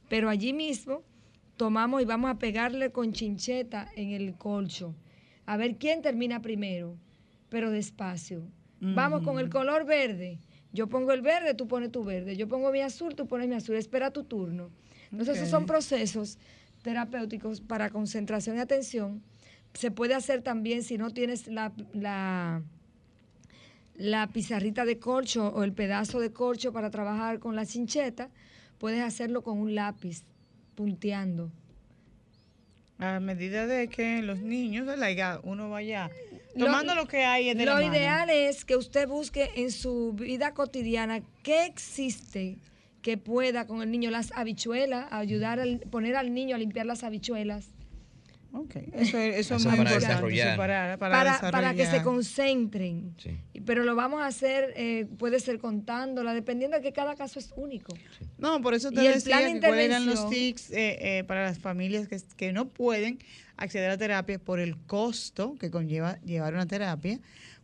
pero 0.09 0.31
allí 0.31 0.55
mismo 0.55 1.03
tomamos 1.59 2.01
y 2.01 2.07
vamos 2.07 2.31
a 2.31 2.39
pegarle 2.39 2.91
con 2.91 3.13
chincheta 3.13 3.91
en 3.97 4.13
el 4.13 4.35
colcho. 4.35 4.95
A 5.45 5.59
ver 5.59 5.77
quién 5.77 6.01
termina 6.01 6.41
primero, 6.41 6.97
pero 7.51 7.71
despacio. 7.71 8.49
Vamos 8.81 9.23
con 9.23 9.39
el 9.39 9.49
color 9.49 9.85
verde. 9.85 10.41
Yo 10.73 10.89
pongo 10.89 11.13
el 11.13 11.21
verde, 11.21 11.55
tú 11.55 11.69
pones 11.69 11.93
tu 11.93 12.03
verde. 12.03 12.35
Yo 12.37 12.49
pongo 12.49 12.73
mi 12.73 12.81
azul, 12.81 13.15
tú 13.15 13.29
pones 13.29 13.49
mi 13.49 13.55
azul. 13.55 13.77
Espera 13.77 14.11
tu 14.11 14.25
turno. 14.25 14.71
Entonces, 15.13 15.37
esos 15.37 15.51
son 15.51 15.67
procesos 15.67 16.39
terapéuticos 16.83 17.61
para 17.61 17.91
concentración 17.91 18.57
y 18.57 18.61
atención. 18.61 19.23
Se 19.75 19.91
puede 19.91 20.15
hacer 20.15 20.43
también 20.43 20.83
si 20.83 20.99
no 20.99 21.11
tienes 21.11 21.47
la, 21.47 21.73
la, 21.93 22.63
la 23.95 24.27
pizarrita 24.29 24.85
de 24.85 24.99
corcho 24.99 25.49
o 25.49 25.63
el 25.65 25.73
pedazo 25.73 26.21
de 26.21 26.33
corcho 26.33 26.73
para 26.73 26.91
trabajar 26.91 27.39
con 27.39 27.57
la 27.57 27.67
chincheta, 27.67 28.31
puedes 28.79 29.03
hacerlo 29.03 29.43
con 29.43 29.59
un 29.59 29.75
lápiz, 29.75 30.23
punteando. 30.75 31.51
A 32.99 33.19
medida 33.21 33.67
de 33.67 33.89
que 33.89 34.23
los 34.23 34.41
niños, 34.41 34.87
uno 35.43 35.71
vaya 35.71 36.09
Lo- 36.55 36.67
tomando 36.67 36.95
lo, 36.95 37.07
que 37.07 37.25
hay 37.25 37.53
de 37.53 37.65
la 37.67 37.75
Lo 37.81 37.83
ideal 37.83 38.31
es 38.31 38.65
que 38.65 38.77
usted 38.77 39.09
busque 39.09 39.51
en 39.57 39.73
su 39.73 40.13
vida 40.13 40.55
cotidiana 40.55 41.21
qué 41.43 41.67
existe 41.67 42.59
que 43.03 43.19
pueda 43.19 43.67
con 43.67 43.83
el 43.83 43.91
niño 43.91 44.11
las 44.11 44.31
habichuelas, 44.37 45.09
ayudar 45.11 45.59
a 45.59 45.65
poner 45.91 46.15
al 46.15 46.33
niño 46.33 46.55
a 46.55 46.59
limpiar 46.59 46.87
las 46.87 47.03
habichuelas. 47.03 47.71
Ok, 48.55 48.77
Eso, 48.93 49.17
eso 49.17 49.17
es 49.17 49.37
Eso 49.39 49.55
muy 49.55 49.65
para 49.65 49.77
importante. 49.79 50.07
desarrollar. 50.07 50.57
para, 50.59 50.99
para, 50.99 51.39
para, 51.39 51.51
para 51.51 51.75
que 51.75 51.87
se 51.87 52.03
concentren. 52.03 53.15
Sí. 53.17 53.39
Y- 53.55 53.61
Pero 53.63 53.83
lo 53.85 53.95
vamos 53.95 54.21
a 54.21 54.27
hacer, 54.27 54.75
eh, 54.77 55.07
puede 55.19 55.41
ser 55.41 55.59
contándola, 55.59 56.35
dependiendo 56.35 56.77
de 56.77 56.83
que 56.83 56.93
cada 56.93 57.15
caso 57.15 57.39
es 57.39 57.53
único. 57.57 57.95
No, 58.39 58.61
por 58.61 58.75
eso 58.75 58.91
te 58.91 59.03
Y 59.03 59.07
el 59.07 59.15
decía 59.15 59.39
plan 59.39 59.55
que 59.61 59.67
cuáles 59.67 59.87
eran 59.87 60.07
los 60.07 60.29
tics 60.29 60.71
eh, 60.71 61.19
eh, 61.19 61.25
para 61.25 61.45
las 61.45 61.59
familias 61.59 62.09
que, 62.09 62.21
que 62.37 62.53
no 62.53 62.69
pueden 62.69 63.19
acceder 63.57 63.91
a 63.91 63.97
terapia 63.97 64.39
por 64.39 64.61
el 64.61 64.77
costo 64.87 65.55
que 65.59 65.71
conlleva 65.71 66.19
llevar 66.21 66.53
una 66.53 66.67
terapia, 66.67 67.21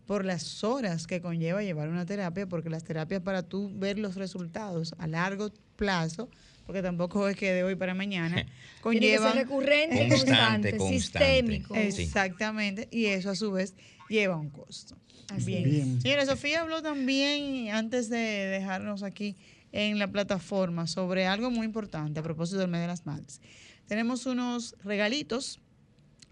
por 0.06 0.24
las 0.24 0.64
horas 0.64 1.06
que 1.06 1.20
conlleva 1.20 1.62
llevar 1.62 1.88
una 1.90 2.06
terapia, 2.06 2.46
porque 2.46 2.70
las 2.70 2.84
terapias 2.84 3.20
para 3.20 3.42
tú 3.42 3.70
ver 3.74 3.98
los 3.98 4.14
resultados 4.14 4.94
a 4.98 5.06
largo 5.06 5.50
plazo 5.76 6.30
porque 6.68 6.82
tampoco 6.82 7.26
es 7.30 7.34
que 7.34 7.50
de 7.50 7.64
hoy 7.64 7.76
para 7.76 7.94
mañana, 7.94 8.44
conllevan 8.82 9.32
recurrente, 9.34 10.06
Constante, 10.10 10.76
constante, 10.76 10.98
sistémico. 10.98 11.74
Exactamente, 11.74 12.88
y 12.90 13.06
eso 13.06 13.30
a 13.30 13.34
su 13.34 13.50
vez 13.52 13.74
lleva 14.10 14.36
un 14.36 14.50
costo. 14.50 14.94
Así 15.30 15.46
Bien. 15.46 15.64
es. 15.64 15.70
Bien. 15.70 16.02
Señora 16.02 16.26
Sofía 16.26 16.60
habló 16.60 16.82
también, 16.82 17.70
antes 17.70 18.10
de 18.10 18.18
dejarnos 18.18 19.02
aquí 19.02 19.34
en 19.72 19.98
la 19.98 20.08
plataforma, 20.08 20.86
sobre 20.86 21.26
algo 21.26 21.50
muy 21.50 21.64
importante 21.64 22.20
a 22.20 22.22
propósito 22.22 22.58
del 22.58 22.68
mes 22.68 22.82
de 22.82 22.86
las 22.86 23.06
madres. 23.06 23.40
Tenemos 23.86 24.26
unos 24.26 24.76
regalitos 24.84 25.60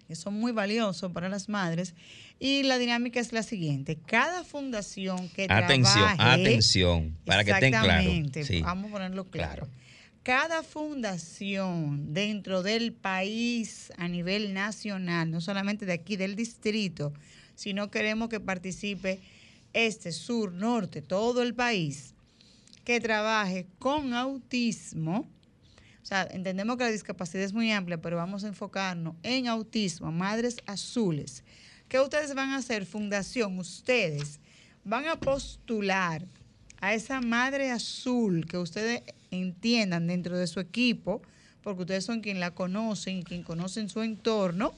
que 0.06 0.16
son 0.16 0.34
muy 0.34 0.52
valiosos 0.52 1.12
para 1.12 1.30
las 1.30 1.48
madres 1.48 1.94
y 2.38 2.62
la 2.62 2.76
dinámica 2.76 3.20
es 3.20 3.32
la 3.32 3.42
siguiente. 3.42 3.96
Cada 4.04 4.44
fundación 4.44 5.30
que 5.30 5.46
Atención, 5.48 5.94
trabaje... 6.14 6.42
atención, 6.42 7.16
para 7.24 7.42
que 7.42 7.52
estén 7.52 7.70
claros. 7.70 7.88
Exactamente, 7.88 8.44
Sí. 8.44 8.60
vamos 8.60 8.90
a 8.90 8.92
ponerlo 8.92 9.24
claro. 9.30 9.66
Claro. 9.66 9.85
Cada 10.26 10.64
fundación 10.64 12.12
dentro 12.12 12.64
del 12.64 12.92
país 12.92 13.92
a 13.96 14.08
nivel 14.08 14.54
nacional, 14.54 15.30
no 15.30 15.40
solamente 15.40 15.86
de 15.86 15.92
aquí 15.92 16.16
del 16.16 16.34
distrito, 16.34 17.12
sino 17.54 17.92
queremos 17.92 18.28
que 18.28 18.40
participe 18.40 19.20
este, 19.72 20.10
sur, 20.10 20.52
norte, 20.52 21.00
todo 21.00 21.44
el 21.44 21.54
país, 21.54 22.16
que 22.82 23.00
trabaje 23.00 23.68
con 23.78 24.14
autismo. 24.14 25.28
O 26.02 26.04
sea, 26.04 26.26
entendemos 26.32 26.76
que 26.76 26.82
la 26.82 26.90
discapacidad 26.90 27.44
es 27.44 27.52
muy 27.52 27.70
amplia, 27.70 28.00
pero 28.00 28.16
vamos 28.16 28.42
a 28.42 28.48
enfocarnos 28.48 29.14
en 29.22 29.46
autismo, 29.46 30.10
madres 30.10 30.56
azules. 30.66 31.44
¿Qué 31.88 32.00
ustedes 32.00 32.34
van 32.34 32.50
a 32.50 32.56
hacer? 32.56 32.84
Fundación, 32.84 33.60
ustedes 33.60 34.40
van 34.82 35.06
a 35.06 35.20
postular 35.20 36.26
a 36.80 36.94
esa 36.94 37.20
madre 37.20 37.70
azul 37.70 38.44
que 38.44 38.58
ustedes 38.58 39.02
entiendan 39.36 40.06
dentro 40.06 40.36
de 40.36 40.46
su 40.46 40.60
equipo, 40.60 41.22
porque 41.62 41.82
ustedes 41.82 42.04
son 42.04 42.20
quien 42.20 42.40
la 42.40 42.52
conocen 42.52 43.18
y 43.18 43.22
quien 43.22 43.42
conocen 43.42 43.88
su 43.88 44.02
entorno, 44.02 44.72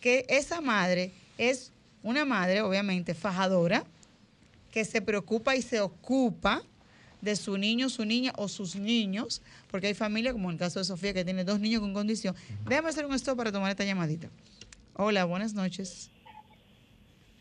que 0.00 0.26
esa 0.28 0.60
madre 0.60 1.12
es 1.38 1.72
una 2.02 2.24
madre, 2.24 2.60
obviamente, 2.62 3.14
fajadora, 3.14 3.84
que 4.70 4.84
se 4.84 5.00
preocupa 5.02 5.54
y 5.54 5.62
se 5.62 5.80
ocupa 5.80 6.62
de 7.20 7.36
su 7.36 7.56
niño, 7.56 7.88
su 7.88 8.04
niña 8.04 8.32
o 8.36 8.48
sus 8.48 8.74
niños, 8.74 9.42
porque 9.70 9.86
hay 9.86 9.94
familias, 9.94 10.32
como 10.32 10.48
en 10.50 10.54
el 10.54 10.58
caso 10.58 10.80
de 10.80 10.84
Sofía, 10.84 11.14
que 11.14 11.24
tiene 11.24 11.44
dos 11.44 11.60
niños 11.60 11.80
con 11.80 11.94
condición. 11.94 12.34
Déjame 12.68 12.88
hacer 12.88 13.06
un 13.06 13.14
stop 13.14 13.36
para 13.36 13.52
tomar 13.52 13.70
esta 13.70 13.84
llamadita. 13.84 14.28
Hola, 14.94 15.24
buenas 15.24 15.54
noches. 15.54 16.10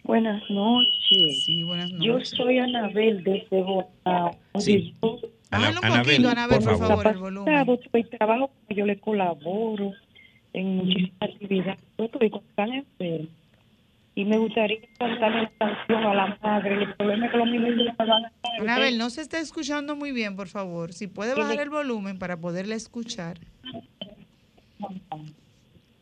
Buenas 0.03 0.41
noches. 0.49 1.43
Sí, 1.45 1.63
buenas 1.63 1.91
Yo 1.91 2.13
noches. 2.13 2.29
soy 2.29 2.59
Anabel 2.59 3.23
desde 3.23 3.61
Bogotá. 3.63 4.37
Sí. 4.59 4.95
Yo, 5.01 5.19
Ana- 5.52 5.68
Habla 5.68 5.80
un 5.80 5.86
Anabel, 5.86 6.06
poquito, 6.06 6.30
Anabel, 6.30 6.58
por 6.60 6.68
por 6.70 6.78
favor. 6.80 7.04
favor, 7.04 7.08
el 7.08 7.18
volumen. 7.18 7.80
soy 7.91 8.04
trabajo, 8.06 8.52
yo 8.70 8.86
le 8.86 8.99
colaboro 8.99 9.91
en 10.54 10.78
muchísimas 10.78 11.22
actividades. 11.22 11.80
Yo 11.97 12.06
estoy 12.06 12.30
con 12.30 12.41
tan 12.56 12.72
enfermo. 12.74 13.28
Y 14.14 14.26
me 14.26 14.38
gustaría 14.38 14.80
cantarle 14.99 15.39
una 15.41 15.52
canción 15.58 16.04
a 16.04 16.14
la 16.14 16.38
madre. 16.41 16.84
El 16.84 16.93
problema 16.95 17.26
es 17.26 17.32
que 17.32 17.38
los 17.38 17.47
niños 17.49 17.70
no 17.78 17.84
me 17.84 17.91
van 17.97 18.26
a 18.26 18.32
Anabel, 18.60 18.97
no 18.97 19.10
se 19.10 19.22
está 19.22 19.39
escuchando 19.39 19.95
muy 19.95 20.12
bien, 20.12 20.36
por 20.36 20.47
favor. 20.49 20.91
Si 20.93 21.08
puede 21.08 21.34
bajar 21.34 21.60
el 21.62 21.70
volumen 21.70 22.20
para 22.20 22.36
poderle 22.38 22.76
escuchar. 22.76 23.38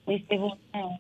Bogotá. 0.06 1.00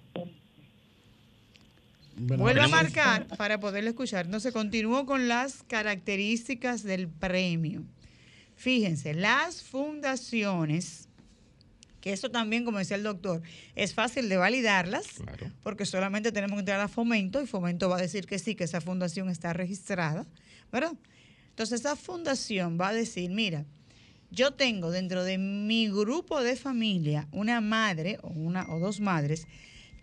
Bueno, 2.21 2.43
Vuelva 2.43 2.65
a 2.65 2.67
marcar 2.67 3.25
para 3.37 3.59
poderle 3.59 3.89
escuchar. 3.91 4.25
Entonces, 4.25 4.51
continúo 4.53 5.05
con 5.05 5.27
las 5.27 5.63
características 5.63 6.83
del 6.83 7.07
premio. 7.07 7.83
Fíjense, 8.59 9.13
las 9.13 9.63
fundaciones, 9.63 11.07
que 12.01 12.11
eso 12.11 12.29
también, 12.29 12.65
como 12.65 12.77
decía 12.77 12.97
el 12.97 13.03
doctor, 13.03 13.41
es 13.73 13.93
fácil 13.93 14.27
de 14.27 14.35
validarlas, 14.35 15.05
Claro. 15.23 15.49
porque 15.63 15.85
solamente 15.85 16.33
tenemos 16.33 16.55
que 16.57 16.59
entrar 16.59 16.81
a 16.81 16.89
Fomento 16.89 17.41
y 17.41 17.47
Fomento 17.47 17.87
va 17.87 17.95
a 17.97 18.01
decir 18.01 18.25
que 18.25 18.37
sí, 18.37 18.55
que 18.55 18.65
esa 18.65 18.81
fundación 18.81 19.29
está 19.29 19.53
registrada, 19.53 20.25
¿verdad? 20.73 20.91
Entonces, 21.51 21.79
esa 21.79 21.95
fundación 21.95 22.77
va 22.79 22.89
a 22.89 22.93
decir, 22.93 23.29
mira, 23.31 23.63
yo 24.29 24.51
tengo 24.51 24.91
dentro 24.91 25.23
de 25.23 25.37
mi 25.37 25.87
grupo 25.87 26.41
de 26.41 26.57
familia 26.57 27.29
una 27.31 27.61
madre 27.61 28.19
o 28.23 28.27
una 28.27 28.69
o 28.69 28.79
dos 28.79 28.99
madres 28.99 29.47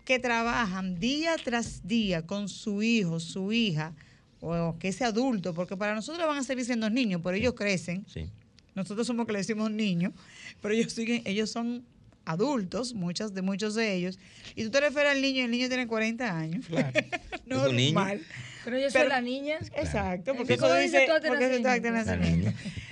que 0.03 0.17
trabajan 0.17 0.99
día 0.99 1.35
tras 1.43 1.87
día 1.87 2.25
con 2.25 2.49
su 2.49 2.81
hijo, 2.81 3.19
su 3.19 3.51
hija, 3.53 3.93
o 4.41 4.75
que 4.79 4.87
ese 4.87 5.03
adulto, 5.03 5.53
porque 5.53 5.77
para 5.77 5.93
nosotros 5.93 6.27
van 6.27 6.37
a 6.39 6.43
seguir 6.43 6.65
siendo 6.65 6.89
niños, 6.89 7.21
pero 7.23 7.35
ellos 7.37 7.53
crecen. 7.53 8.03
Sí. 8.11 8.31
Nosotros 8.77 9.07
somos 9.07 9.25
que 9.25 9.31
le 9.33 9.39
decimos 9.39 9.71
niños, 9.71 10.13
pero 10.61 10.71
ellos 10.75 10.93
siguen, 10.93 11.23
ellos 11.25 11.49
son 11.49 11.83
adultos, 12.25 12.93
muchas 12.93 13.33
de 13.33 13.41
muchos 13.41 13.73
de 13.73 13.95
ellos. 13.95 14.19
Y 14.55 14.63
tú 14.65 14.69
te 14.69 14.79
refieres 14.81 15.13
al 15.13 15.21
niño 15.21 15.39
y 15.39 15.45
el 15.45 15.49
niño 15.51 15.67
tiene 15.67 15.87
40 15.87 16.37
años. 16.37 16.65
Es 17.49 17.57
un 17.57 17.75
niño. 17.75 17.93
Normal. 17.95 18.21
Pero 18.65 18.77
yo 18.77 18.91
soy 18.91 18.99
Pero- 18.99 19.09
la 19.09 19.21
niña. 19.21 19.57
Exacto, 19.75 20.33
¿Y 20.33 20.37
porque 20.37 20.53
eso 20.53 20.71
dice 20.75 20.99
dice, 20.99 21.11
porque 21.27 21.45
eso 21.45 21.55
está 21.55 21.73
acta 21.73 21.91
de 21.91 21.93
nacimiento. 22.05 22.51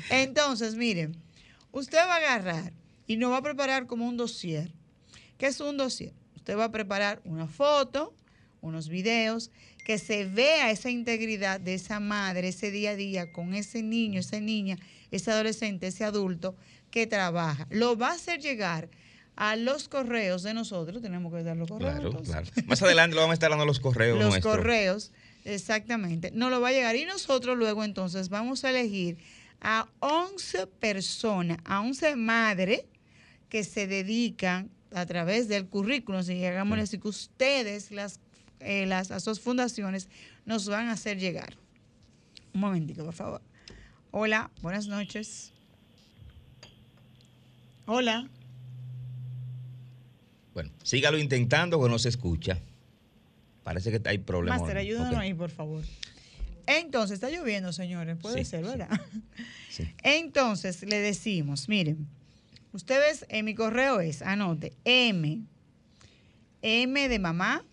Entonces, 0.10 0.76
miren, 0.76 1.16
usted 1.72 2.00
va 2.00 2.16
a 2.16 2.18
agarrar 2.18 2.74
y 3.06 3.18
nos 3.18 3.32
va 3.32 3.38
a 3.38 3.42
preparar 3.44 3.86
como 3.86 4.08
un 4.08 4.18
dossier. 4.18 4.72
¿Qué 5.38 5.46
es 5.46 5.60
un 5.60 5.78
dossier? 5.78 6.14
Usted 6.36 6.58
va 6.58 6.64
a 6.66 6.72
preparar 6.72 7.22
una 7.26 7.46
foto, 7.48 8.16
unos 8.66 8.90
videos, 8.90 9.52
que 9.86 9.98
se 10.00 10.26
vea 10.26 10.72
esa 10.72 10.90
integridad 10.90 11.60
de 11.60 11.76
esa 11.76 12.00
madre, 12.00 12.50
ese 12.50 12.72
día 12.72 12.92
a 12.92 12.96
día 12.96 13.32
con 13.32 13.54
ese 13.54 13.84
niño, 13.84 14.20
esa 14.20 14.40
niña, 14.40 14.78
ese 15.12 15.32
adolescente, 15.32 15.88
ese 15.88 16.04
adulto 16.04 16.56
que 16.92 17.08
trabaja. 17.08 17.68
Lo 17.70 17.98
va 17.98 18.10
a 18.10 18.14
hacer 18.14 18.40
llegar 18.40 18.90
a 19.36 19.56
los 19.56 19.90
correos 19.90 20.44
de 20.44 20.54
nosotros, 20.54 21.02
tenemos 21.02 21.34
que 21.34 21.44
dar 21.44 21.58
los 21.58 21.70
correos. 21.70 21.94
Claro, 21.94 22.08
entonces. 22.08 22.52
claro. 22.52 22.68
Más 22.68 22.82
adelante 22.82 23.16
lo 23.16 23.22
vamos 23.22 23.34
a 23.34 23.36
estar 23.36 23.50
dando 23.50 23.66
los 23.66 23.80
correos 23.80 24.18
Los 24.18 24.30
nuestros. 24.30 24.56
correos, 24.56 25.12
exactamente. 25.44 26.32
No 26.32 26.50
lo 26.50 26.62
va 26.62 26.70
a 26.70 26.72
llegar. 26.72 26.96
Y 26.96 27.06
nosotros 27.06 27.58
luego 27.58 27.84
entonces 27.84 28.30
vamos 28.30 28.64
a 28.64 28.70
elegir 28.70 29.18
a 29.62 29.88
11 30.00 30.68
personas, 30.68 31.58
a 31.66 31.82
11 31.82 32.16
madres 32.16 32.86
que 33.50 33.64
se 33.64 33.88
dedican 33.88 34.70
a 34.94 35.06
través 35.06 35.48
del 35.48 35.68
currículum, 35.68 36.24
si 36.24 36.44
hagámosle 36.46 36.84
así, 36.84 36.98
que 36.98 37.08
ustedes, 37.10 37.92
las, 37.92 38.20
eh, 38.66 38.86
las 38.86 39.08
sus 39.24 39.40
fundaciones, 39.40 40.10
nos 40.46 40.68
van 40.68 40.88
a 40.90 40.94
hacer 40.94 41.20
llegar. 41.20 41.56
Un 42.54 42.62
momentico, 42.62 43.04
por 43.06 43.14
favor. 43.14 43.42
Hola, 44.12 44.50
buenas 44.62 44.88
noches. 44.88 45.52
Hola. 47.86 48.28
Bueno, 50.54 50.72
sígalo 50.84 51.18
intentando 51.18 51.82
que 51.82 51.90
no 51.90 52.00
se 52.00 52.10
escucha. 52.10 52.60
Parece 53.64 53.92
que 53.92 54.08
hay 54.10 54.20
problemas. 54.20 54.60
Master, 54.62 54.78
ayúdanos 54.78 55.14
Ok. 55.14 55.20
ahí, 55.20 55.34
por 55.34 55.50
favor. 55.52 55.84
Entonces, 56.68 57.16
está 57.16 57.30
lloviendo, 57.30 57.74
señores. 57.74 58.18
Puede 58.18 58.44
Sí, 58.44 58.52
ser, 58.52 58.64
sí. 58.64 58.70
¿verdad? 58.72 59.02
Sí. 59.70 59.88
Entonces, 60.04 60.82
le 60.84 61.00
decimos, 61.00 61.68
miren, 61.68 62.08
ustedes 62.72 63.26
en 63.30 63.46
mi 63.46 63.54
correo 63.54 64.00
es, 64.00 64.22
anote, 64.22 64.74
M, 64.86 65.42
M 66.62 67.10
de 67.10 67.20
mamá, 67.20 67.64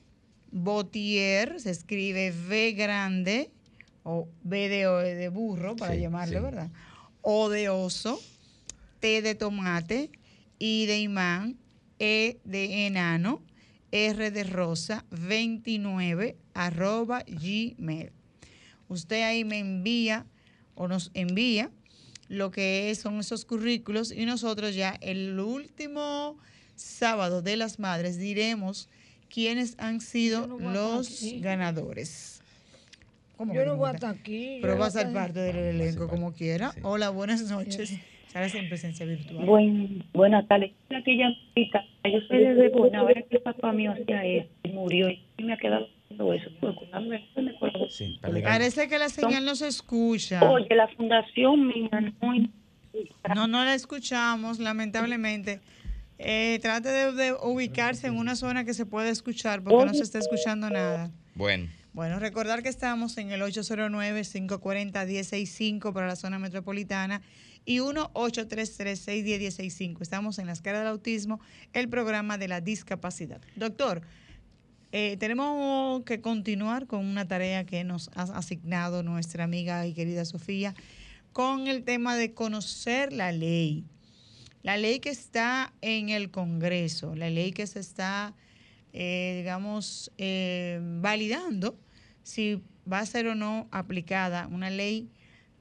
Botier, 0.53 1.59
se 1.61 1.71
escribe 1.71 2.31
V 2.31 2.73
grande, 2.73 3.51
o 4.05 4.29
B 4.43 4.69
de, 4.69 4.87
o- 4.87 4.99
de 4.99 5.29
burro, 5.29 5.77
para 5.77 5.95
Sí, 5.95 6.01
llamarle, 6.01 6.37
sí. 6.39 6.43
¿verdad? 6.43 6.71
O 7.23 7.49
de 7.49 7.69
oso, 7.69 8.21
T 9.01 9.23
de 9.23 9.35
tomate, 9.35 10.11
I 10.59 10.87
de 10.87 11.01
imán, 11.01 11.57
E 11.99 12.39
de 12.45 12.87
enano, 12.87 13.43
R 13.93 14.31
de 14.31 14.45
rosa, 14.45 15.05
29, 15.11 16.37
arroba 16.55 17.23
gmail. 17.27 18.11
Usted 18.89 19.23
ahí 19.23 19.45
me 19.45 19.59
envía 19.59 20.27
o 20.75 20.89
nos 20.89 21.11
envía 21.15 21.71
lo 22.29 22.51
que 22.51 22.91
es- 22.91 22.99
son 23.01 23.21
esos 23.21 23.45
currículos 23.45 24.13
y 24.13 24.25
nosotros 24.27 24.75
ya 24.75 24.99
el 25.01 25.39
último 25.39 26.37
sábado 26.77 27.41
de 27.43 27.57
las 27.57 27.79
madres 27.79 28.19
diremos 28.19 28.89
quiénes 29.33 29.77
han 29.79 30.01
sido 30.01 30.47
no 30.47 30.71
los 30.73 31.25
ganadores. 31.41 32.43
¿Cómo 33.37 33.55
Yo 33.55 33.65
no 33.65 33.77
voy 33.77 33.89
a 33.89 33.93
vas 33.93 33.95
estar 33.95 34.15
aquí. 34.15 34.59
Pero 34.61 34.75
yo 34.75 34.79
va 34.79 34.87
a 34.87 34.89
voy 34.89 34.93
ser 34.93 35.07
estar- 35.07 35.23
parte 35.23 35.41
del 35.41 35.57
elenco 35.57 36.01
parte, 36.07 36.11
como 36.15 36.33
quiera. 36.33 36.73
sí. 36.73 36.81
Hola, 36.83 37.11
buenas 37.11 37.43
noches. 37.51 37.99
Sara 38.29 38.47
en 38.47 38.69
presencia 38.69 39.05
virtual. 39.05 39.45
Buen, 39.45 40.05
buenas 40.15 40.47
tardes. 40.49 40.73
Aquella 40.91 41.29
chica, 41.55 41.85
yo 42.05 42.19
soy 42.29 42.39
desde 42.39 42.69
Buena, 42.71 43.01
ahora 43.01 43.21
que 43.29 43.37
el 43.37 43.43
papá 43.43 43.73
mío 43.73 43.93
hacía 43.93 44.25
eso, 44.25 44.49
y 44.63 44.69
murió 44.71 45.11
y 45.11 45.43
me 45.43 45.53
ha 45.53 45.57
quedado 45.59 45.87
haciendo 46.05 46.33
eso. 46.33 46.49
Pues. 46.61 46.75
Sí, 47.91 48.19
Parece 48.23 48.89
que 48.89 48.99
la 48.99 49.09
señal 49.11 49.45
no 49.45 49.55
se 49.55 49.67
escucha. 49.69 50.49
Oye, 50.51 50.75
la 50.75 50.89
fundación 50.89 51.67
mía 51.67 51.91
no 52.21 52.35
No, 53.35 53.47
no 53.49 53.65
la 53.65 53.75
escuchamos, 53.75 54.59
lamentablemente. 54.59 55.61
Eh, 56.25 56.59
trate 56.63 56.89
de, 56.89 57.13
de 57.13 57.33
ubicarse 57.33 58.07
en 58.07 58.17
una 58.17 58.37
zona 58.37 58.65
que 58.65 58.75
se 58.75 58.87
pueda 58.87 59.09
escuchar 59.09 59.63
porque 59.63 59.87
no 59.87 59.95
se 59.95 60.03
está 60.03 60.19
escuchando 60.19 60.71
nada. 60.71 61.11
Bueno, 61.35 61.69
Bueno, 61.93 62.19
recordar 62.19 62.63
que 62.63 62.69
estamos 62.69 63.17
en 63.19 63.33
el 63.33 63.43
809-540-165 63.43 65.93
para 65.93 66.07
la 66.07 66.17
zona 66.17 66.39
metropolitana 66.39 67.23
y 67.65 67.79
1-833-610-165. 67.79 70.01
Estamos 70.01 70.39
en 70.39 70.47
las 70.47 70.63
caras 70.63 70.81
del 70.81 70.89
autismo, 70.89 71.41
el 71.73 71.89
programa 71.89 72.39
de 72.39 72.49
la 72.49 72.61
discapacidad. 72.61 73.41
Doctor, 73.57 74.03
eh, 74.93 75.17
tenemos 75.19 76.03
que 76.05 76.21
continuar 76.21 76.87
con 76.87 77.05
una 77.05 77.27
tarea 77.27 77.65
que 77.65 77.85
nos 77.85 78.11
ha 78.15 78.23
asignado 78.23 79.03
nuestra 79.03 79.45
amiga 79.45 79.87
y 79.87 79.95
querida 79.95 80.25
Sofía 80.25 80.75
con 81.33 81.67
el 81.67 81.85
tema 81.85 82.17
de 82.17 82.35
conocer 82.35 83.13
la 83.13 83.33
ley. 83.33 83.85
La 84.63 84.77
ley 84.77 85.01
que 85.01 85.11
está 85.11 85.73
en 85.81 86.09
el 86.09 86.31
Congreso, 86.31 87.15
la 87.15 87.31
ley 87.31 87.53
que 87.53 87.67
se 87.67 87.81
está, 87.81 88.35
eh, 88.93 89.35
digamos, 89.39 90.13
eh, 90.19 90.81
validando 91.01 91.77
si 92.23 92.63
va 92.91 93.01
a 93.01 93.07
ser 93.07 93.27
o 93.27 93.35
no 93.35 93.69
aplicada 93.71 94.47
una 94.49 94.71
ley 94.71 95.09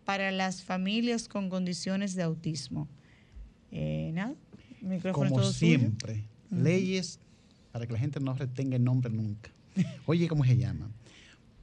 para 0.06 0.32
las 0.32 0.64
familias 0.64 1.28
con 1.28 1.50
condiciones 1.50 2.16
de 2.16 2.24
autismo. 2.24 2.88
Eh, 3.72 4.12
nada, 4.14 4.36
micrófono 4.82 5.30
Como 5.30 5.42
todo 5.42 5.54
siempre, 5.54 6.26
leyes 6.50 7.20
para 7.72 7.88
que 7.88 7.94
la 7.94 8.00
gente 8.00 8.20
no 8.20 8.34
retenga 8.34 8.76
el 8.76 8.84
nombre 8.84 9.12
nunca. 9.12 9.52
Oye, 10.06 10.28
¿cómo 10.28 10.44
se 10.44 10.58
llama? 10.58 10.92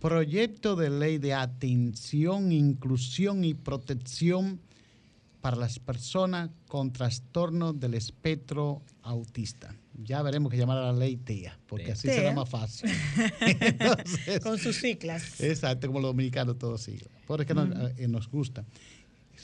Proyecto 0.01 0.77
de 0.77 0.91
ley 0.91 1.19
de 1.19 1.35
atención, 1.35 2.53
inclusión 2.53 3.45
y 3.45 3.55
protección 3.55 4.61
para 5.49 5.57
las 5.63 5.79
personas 5.79 6.51
con 6.67 6.93
trastorno 6.93 7.73
del 7.73 7.95
espectro 7.95 8.83
autista. 9.01 9.75
Ya 10.05 10.21
veremos 10.21 10.51
que 10.53 10.59
llamar 10.59 10.77
a 10.77 10.93
la 10.93 10.93
ley 10.93 11.17
TEA, 11.17 11.59
porque 11.67 11.93
así 11.93 12.07
será 12.07 12.35
más 12.35 12.51
fácil. 12.51 12.91
Entonces, 13.41 14.41
Con 14.41 14.59
sus 14.59 14.77
siglas. 14.77 15.41
Exacto, 15.41 15.87
como 15.87 16.01
los 16.01 16.11
dominicanos 16.11 16.59
todos 16.59 16.83
siguen. 16.83 17.09
Porque 17.27 17.55
nos, 17.55 17.71
Ujú. 17.71 17.87
eh, 17.97 18.09
nos 18.09 18.29
gusta. 18.29 18.67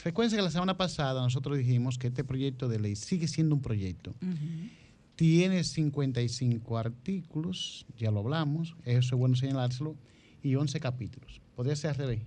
Recuerden 0.03 0.35
que 0.37 0.43
la 0.43 0.51
semana 0.51 0.77
pasada 0.77 1.23
nosotros 1.23 1.57
dijimos 1.57 1.97
que 1.97 2.05
este 2.09 2.23
proyecto 2.23 2.67
de 2.67 2.77
ley 2.79 2.95
sigue 2.95 3.27
siendo 3.27 3.55
un 3.55 3.61
proyecto. 3.63 4.13
Tiene 5.15 5.63
55 5.63 6.77
artículos, 6.77 7.87
ya 7.97 8.11
lo 8.11 8.19
hablamos, 8.19 8.75
eso 8.83 9.15
es 9.15 9.19
bueno 9.19 9.35
señalárselo, 9.35 9.95
y 10.43 10.53
11 10.53 10.79
capítulos. 10.79 11.41
Podría 11.55 11.75
ser 11.75 11.89
al 11.89 11.95
revés. 11.95 12.21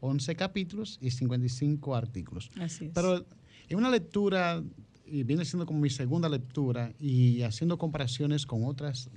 11 0.00 0.36
capítulos 0.36 0.98
y 1.00 1.10
55 1.10 1.94
artículos. 1.94 2.50
Así 2.60 2.86
es. 2.86 2.90
Pero 2.94 3.24
en 3.68 3.76
una 3.76 3.90
lectura, 3.90 4.62
y 5.06 5.22
viene 5.24 5.44
siendo 5.44 5.66
como 5.66 5.80
mi 5.80 5.90
segunda 5.90 6.28
lectura, 6.28 6.92
y 6.98 7.42
haciendo 7.42 7.78
comparaciones 7.78 8.46
con 8.46 8.64
otras 8.64 9.10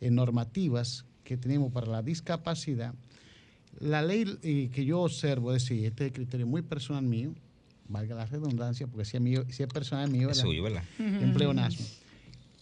eh, 0.00 0.10
normativas 0.10 1.04
que 1.24 1.36
tenemos 1.36 1.72
para 1.72 1.86
la 1.86 2.02
discapacidad, 2.02 2.94
la 3.80 4.02
ley 4.02 4.38
eh, 4.42 4.70
que 4.72 4.84
yo 4.84 5.00
observo, 5.00 5.54
es 5.54 5.62
decir, 5.62 5.84
este 5.84 6.06
es 6.06 6.12
criterio 6.12 6.46
muy 6.46 6.62
personal 6.62 7.02
mío, 7.02 7.34
valga 7.88 8.14
la 8.14 8.26
redundancia, 8.26 8.86
porque 8.86 9.04
si 9.04 9.16
es, 9.16 9.22
mío, 9.22 9.44
si 9.48 9.62
es 9.62 9.68
personal 9.68 10.10
mío, 10.10 10.30
Es 10.30 10.38
suyo, 10.38 10.62
¿verdad? 10.62 10.84
en 10.98 11.32
pleonasmo. 11.34 11.84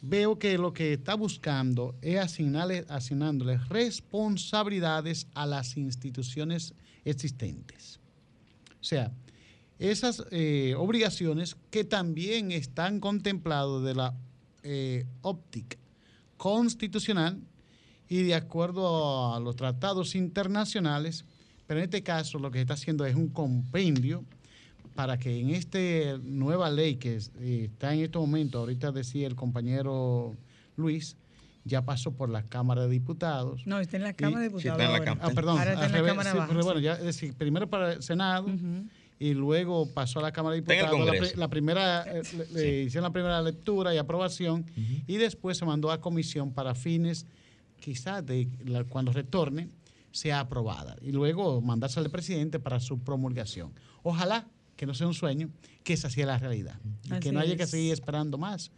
Veo 0.01 0.37
que 0.37 0.59
lo 0.59 0.73
que 0.73 0.95
está 0.95 1.15
buscando 1.15 1.95
es 2.03 2.19
asignarle, 2.19 2.85
asignándole 2.89 3.59
responsabilidades 3.69 5.29
a 5.35 5.47
las 5.47 5.77
instituciones 5.77 6.75
existentes. 7.05 8.01
O 8.81 8.85
sea, 8.85 9.13
esas 9.79 10.25
eh, 10.31 10.75
obligaciones 10.77 11.57
que 11.71 11.85
también 11.85 12.53
están 12.53 13.01
contempladas 13.01 13.83
de 13.83 13.95
la 13.95 14.15
eh, 14.63 15.07
óptica 15.23 15.77
constitucional 16.37 17.41
y 18.09 18.23
de 18.23 18.35
acuerdo 18.35 19.35
a 19.35 19.41
los 19.41 19.57
tratados 19.57 20.15
internacionales, 20.15 21.25
pero 21.67 21.81
en 21.81 21.85
este 21.85 22.03
caso 22.03 22.39
lo 22.39 22.51
que 22.51 22.59
se 22.59 22.63
está 22.63 22.75
haciendo 22.75 23.07
es 23.07 23.15
un 23.15 23.29
compendio 23.29 24.25
para 24.95 25.19
que 25.19 25.41
en 25.41 25.51
esta 25.51 25.79
nueva 26.23 26.71
ley 26.71 26.97
que 26.97 27.17
eh, 27.41 27.69
está 27.73 27.95
en 27.95 28.01
este 28.01 28.19
momento, 28.19 28.59
ahorita 28.59 28.93
decía 28.93 29.27
el 29.27 29.35
compañero 29.35 30.37
Luis, 30.77 31.17
ya 31.65 31.85
pasó 31.85 32.13
por 32.17 32.29
la 32.29 32.43
Cámara 32.45 32.83
de 32.83 32.89
Diputados. 32.89 33.63
No, 33.67 33.79
está 33.79 33.97
en 33.97 34.03
la 34.05 34.13
Cámara 34.15 34.43
de 34.45 34.51
Sí, 34.51 34.57
está 34.57 34.77
Diputados. 34.77 34.81
en 34.81 34.87
la 34.93 34.99
ahora. 34.99 35.05
Cámara. 35.05 35.29
Ah, 35.31 35.35
perdón, 35.35 35.59
Ahora 35.59 35.73
está 35.73 35.85
al 35.85 35.87
en 35.87 35.93
la 35.93 35.99
revés, 35.99 36.11
Cámara 36.13 36.31
sí, 36.33 36.37
baja, 36.39 36.49
pero 36.53 36.65
bueno, 36.65 36.79
sí. 36.81 36.85
ya, 36.85 36.93
es 36.95 37.05
decir, 37.05 37.35
primero 37.35 37.71
para 37.71 37.93
el 37.95 38.03
Senado 38.03 38.47
y 39.19 39.35
luego 39.35 39.87
pasó 39.95 40.19
a 40.19 40.23
la 40.23 40.33
Cámara 40.33 40.57
de 40.57 40.63
Diputados. 40.63 41.37
La, 41.37 41.49
primera, 41.49 42.03
eh, 42.03 42.23
le- 42.37 42.47
le 42.61 42.83
hicieron 42.83 43.05
la 43.05 43.13
primera 43.13 43.41
lectura 43.43 43.95
y 43.95 43.99
aprobación 43.99 44.67
y 45.07 45.17
después 45.17 45.57
se 45.59 45.65
mandó 45.65 45.91
a 45.93 46.01
comisión 46.01 46.53
para 46.53 46.75
fines, 46.75 47.27
quizás 47.79 48.25
de 48.27 48.49
la- 48.65 48.85
cuando 48.85 49.13
retorne, 49.13 49.69
sea 50.11 50.41
aprobada 50.41 50.97
y 51.01 51.11
luego 51.13 51.61
mandarse 51.63 51.99
al 52.01 52.11
presidente 52.11 52.59
para 52.59 52.81
su 52.81 52.99
promulgación. 52.99 53.73
Ojalá 54.03 54.47
que 54.77 54.85
no 54.87 54.95
sea 54.95 55.07
un 55.07 55.15
sueño, 55.15 55.49
que 55.85 55.93
esa 55.95 56.11
sea 56.11 56.27
la 56.27 56.39
realidad 56.39 56.75
y 57.05 57.19
que 57.21 57.31
no 57.33 57.39
haya 57.41 57.57
que 57.57 57.67
seguir 57.67 57.93
esperando 57.93 58.37
más 58.37 58.71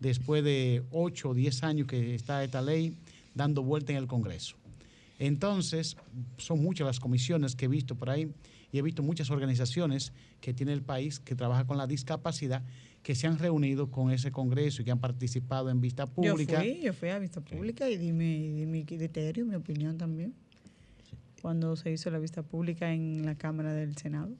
después 0.00 0.44
de 0.44 0.82
8 0.90 1.30
o 1.30 1.34
10 1.34 1.62
años 1.64 1.86
que 1.86 2.14
está 2.14 2.44
esta 2.44 2.62
ley 2.62 2.96
dando 3.34 3.62
vuelta 3.62 3.92
en 3.92 3.98
el 3.98 4.06
Congreso. 4.06 4.56
Entonces, 5.18 5.96
son 6.36 6.62
muchas 6.62 6.86
las 6.86 7.00
comisiones 7.00 7.56
que 7.56 7.64
he 7.64 7.68
visto 7.68 7.94
por 7.96 8.10
ahí 8.10 8.32
y 8.70 8.78
he 8.78 8.82
visto 8.82 9.02
muchas 9.02 9.30
organizaciones 9.30 10.12
que 10.40 10.54
tiene 10.54 10.72
el 10.72 10.82
país 10.82 11.18
que 11.18 11.34
trabaja 11.34 11.64
con 11.64 11.78
la 11.78 11.86
discapacidad 11.86 12.62
que 13.02 13.14
se 13.14 13.26
han 13.26 13.38
reunido 13.38 13.90
con 13.90 14.10
ese 14.10 14.30
Congreso 14.30 14.82
y 14.82 14.84
que 14.84 14.90
han 14.90 15.00
participado 15.00 15.70
en 15.70 15.80
vista 15.80 16.06
pública. 16.06 16.62
Yo 16.64 16.72
fui, 16.72 16.80
yo 16.82 16.92
fui 16.92 17.08
a 17.08 17.18
vista 17.18 17.40
pública 17.40 17.88
y 17.88 17.96
di 17.96 18.12
mi, 18.12 18.52
di 18.52 18.66
mi 18.66 18.84
criterio, 18.84 19.46
mi 19.46 19.54
opinión 19.54 19.96
también. 19.98 20.34
Cuando 21.40 21.76
se 21.76 21.92
hizo 21.92 22.10
la 22.10 22.18
vista 22.18 22.42
pública 22.42 22.92
en 22.92 23.24
la 23.24 23.36
Cámara 23.36 23.72
del 23.72 23.96
Senado. 23.96 24.30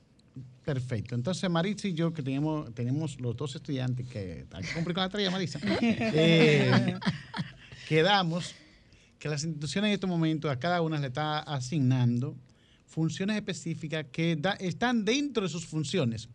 Perfecto. 0.65 1.15
Entonces, 1.15 1.49
Maritza 1.49 1.89
y 1.89 1.95
yo, 1.95 2.13
que 2.13 2.23
tenemos, 2.23 2.75
tenemos 2.75 3.19
los 3.21 3.37
dos 3.37 3.55
estudiantes 3.57 4.07
que 4.07 4.45
hay 4.53 4.63
que 4.63 4.73
cumplir 4.75 4.95
con 4.95 5.03
la 5.05 5.09
tarea, 5.09 5.31
Maritza, 5.31 5.59
eh, 5.81 6.95
quedamos 7.89 8.55
que 9.19 9.29
las 9.29 9.43
instituciones 9.45 9.89
en 9.89 9.95
este 9.95 10.07
momento 10.07 10.51
a 10.51 10.59
cada 10.59 10.81
una 10.83 10.99
le 10.99 11.09
está 11.09 11.39
asignando 11.41 12.37
funciones 12.87 13.37
específicas 13.37 14.07
que 14.13 14.37
da- 14.37 14.53
están 14.61 15.05
dentro 15.05 15.43
de 15.43 15.49
sus 15.49 15.67
funciones. 15.67 16.29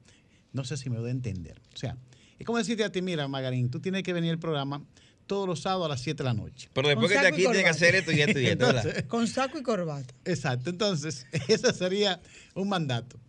No 0.51 0.63
sé 0.63 0.77
si 0.77 0.89
me 0.89 0.97
doy 0.97 1.09
a 1.09 1.11
entender. 1.11 1.59
O 1.73 1.77
sea, 1.77 1.97
es 2.37 2.45
como 2.45 2.57
decirte 2.57 2.83
a 2.83 2.91
ti, 2.91 3.01
mira, 3.01 3.27
Magarín, 3.27 3.69
tú 3.69 3.79
tienes 3.79 4.03
que 4.03 4.13
venir 4.13 4.31
al 4.31 4.39
programa 4.39 4.83
todos 5.25 5.47
los 5.47 5.61
sábados 5.61 5.85
a 5.85 5.89
las 5.89 6.01
7 6.01 6.17
de 6.21 6.23
la 6.25 6.33
noche. 6.33 6.69
Pero 6.73 6.89
después 6.89 7.09
que 7.09 7.15
saco 7.15 7.27
aquí 7.29 7.37
tiene 7.43 7.63
que 7.63 7.69
hacer 7.69 7.95
esto 7.95 8.11
y 8.11 8.21
esto 8.21 8.39
y 8.39 8.45
esto, 8.47 8.67
Con 9.07 9.27
saco 9.27 9.57
y 9.57 9.63
corbata. 9.63 10.13
Exacto, 10.25 10.69
entonces 10.69 11.25
ese 11.47 11.71
sería 11.73 12.19
un 12.55 12.67
mandato. 12.67 13.19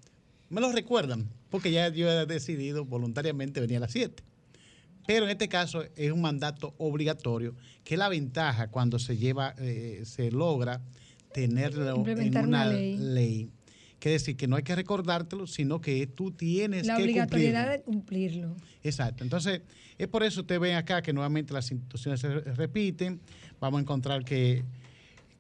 Me 0.51 0.61
lo 0.61 0.71
recuerdan, 0.73 1.29
porque 1.51 1.71
ya 1.73 1.89
yo 1.89 2.09
he 2.11 2.27
decidido 2.27 2.85
voluntariamente 2.85 3.61
venir 3.61 3.79
a 3.79 3.81
las 3.81 3.93
7. 3.93 4.23
Pero 5.07 5.25
en 5.27 5.31
este 5.33 5.49
caso 5.49 5.85
es 5.97 6.13
un 6.13 6.21
mandato 6.23 6.75
obligatorio, 6.79 7.55
que 7.85 7.95
es 7.95 7.99
la 7.99 8.09
ventaja 8.09 8.69
cuando 8.71 8.99
se 8.99 9.17
lleva, 9.17 9.55
eh, 9.59 10.03
se 10.05 10.31
logra 10.31 10.81
tenerlo 11.33 12.07
en 12.07 12.29
una 12.31 12.43
una 12.43 12.67
ley. 12.67 12.97
ley. 12.99 13.51
Que 13.99 14.11
decir 14.11 14.37
que 14.37 14.47
no 14.47 14.57
hay 14.57 14.63
que 14.63 14.75
recordártelo, 14.75 15.47
sino 15.47 15.81
que 15.81 16.07
tú 16.07 16.31
tienes 16.31 16.87
La 16.87 16.97
que 16.97 17.03
obligatoriedad 17.05 17.83
cumplirlo. 17.83 18.49
de 18.49 18.55
cumplirlo. 18.55 18.57
Exacto. 18.83 19.25
Entonces, 19.25 19.63
es 19.99 20.09
por 20.09 20.23
eso 20.23 20.43
ustedes 20.43 20.61
ven 20.61 20.77
acá 20.77 21.01
que 21.03 21.13
nuevamente 21.13 21.53
las 21.55 21.71
instituciones 21.71 22.21
se 22.21 22.29
re- 22.29 22.55
repiten. 22.55 23.21
Vamos 23.61 23.79
a 23.79 23.81
encontrar 23.83 24.25
que 24.25 24.63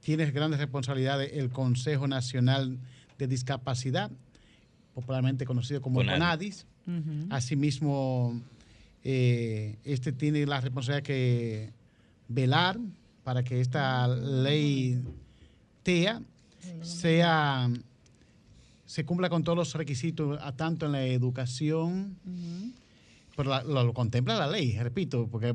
tiene 0.01 0.31
grandes 0.31 0.61
responsabilidades 0.61 1.33
el 1.35 1.51
Consejo 1.51 2.07
Nacional 2.09 2.79
de 3.19 3.27
Discapacidad, 3.27 4.11
popularmente 4.95 5.45
conocido 5.45 5.83
como 5.83 5.97
CONADIS. 5.97 6.67
CONADIS. 6.87 7.27
Asimismo, 7.31 8.41
eh, 9.03 9.77
este 9.85 10.13
tiene 10.13 10.47
la 10.47 10.61
responsabilidad 10.61 11.05
que 11.05 11.73
velar 12.29 12.79
para 13.25 13.43
que 13.43 13.61
esta 13.61 14.07
ley 14.09 15.03
TEA 15.83 16.23
sea 16.83 17.71
se 18.87 19.05
cumpla 19.05 19.29
con 19.29 19.43
todos 19.43 19.59
los 19.59 19.75
requisitos, 19.75 20.39
a 20.41 20.53
tanto 20.53 20.87
en 20.87 20.93
la 20.93 21.05
educación, 21.05 22.17
pero 23.37 23.51
la- 23.51 23.63
lo, 23.65 23.85
lo 23.85 23.93
contempla 23.93 24.37
la 24.37 24.47
ley, 24.49 24.77
repito, 24.79 25.29
porque 25.29 25.49
eh, 25.49 25.55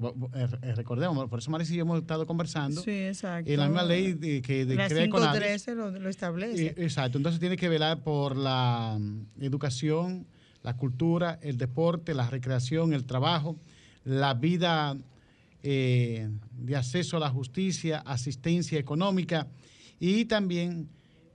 eh, 0.62 0.76
recordemos, 0.76 1.30
por 1.30 1.40
eso 1.40 1.50
Marisa 1.52 1.74
y 1.74 1.78
yo 1.78 1.84
hemos 1.84 2.00
estado 2.02 2.26
conversando, 2.28 2.82
Sí, 2.82 2.92
exacto. 2.92 3.52
y 3.52 3.56
la 3.58 3.66
misma 3.68 3.84
ley 3.84 4.14
de- 4.14 4.42
que 4.42 4.66
de, 4.66 4.76
La 4.76 4.88
crea 4.88 5.10
CONADIS, 5.10 5.64
513 5.66 5.76
lo, 5.76 5.92
lo 5.92 6.10
establece. 6.10 6.68
Exacto, 6.78 7.18
entonces 7.18 7.40
tiene 7.40 7.56
que 7.58 7.70
velar 7.70 8.04
por 8.04 8.36
la 8.36 8.98
mm, 9.00 9.42
educación, 9.44 10.28
la 10.62 10.76
cultura, 10.76 11.40
el 11.42 11.58
deporte, 11.58 12.14
la 12.14 12.30
recreación, 12.30 12.94
el 12.94 13.06
trabajo, 13.06 13.58
la 14.04 14.34
vida 14.34 14.98
eh, 15.64 16.30
de 16.58 16.76
acceso 16.76 17.18
a 17.18 17.20
la 17.20 17.30
justicia, 17.30 18.00
asistencia 18.00 18.80
económica 18.80 19.48
y 20.00 20.26
también 20.26 20.90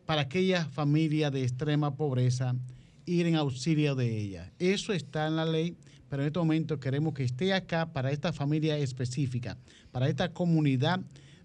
para 0.06 0.22
aquellas 0.22 0.68
familias 0.68 1.32
de 1.32 1.42
extrema 1.42 1.94
pobreza 1.96 2.54
ir 3.06 3.26
en 3.26 3.36
auxilio 3.36 3.94
de 3.94 4.18
ella. 4.18 4.52
Eso 4.58 4.92
está 4.92 5.26
en 5.26 5.36
la 5.36 5.44
ley, 5.44 5.76
pero 6.14 6.22
en 6.22 6.26
este 6.28 6.38
momento 6.38 6.78
queremos 6.78 7.12
que 7.12 7.24
esté 7.24 7.52
acá 7.52 7.92
para 7.92 8.12
esta 8.12 8.32
familia 8.32 8.78
específica, 8.78 9.58
para 9.90 10.08
esta 10.08 10.32
comunidad 10.32 11.00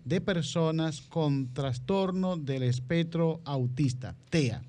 de 0.05 0.21
personas 0.21 1.01
con 1.01 1.51
trastorno 1.55 2.37
del 2.37 2.61
espectro 2.61 3.41
autista, 3.45 4.15
TEA. 4.29 4.61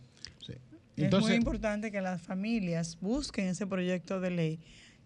Es 0.96 1.20
muy 1.20 1.34
importante 1.34 1.92
que 1.92 2.00
las 2.00 2.22
familias 2.22 2.96
busquen 3.02 3.48
ese 3.48 3.66
proyecto 3.66 4.20
de 4.20 4.30
ley, 4.30 4.58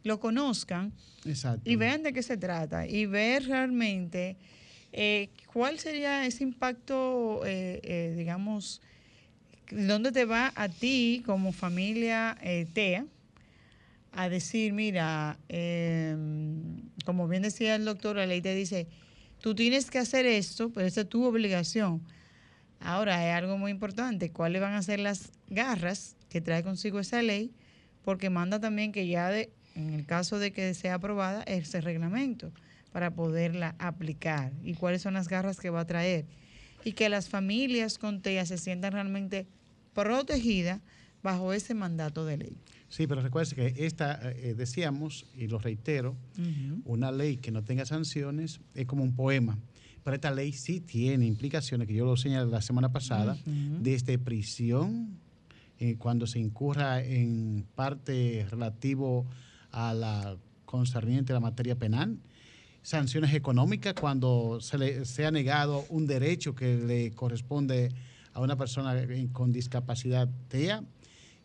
lo 0.05 0.20
conozcan 0.20 0.92
y 1.64 1.74
vean 1.74 2.05
de 2.05 2.12
qué 2.12 2.22
se 2.22 2.36
trata 2.36 2.86
y 2.86 3.07
ver 3.07 3.49
realmente 3.49 4.36
eh, 4.92 5.30
cuál 5.53 5.80
sería 5.80 6.24
ese 6.24 6.45
impacto, 6.45 7.45
eh, 7.45 7.80
eh, 7.82 8.14
digamos, 8.16 8.80
dónde 9.72 10.12
te 10.12 10.24
va 10.24 10.53
a 10.55 10.68
ti 10.68 11.24
como 11.26 11.51
familia 11.51 12.38
eh, 12.40 12.68
TEA 12.72 13.07
a 14.16 14.28
decir, 14.28 14.72
mira, 14.72 15.38
eh, 15.48 16.16
como 17.04 17.26
bien 17.26 17.42
decía 17.42 17.74
el 17.74 17.84
doctor, 17.84 18.16
la 18.16 18.26
ley 18.26 18.40
te 18.40 18.54
dice, 18.54 18.86
tú 19.40 19.54
tienes 19.54 19.90
que 19.90 19.98
hacer 19.98 20.24
esto, 20.24 20.70
pero 20.70 20.86
esa 20.86 21.02
es 21.02 21.08
tu 21.08 21.24
obligación. 21.24 22.00
Ahora, 22.80 23.18
hay 23.18 23.30
algo 23.30 23.58
muy 23.58 23.72
importante, 23.72 24.30
cuáles 24.30 24.62
van 24.62 24.74
a 24.74 24.82
ser 24.82 25.00
las 25.00 25.32
garras 25.48 26.16
que 26.28 26.40
trae 26.40 26.62
consigo 26.62 27.00
esa 27.00 27.22
ley, 27.22 27.50
porque 28.04 28.30
manda 28.30 28.60
también 28.60 28.92
que 28.92 29.08
ya 29.08 29.30
de, 29.30 29.50
en 29.74 29.92
el 29.94 30.06
caso 30.06 30.38
de 30.38 30.52
que 30.52 30.74
sea 30.74 30.94
aprobada 30.94 31.42
ese 31.44 31.80
reglamento 31.80 32.52
para 32.92 33.10
poderla 33.10 33.74
aplicar 33.78 34.52
y 34.62 34.74
cuáles 34.74 35.02
son 35.02 35.14
las 35.14 35.28
garras 35.28 35.58
que 35.58 35.70
va 35.70 35.80
a 35.80 35.86
traer 35.86 36.26
y 36.84 36.92
que 36.92 37.08
las 37.08 37.28
familias 37.28 37.98
con 37.98 38.22
TEA 38.22 38.46
se 38.46 38.58
sientan 38.58 38.92
realmente 38.92 39.48
protegidas 39.92 40.80
bajo 41.22 41.52
ese 41.52 41.74
mandato 41.74 42.24
de 42.26 42.36
ley. 42.36 42.56
Sí, 42.89 43.07
pero 43.07 43.20
recuerde 43.20 43.55
que 43.57 43.87
esta, 43.87 44.20
eh, 44.32 44.55
decíamos, 44.55 45.26
y 45.37 45.49
lo 45.49 45.59
reitero, 45.59 46.16
una 46.85 47.11
ley 47.11 47.39
que 47.39 47.51
no 47.51 47.64
tenga 47.64 47.85
sanciones 47.87 48.61
es 48.74 48.87
como 48.87 49.03
un 49.03 49.14
poema. 49.14 49.59
Pero 50.03 50.14
esta 50.14 50.30
ley 50.30 50.53
sí 50.53 50.80
tiene 50.80 51.26
implicaciones, 51.26 51.89
que 51.89 51.95
yo 51.95 52.05
lo 52.05 52.16
señalé 52.16 52.51
la 52.51 52.61
semana 52.61 52.93
pasada, 52.93 53.32
Ujú. 53.32 53.78
desde 53.80 54.18
prisión, 54.18 55.18
eh, 55.78 55.97
cuando 55.97 56.26
se 56.26 56.39
incurra 56.39 57.03
en 57.03 57.66
parte 57.74 58.47
relativo 58.51 59.26
a 59.72 59.93
la 59.95 60.37
concerniente 60.66 61.32
a 61.32 61.35
la 61.35 61.41
materia 61.41 61.76
penal, 61.76 62.18
sanciones 62.82 63.32
económicas 63.35 63.95
cuando 63.95 64.61
se 64.61 64.76
le 64.78 65.05
sea 65.07 65.30
negado 65.30 65.87
un 65.89 66.07
derecho 66.07 66.55
que 66.55 66.76
le 66.76 67.12
corresponde 67.12 67.89
a 68.35 68.41
una 68.41 68.57
persona 68.57 68.95
con 69.32 69.53
discapacidad 69.53 70.28
TEA, 70.49 70.85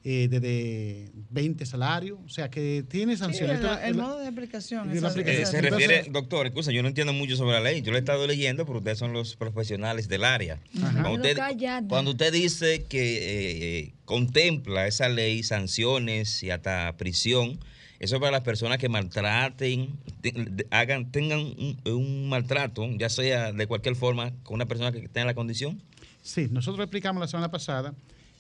eh, 0.04 0.28
desde 0.30 1.12
20 1.30 1.66
salarios, 1.66 2.20
o 2.26 2.30
sea 2.30 2.50
que 2.50 2.86
tiene 2.88 3.14
Sí, 3.16 3.20
sanciones. 3.20 3.58
el, 3.60 3.64
Entonces, 3.66 3.88
el 3.90 3.98
la- 3.98 4.04
modo 4.04 4.20
de 4.20 4.28
aplicación. 4.28 4.88
de 4.88 4.94
la 4.94 5.00
esa- 5.00 5.08
aplicación. 5.10 5.42
Eh, 5.44 5.46
se 5.46 5.58
Entonces- 5.58 5.88
refiere, 5.90 6.10
doctor, 6.12 6.46
excusa, 6.48 6.72
yo 6.72 6.82
no 6.82 6.88
entiendo 6.88 7.12
mucho 7.12 7.36
sobre 7.36 7.54
la 7.54 7.60
ley. 7.60 7.82
Yo 7.82 7.92
lo 7.92 7.98
he 7.98 8.00
estado 8.00 8.26
leyendo, 8.26 8.66
pero 8.66 8.78
ustedes 8.80 8.98
son 8.98 9.12
los 9.12 9.36
profesionales 9.36 10.08
del 10.08 10.24
área. 10.24 10.60
Cuando, 10.80 11.12
usted, 11.14 11.36
Cállate. 11.36 11.88
cuando 11.90 12.12
usted 12.12 12.32
dice 12.32 12.86
que 12.88 13.80
eh, 13.80 13.94
contempla 14.06 14.88
esa 14.88 15.10
ley 15.10 15.44
sanciones 15.44 16.44
y 16.44 16.50
hasta 16.50 16.96
prisión, 16.96 17.60
eso 18.00 18.16
es 18.16 18.20
para 18.22 18.32
las 18.32 18.42
personas 18.44 18.78
que 18.78 18.88
maltraten, 18.88 19.90
te- 20.22 20.66
hagan, 20.72 21.12
tengan 21.12 21.40
un, 21.40 21.78
un 21.86 22.30
maltrato, 22.30 22.88
ya 22.98 23.10
sea 23.10 23.52
de 23.52 23.68
cualquier 23.68 23.96
forma, 23.96 24.32
con 24.44 24.56
una 24.56 24.66
persona 24.66 24.94
que 24.94 25.10
tenga 25.10 25.26
la 25.26 25.34
condición. 25.34 25.82
Sí, 26.22 26.48
nosotros 26.50 26.78
lo 26.78 26.84
explicamos 26.86 27.20
la 27.20 27.28
semana 27.28 27.52
pasada, 27.52 27.94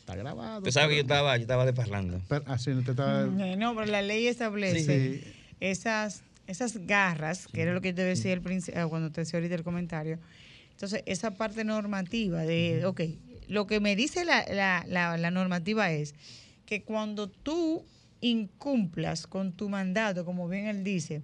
está 0.10 0.16
grabado. 0.24 0.58
Usted 0.60 0.72
sabe 0.72 0.90
que 0.90 0.96
yo 0.98 1.02
estaba, 1.02 1.38
yo 1.38 1.42
estaba 1.42 1.66
de 1.66 1.74
parlando. 1.74 2.22
pero- 2.28 2.44
ah, 2.48 2.58
sí, 2.58 2.72
usted 2.72 2.92
estaba- 2.92 3.24
Eh, 3.46 3.56
No, 3.58 3.76
pero 3.76 3.86
la 3.88 4.02
ley 4.02 4.28
establece 4.28 5.22
Sí. 5.22 5.24
esas, 5.60 6.24
esas 6.48 6.78
garras, 6.88 7.48
que 7.48 7.62
era 7.62 7.74
lo 7.74 7.82
que 7.82 7.94
te 7.94 8.04
decía 8.04 8.34
el 8.34 8.42
eh, 8.46 8.86
cuando 8.90 9.12
te 9.12 9.22
decía 9.22 9.38
ahorita 9.38 9.56
el 9.56 9.64
comentario. 9.64 10.20
Entonces, 10.72 11.04
esa 11.06 11.32
parte 11.36 11.64
normativa 11.64 12.42
de, 12.44 12.86
ok, 12.86 13.02
lo 13.48 13.68
que 13.68 13.80
me 13.80 13.96
dice 13.96 14.24
la, 14.26 14.46
la, 14.52 14.86
la, 14.88 15.18
la 15.18 15.32
normativa 15.32 15.92
es 15.92 16.16
que 16.66 16.84
cuando 16.84 17.30
tú 17.30 17.84
incumplas 18.22 19.28
con 19.28 19.52
tu 19.54 19.70
mandato, 19.70 20.26
como 20.26 20.48
bien 20.48 20.68
él 20.68 20.84
dice, 20.84 21.22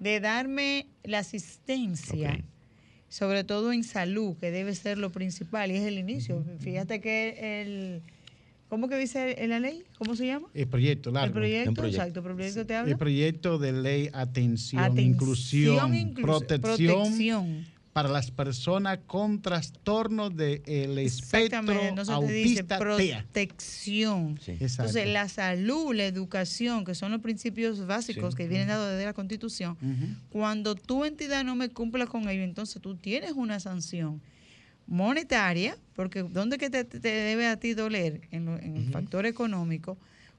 de 0.00 0.20
darme 0.20 0.86
la 1.04 1.18
asistencia, 1.18 2.38
sobre 3.08 3.44
todo 3.44 3.72
en 3.72 3.84
salud, 3.84 4.36
que 4.38 4.50
debe 4.50 4.74
ser 4.74 4.98
lo 4.98 5.12
principal 5.12 5.70
y 5.70 5.76
es 5.76 5.84
el 5.84 5.98
inicio. 5.98 6.44
Fíjate 6.60 7.00
que 7.00 7.60
el... 7.62 8.02
¿Cómo 8.68 8.88
que 8.88 8.96
dice 8.96 9.36
en 9.42 9.50
la 9.50 9.60
ley? 9.60 9.84
¿Cómo 9.98 10.16
se 10.16 10.26
llama? 10.26 10.48
El 10.54 10.66
proyecto, 10.66 11.10
largo. 11.10 11.26
El 11.26 11.32
proyecto, 11.32 11.70
Un 11.70 11.74
proyecto. 11.76 12.02
exacto, 12.02 12.20
el 12.28 12.34
proyecto 12.34 12.66
te 12.66 12.74
habla. 12.74 12.90
El 12.92 12.98
proyecto 12.98 13.58
de 13.58 13.72
ley 13.72 14.10
atención, 14.12 14.82
Atención, 14.82 15.06
inclusión, 15.10 16.14
protección, 16.14 16.62
protección. 17.02 17.66
para 17.92 18.08
las 18.08 18.32
personas 18.32 18.98
con 19.06 19.40
trastornos 19.40 20.34
del 20.34 20.98
espectro 20.98 21.38
Exactamente, 21.38 21.88
entonces 21.88 22.18
te 22.18 22.32
dice 22.32 22.60
autista 22.60 22.78
TEA. 22.96 23.18
protección. 23.22 24.38
Sí. 24.42 24.52
Exacto. 24.52 24.90
Entonces, 24.90 25.08
la 25.12 25.28
salud, 25.28 25.94
la 25.94 26.06
educación, 26.06 26.84
que 26.84 26.96
son 26.96 27.12
los 27.12 27.20
principios 27.20 27.86
básicos 27.86 28.34
Sí. 28.34 28.38
que 28.38 28.48
vienen 28.48 28.68
dados 28.68 28.90
desde 28.90 29.04
la 29.04 29.12
Constitución, 29.12 29.76
cuando 30.30 30.74
tu 30.74 31.04
entidad 31.04 31.44
no 31.44 31.54
me 31.54 31.68
cumpla 31.68 32.06
con 32.06 32.28
ello, 32.28 32.42
entonces 32.42 32.82
tú 32.82 32.96
tienes 32.96 33.32
una 33.32 33.60
sanción 33.60 34.20
monetaria, 34.86 35.76
porque 35.94 36.22
¿dónde 36.22 36.58
que 36.58 36.70
te, 36.70 36.84
te 36.84 36.98
debe 36.98 37.46
a 37.46 37.56
ti 37.58 37.74
doler? 37.74 38.22
En, 38.30 38.44
lo- 38.46 38.58
en 38.58 38.76
el 38.76 38.90
factor 38.90 39.26
económico, 39.26 39.96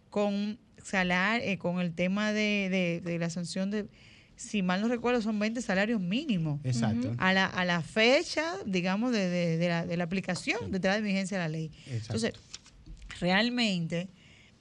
con 0.09 0.57
salario, 0.83 1.57
con 1.59 1.79
el 1.79 1.93
tema 1.93 2.31
de, 2.31 2.67
de- 2.69 3.01
de 3.03 3.19
la 3.19 3.29
sanción 3.29 3.71
de, 3.71 3.87
si 4.35 4.61
mal 4.61 4.81
no 4.81 4.87
recuerdo, 4.87 5.21
son 5.21 5.39
20 5.39 5.61
salarios 5.61 5.99
mínimos. 6.01 6.59
Exacto. 6.63 7.13
A 7.17 7.33
la, 7.33 7.45
a 7.45 7.65
la 7.65 7.81
fecha, 7.81 8.53
digamos, 8.65 9.11
de, 9.13 9.29
de- 9.29 9.67
la, 9.67 9.85
de 9.85 9.97
la 9.97 10.03
aplicación, 10.03 10.71
de 10.71 10.77
entrada 10.77 10.97
de 10.97 11.03
vigencia 11.03 11.37
de 11.37 11.43
la 11.43 11.49
ley. 11.49 11.71
Exacto. 11.87 12.15
Entonces, 12.15 12.33
realmente 13.19 14.09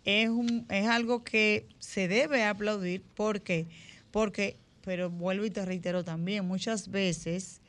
es, 0.05 0.29
un, 0.29 0.67
es 0.71 0.87
algo 0.87 1.25
que 1.25 1.67
se 1.79 2.09
debe 2.09 2.45
aplaudir. 2.45 3.03
¿Por 3.03 3.43
qué? 3.43 3.67
Porque, 4.11 4.57
pero 4.85 5.11
vuelvo 5.11 5.45
y 5.45 5.51
te 5.51 5.65
reitero 5.65 6.05
también, 6.05 6.47
muchas 6.47 6.89
veces 6.91 7.61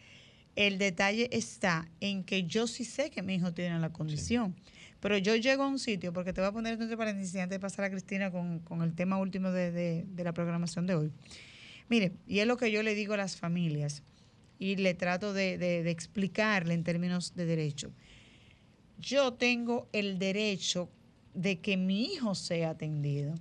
el 0.56 0.78
detalle 0.78 1.30
está 1.32 1.88
en 1.99 2.24
que 2.24 2.43
yo 2.43 2.68
sí 2.68 2.86
sé 2.86 3.10
que 3.10 3.22
mi 3.22 3.36
hijo 3.36 3.53
tiene 3.53 3.80
la 3.80 3.91
condición. 3.91 4.56
Pero 5.01 5.18
yo 5.18 5.36
llego 5.36 5.64
a 5.64 5.68
un 5.68 5.78
sitio, 5.80 6.14
porque 6.14 6.34
te 6.34 6.41
voy 6.41 6.47
a 6.49 6.53
poner 6.53 6.80
entre 6.82 6.97
paréntesis 6.97 7.36
antes 7.36 7.58
de 7.58 7.60
pasar 7.60 7.86
a 7.86 7.89
Cristina 7.91 8.32
con, 8.32 8.60
con 8.60 8.82
el 8.82 8.95
tema 8.95 9.18
último 9.20 9.51
de, 9.51 9.72
de- 9.72 10.06
de 10.08 10.24
la 10.24 10.34
programación 10.34 10.88
de 10.88 10.95
hoy. 10.95 11.12
Mire, 11.89 12.14
y 12.28 12.39
es 12.39 12.47
lo 12.47 12.58
que 12.58 12.72
yo 12.72 12.82
le 12.82 12.95
digo 12.95 13.14
a 13.14 13.18
las 13.18 13.36
familias 13.38 14.01
y 14.58 14.78
le 14.78 14.93
trato 14.95 15.34
de, 15.34 15.58
de- 15.58 15.84
de 15.84 15.91
explicarle 15.91 16.74
en 16.74 16.84
términos 16.84 17.36
de 17.36 17.45
derecho. 17.45 17.91
Yo 18.97 19.34
tengo 19.34 19.88
el 19.91 20.18
derecho 20.18 20.89
de 21.34 21.60
que 21.60 21.76
mi 21.78 22.06
hijo 22.06 22.34
sea 22.34 22.72
atendido. 22.72 23.36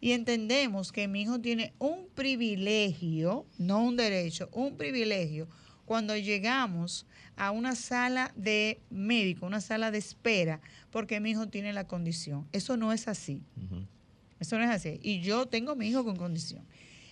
Y 0.00 0.12
entendemos 0.12 0.92
que 0.92 1.08
mi 1.08 1.22
hijo 1.22 1.40
tiene 1.40 1.72
un 1.78 2.08
privilegio, 2.14 3.46
no 3.58 3.84
un 3.84 3.96
derecho, 3.96 4.48
un 4.52 4.76
privilegio 4.76 5.46
cuando 5.90 6.16
llegamos 6.16 7.04
a 7.34 7.50
una 7.50 7.74
sala 7.74 8.32
de 8.36 8.78
médico, 8.90 9.44
una 9.44 9.60
sala 9.60 9.90
de 9.90 9.98
espera, 9.98 10.60
porque 10.92 11.18
mi 11.18 11.32
hijo 11.32 11.48
tiene 11.48 11.72
la 11.72 11.82
condición. 11.88 12.46
Eso 12.52 12.76
no 12.76 12.92
es 12.92 13.08
así. 13.08 13.42
Eso 14.38 14.56
no 14.56 14.62
es 14.62 14.70
así. 14.70 15.00
Y 15.02 15.18
yo 15.20 15.46
tengo 15.46 15.74
mi 15.74 15.88
hijo 15.88 16.04
con 16.04 16.14
condición. 16.14 16.62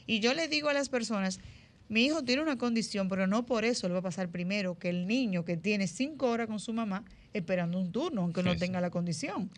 Y 0.07 0.20
yo 0.20 0.33
le 0.33 0.47
digo 0.47 0.68
a 0.68 0.74
las 0.74 0.91
personas, 0.91 1.41
mi 1.89 2.05
hijo 2.05 2.22
tiene 2.22 2.41
una 2.41 2.57
condición, 2.57 3.09
pero 3.09 3.26
no 3.26 3.45
por 3.47 3.64
eso 3.64 3.89
le 3.89 3.95
va 3.95 3.99
a 3.99 4.03
pasar 4.03 4.29
primero 4.29 4.79
que 4.79 4.91
el 4.91 5.09
niño 5.09 5.45
que 5.45 5.57
tiene 5.57 5.89
cinco 5.89 6.31
horas 6.31 6.47
con 6.47 6.61
su 6.61 6.72
mamá 6.72 7.03
esperando 7.33 7.81
un 7.81 7.91
turno, 7.91 8.20
aunque 8.22 8.45
no 8.45 8.53
Sí, 8.53 8.59
sí. 8.59 8.61
tenga 8.64 8.81
la 8.81 8.91
condición. 8.91 9.51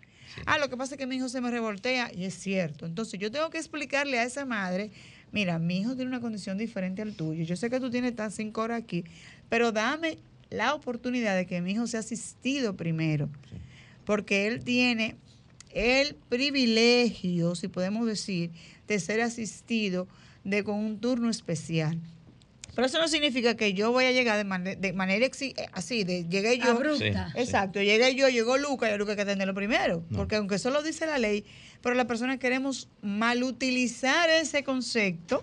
Ah, 0.47 0.57
lo 0.59 0.71
que 0.71 0.79
pasa 0.79 0.95
es 0.95 0.99
que 0.99 1.07
mi 1.07 1.17
hijo 1.17 1.29
se 1.29 1.43
me 1.43 1.51
revoltea 1.51 2.11
y 2.15 2.25
es 2.25 2.33
cierto. 2.35 2.87
Entonces 2.87 3.21
yo 3.21 3.31
tengo 3.31 3.51
que 3.51 3.59
explicarle 3.59 4.19
a 4.19 4.23
esa 4.25 4.47
madre, 4.47 4.91
mira, 5.33 5.59
mi 5.59 5.79
hijo 5.79 5.95
tiene 5.95 6.11
una 6.11 6.21
condición 6.21 6.59
diferente 6.59 7.03
al 7.03 7.15
tuyo. 7.15 7.45
Yo 7.45 7.57
sé 7.57 7.71
que 7.71 7.81
tú 7.81 7.91
tienes 7.91 8.13
estas 8.13 8.35
cinco 8.35 8.63
horas 8.63 8.83
aquí, 8.83 9.05
pero 9.49 9.73
dame 9.73 10.19
la 10.51 10.75
oportunidad 10.75 11.37
de 11.37 11.47
que 11.47 11.61
mi 11.61 11.73
hijo 11.73 11.87
sea 11.87 12.01
asistido 12.01 12.77
primero. 12.77 13.29
Porque 14.05 14.47
él 14.47 14.65
tiene 14.65 15.17
el 15.73 16.17
privilegio, 16.29 17.55
si 17.55 17.69
podemos 17.69 18.07
decir, 18.07 18.51
de 18.89 18.99
ser 18.99 19.21
asistido 19.21 20.09
de 20.45 20.65
con 20.65 20.77
un 20.77 20.99
turno 20.99 21.31
especial. 21.31 21.99
Pero 22.81 22.87
eso 22.87 22.99
no 22.99 23.09
significa 23.09 23.57
que 23.59 23.75
yo 23.75 23.93
voy 23.93 24.07
a 24.07 24.11
llegar 24.11 24.39
de, 24.39 24.45
mane- 24.45 24.75
de 24.75 24.95
manera 24.95 25.27
exi- 25.27 25.53
eh, 25.61 25.67
así, 25.75 26.03
de 26.03 26.25
llegué 26.31 26.57
yo. 26.57 26.71
Abrupta. 26.71 27.31
Sí. 27.35 27.39
Exacto, 27.39 27.83
llegué 27.83 28.15
yo, 28.15 28.31
llegó 28.31 28.57
Luca 28.57 28.89
y 28.89 28.93
a 28.93 28.97
Luca 28.97 29.11
hay 29.13 29.17
que 29.17 29.23
atenderlo 29.23 29.53
primero. 29.53 30.03
Porque 30.17 30.37
aunque 30.37 30.55
eso 30.55 30.71
lo 30.71 30.83
dice 30.83 31.05
la 31.05 31.19
ley, 31.19 31.45
pero 31.83 31.95
las 31.95 32.07
personas 32.07 32.39
queremos 32.39 32.89
malutilizar 33.03 34.31
ese 34.31 34.65
concepto 34.65 35.43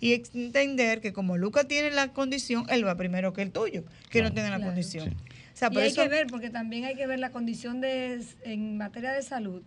y 0.00 0.14
entender 0.14 1.00
que 1.00 1.12
como 1.12 1.36
Luca 1.38 1.68
tiene 1.68 1.92
la 1.92 2.12
condición, 2.12 2.66
él 2.68 2.84
va 2.84 2.96
primero 2.96 3.32
que 3.32 3.42
el 3.42 3.52
tuyo, 3.52 3.84
que 4.10 4.20
no 4.22 4.32
tiene 4.32 4.50
la 4.50 4.56
Claro. 4.56 4.72
condición. 4.72 5.10
O 5.10 5.56
sea, 5.56 5.68
Y 5.70 5.78
hay 5.78 5.86
eso, 5.86 6.02
que 6.02 6.08
ver, 6.08 6.26
porque 6.26 6.50
también 6.50 6.84
hay 6.84 6.96
que 6.96 7.06
ver 7.06 7.20
la 7.20 7.30
condición 7.30 7.80
de, 7.80 8.20
en 8.42 8.76
materia 8.76 9.12
de 9.12 9.22
salud 9.22 9.62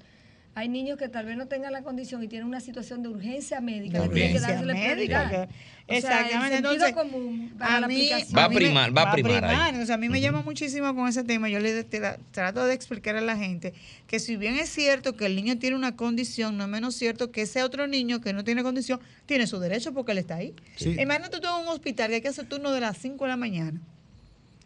Hay 0.57 0.69
niños 0.69 0.97
que 0.97 1.09
tal 1.09 1.25
vez 1.25 1.35
no 1.35 1.47
tengan 1.47 1.73
la 1.73 1.83
condición 1.83 2.23
y 2.23 2.29
tienen 2.29 2.47
una 2.47 2.61
situación 2.61 3.03
de 3.03 3.09
urgencia 3.09 3.59
médica, 3.59 4.01
que 4.03 4.09
tiene 4.09 4.29
que 4.29 4.35
urgencia 4.37 4.47
dársele 4.55 4.73
médica, 4.73 4.95
prioridad. 5.27 5.47
que- 5.49 5.53
O 5.87 5.87
sea, 5.87 5.97
exactamente, 5.97 6.35
el 6.45 6.63
sentido 6.63 6.87
entonces, 6.87 6.95
común 6.95 7.53
para 7.59 7.75
a 7.75 7.79
la 7.81 7.87
mí-. 7.89 8.09
Va 8.35 8.43
a 8.45 8.49
primar, 8.49 8.97
va 8.97 9.01
a 9.03 9.11
primar 9.11 9.45
ahí. 9.45 9.81
O 9.81 9.85
sea, 9.85 9.95
a 9.95 9.97
mí 9.97 10.07
me 10.09 10.21
llama 10.21 10.41
muchísimo 10.43 10.95
con 10.95 11.07
ese 11.09 11.23
tema. 11.25 11.49
Yo 11.49 11.59
le 11.59 11.83
te 11.83 11.99
la- 11.99 12.17
trato 12.31 12.65
de 12.65 12.73
explicar 12.73 13.17
a 13.17 13.21
la 13.21 13.35
gente 13.37 13.73
que 14.07 14.19
si 14.19 14.37
bien 14.37 14.55
es 14.55 14.69
cierto 14.69 15.17
que 15.17 15.25
el 15.25 15.35
niño 15.35 15.59
tiene 15.59 15.75
una 15.75 15.95
condición, 15.97 16.57
no 16.57 16.63
es 16.63 16.69
menos 16.69 16.95
cierto 16.95 17.31
que 17.31 17.41
ese 17.41 17.61
otro 17.61 17.85
niño 17.87 18.21
que 18.21 18.31
no 18.31 18.43
tiene 18.45 18.63
condición 18.63 19.01
tiene 19.25 19.47
su 19.47 19.59
derecho 19.59 19.93
porque 19.93 20.13
él 20.13 20.19
está 20.19 20.37
ahí. 20.37 20.53
Sí. 20.77 20.95
Imagínate 20.97 21.39
tú 21.41 21.47
en 21.49 21.63
un 21.63 21.67
hospital 21.67 22.07
que 22.09 22.15
hay 22.15 22.21
que 22.21 22.29
hacer 22.29 22.45
turno 22.47 22.71
de 22.71 22.79
las 22.79 22.97
5 22.97 23.25
de 23.25 23.29
la 23.29 23.37
mañana. 23.37 23.81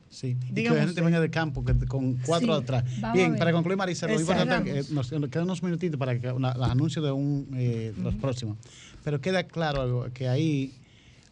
Sí, 0.10 0.36
y 0.49 0.53
que 0.53 0.70
gente 0.70 1.01
venga 1.01 1.20
de 1.22 1.30
campo 1.30 1.64
que, 1.64 1.74
con 1.86 2.16
cuatro 2.26 2.55
Sí, 2.55 2.62
atrás. 2.64 2.84
Bien, 3.14 3.38
para 3.38 3.51
concluir, 3.51 3.78
Marisa, 3.78 4.07
lo 4.07 4.20
importante, 4.20 4.80
eh, 4.80 4.84
nos, 4.89 5.12
nos 5.12 5.30
quedan 5.30 5.43
unos 5.45 5.62
minutitos 5.62 5.99
para 5.99 6.20
que 6.20 6.32
una- 6.32 6.53
los 6.55 6.70
anuncios 6.70 7.05
de 7.05 7.12
un, 7.12 7.47
eh, 7.55 7.93
los 8.01 8.16
próximos. 8.16 8.57
Pero 9.03 9.22
queda 9.22 9.43
claro 9.43 9.82
algo, 9.82 10.07
que 10.14 10.28
ahí 10.28 10.74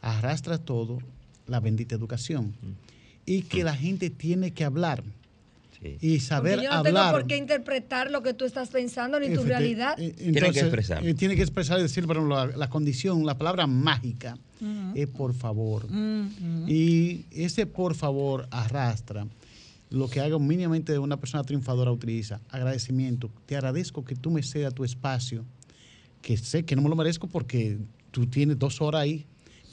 arrastra 0.01 0.57
todo 0.59 0.99
la 1.47 1.59
bendita 1.59 1.95
educación. 1.95 2.53
Y 3.25 3.41
que 3.41 3.63
la 3.63 3.75
gente 3.75 4.09
tiene 4.09 4.51
que 4.51 4.63
hablar 4.63 5.03
Sí. 5.81 5.97
y 6.01 6.19
saber 6.21 6.53
Porque 6.55 6.63
yo 6.65 6.71
no 6.71 6.77
hablar. 6.77 6.93
tengo 6.93 7.11
por 7.11 7.27
qué 7.27 7.37
interpretar 7.37 8.09
lo 8.09 8.23
que 8.23 8.33
tú 8.33 8.45
estás 8.45 8.69
pensando 8.69 9.19
ni 9.19 9.31
tu 9.33 9.43
realidad. 9.43 9.93
eh, 9.99 10.11
Tiene 10.17 10.31
que 10.33 10.37
entonces, 10.39 10.63
expresar. 10.63 11.05
eh, 11.05 11.13
Tiene 11.13 11.35
que 11.35 11.41
expresar 11.43 11.77
y 11.79 11.83
decir, 11.83 12.07
pero 12.07 12.27
la, 12.27 12.47
la 12.47 12.69
condición, 12.69 13.25
la 13.25 13.37
palabra 13.37 13.67
mágica 13.67 14.37
es 14.95 15.07
por 15.07 15.33
favor. 15.35 15.85
Y 16.67 17.25
ese 17.31 17.65
por 17.67 17.93
favor 17.95 18.47
arrastra 18.51 19.27
lo 19.89 20.09
que 20.09 20.19
haga 20.19 20.37
mínimamente 20.39 20.97
una 20.99 21.17
persona 21.17 21.43
triunfadora 21.43 21.91
utiliza. 21.91 22.41
Agradecimiento. 22.49 23.29
Te 23.45 23.55
agradezco 23.55 24.03
que 24.03 24.15
tú 24.15 24.31
me 24.31 24.43
cedas 24.43 24.73
tu 24.73 24.83
espacio, 24.83 25.45
que 26.21 26.37
sé 26.37 26.65
que 26.65 26.75
no 26.75 26.81
me 26.81 26.89
lo 26.89 26.95
merezco 26.95 27.27
porque 27.27 27.77
tú 28.11 28.25
tienes 28.27 28.57
dos 28.59 28.81
horas 28.81 29.01
ahí, 29.03 29.25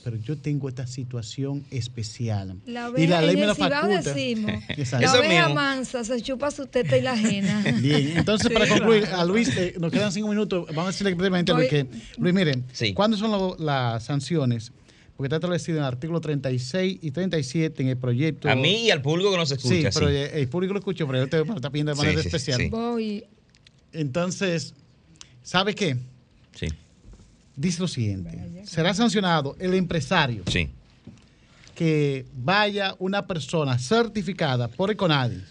pero 0.05 0.17
yo 0.19 0.37
tengo 0.37 0.69
esta 0.69 0.87
situación 0.87 1.65
especial. 1.71 2.57
La 2.67 2.93
y 2.95 3.07
la 3.07 3.23
ley 3.23 3.37
me 3.37 3.47
la 3.47 3.55
faculta. 3.55 4.03
decimos. 4.13 4.53
La 5.01 5.13
oveja 5.15 5.49
mansa 5.49 6.05
se 6.05 6.21
chupa 6.21 6.51
su 6.51 6.67
teta 6.67 6.97
y 6.99 7.01
la 7.01 7.13
ajena. 7.13 7.65
Bien, 7.81 8.19
entonces 8.19 8.53
para 8.53 8.69
concluir, 8.69 9.07
a 9.07 9.25
Luis, 9.25 9.49
eh, 9.57 9.75
nos 9.81 9.91
quedan 9.91 10.13
cinco 10.13 10.29
minutos. 10.29 10.67
Vamos 10.69 10.85
a 10.85 10.87
decirle 10.89 11.15
brevemente 11.15 11.53
a 11.53 11.55
Luis 11.55 11.71
que, 11.71 11.87
Luis, 12.19 12.35
miren, 12.35 12.65
Sí. 12.73 12.93
¿cuándo 12.93 13.17
son 13.17 13.31
lo- 13.31 13.57
las 13.59 14.05
sanciones? 14.05 14.73
Porque 15.17 15.29
está 15.29 15.37
establecido 15.37 15.79
en 15.79 15.85
el 15.85 15.89
artículo 15.89 16.21
36 16.21 16.99
y 17.01 17.11
37 17.11 17.83
en 17.83 17.89
el 17.89 17.97
proyecto. 17.97 18.51
A 18.51 18.55
mí 18.57 18.87
y 18.87 18.91
al 18.91 19.01
público 19.01 19.31
que 19.31 19.37
nos 19.39 19.49
Sí, 19.49 19.55
escucha. 19.55 19.91
pero 19.95 20.09
sí. 20.11 20.17
eh, 20.17 20.31
el 20.35 20.49
público 20.49 20.75
lo 20.75 20.81
escucha, 20.81 21.07
pero 21.07 21.19
yo 21.21 21.29
te 21.29 21.41
está 21.55 21.71
pidiendo 21.71 21.93
de 21.93 21.97
manera 21.99 22.21
sí, 22.21 22.27
especial. 22.29 22.61
sí. 22.61 22.69
Voy. 22.69 23.25
Entonces, 23.93 24.75
¿sabe 25.43 25.75
qué? 25.75 25.97
Sí, 26.55 26.67
Dice 27.57 27.81
lo 27.81 27.89
siguiente: 27.89 28.63
será 28.65 28.93
sancionado 28.95 29.57
el 29.59 29.75
empresario 29.75 30.43
sí. 30.49 30.69
que 31.75 32.27
vaya 32.37 32.95
una 32.99 33.27
persona 33.27 33.79
certificada 33.79 34.69
por 34.69 34.91
Econadis 34.91 35.43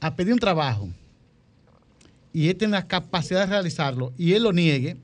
a 0.00 0.14
pedir 0.14 0.32
un 0.32 0.38
trabajo 0.38 0.88
y 2.32 2.48
él 2.48 2.56
tiene 2.56 2.72
la 2.72 2.86
capacidad 2.86 3.40
de 3.40 3.46
realizarlo 3.46 4.12
y 4.18 4.32
él 4.34 4.42
lo 4.44 4.52
niegue, 4.52 4.96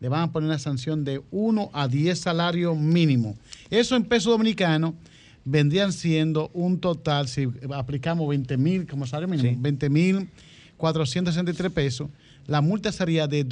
le 0.00 0.08
van 0.08 0.22
a 0.22 0.32
poner 0.32 0.48
una 0.48 0.58
sanción 0.58 1.04
de 1.04 1.20
1 1.30 1.70
a 1.72 1.88
10 1.88 2.18
salarios 2.18 2.76
mínimo. 2.78 3.36
Eso 3.70 3.96
en 3.96 4.04
pesos 4.04 4.32
dominicanos 4.32 4.94
vendrían 5.44 5.92
siendo 5.92 6.50
un 6.54 6.78
total, 6.78 7.28
si 7.28 7.48
aplicamos 7.74 8.28
20 8.28 8.56
mil 8.56 8.86
como 8.86 9.06
salario 9.06 9.28
mínimo, 9.28 9.50
Sí. 9.50 9.56
20 9.58 9.90
mil 9.90 10.28
463 10.76 11.72
pesos, 11.72 12.08
la 12.46 12.60
multa 12.60 12.92
sería 12.92 13.26
de 13.26 13.42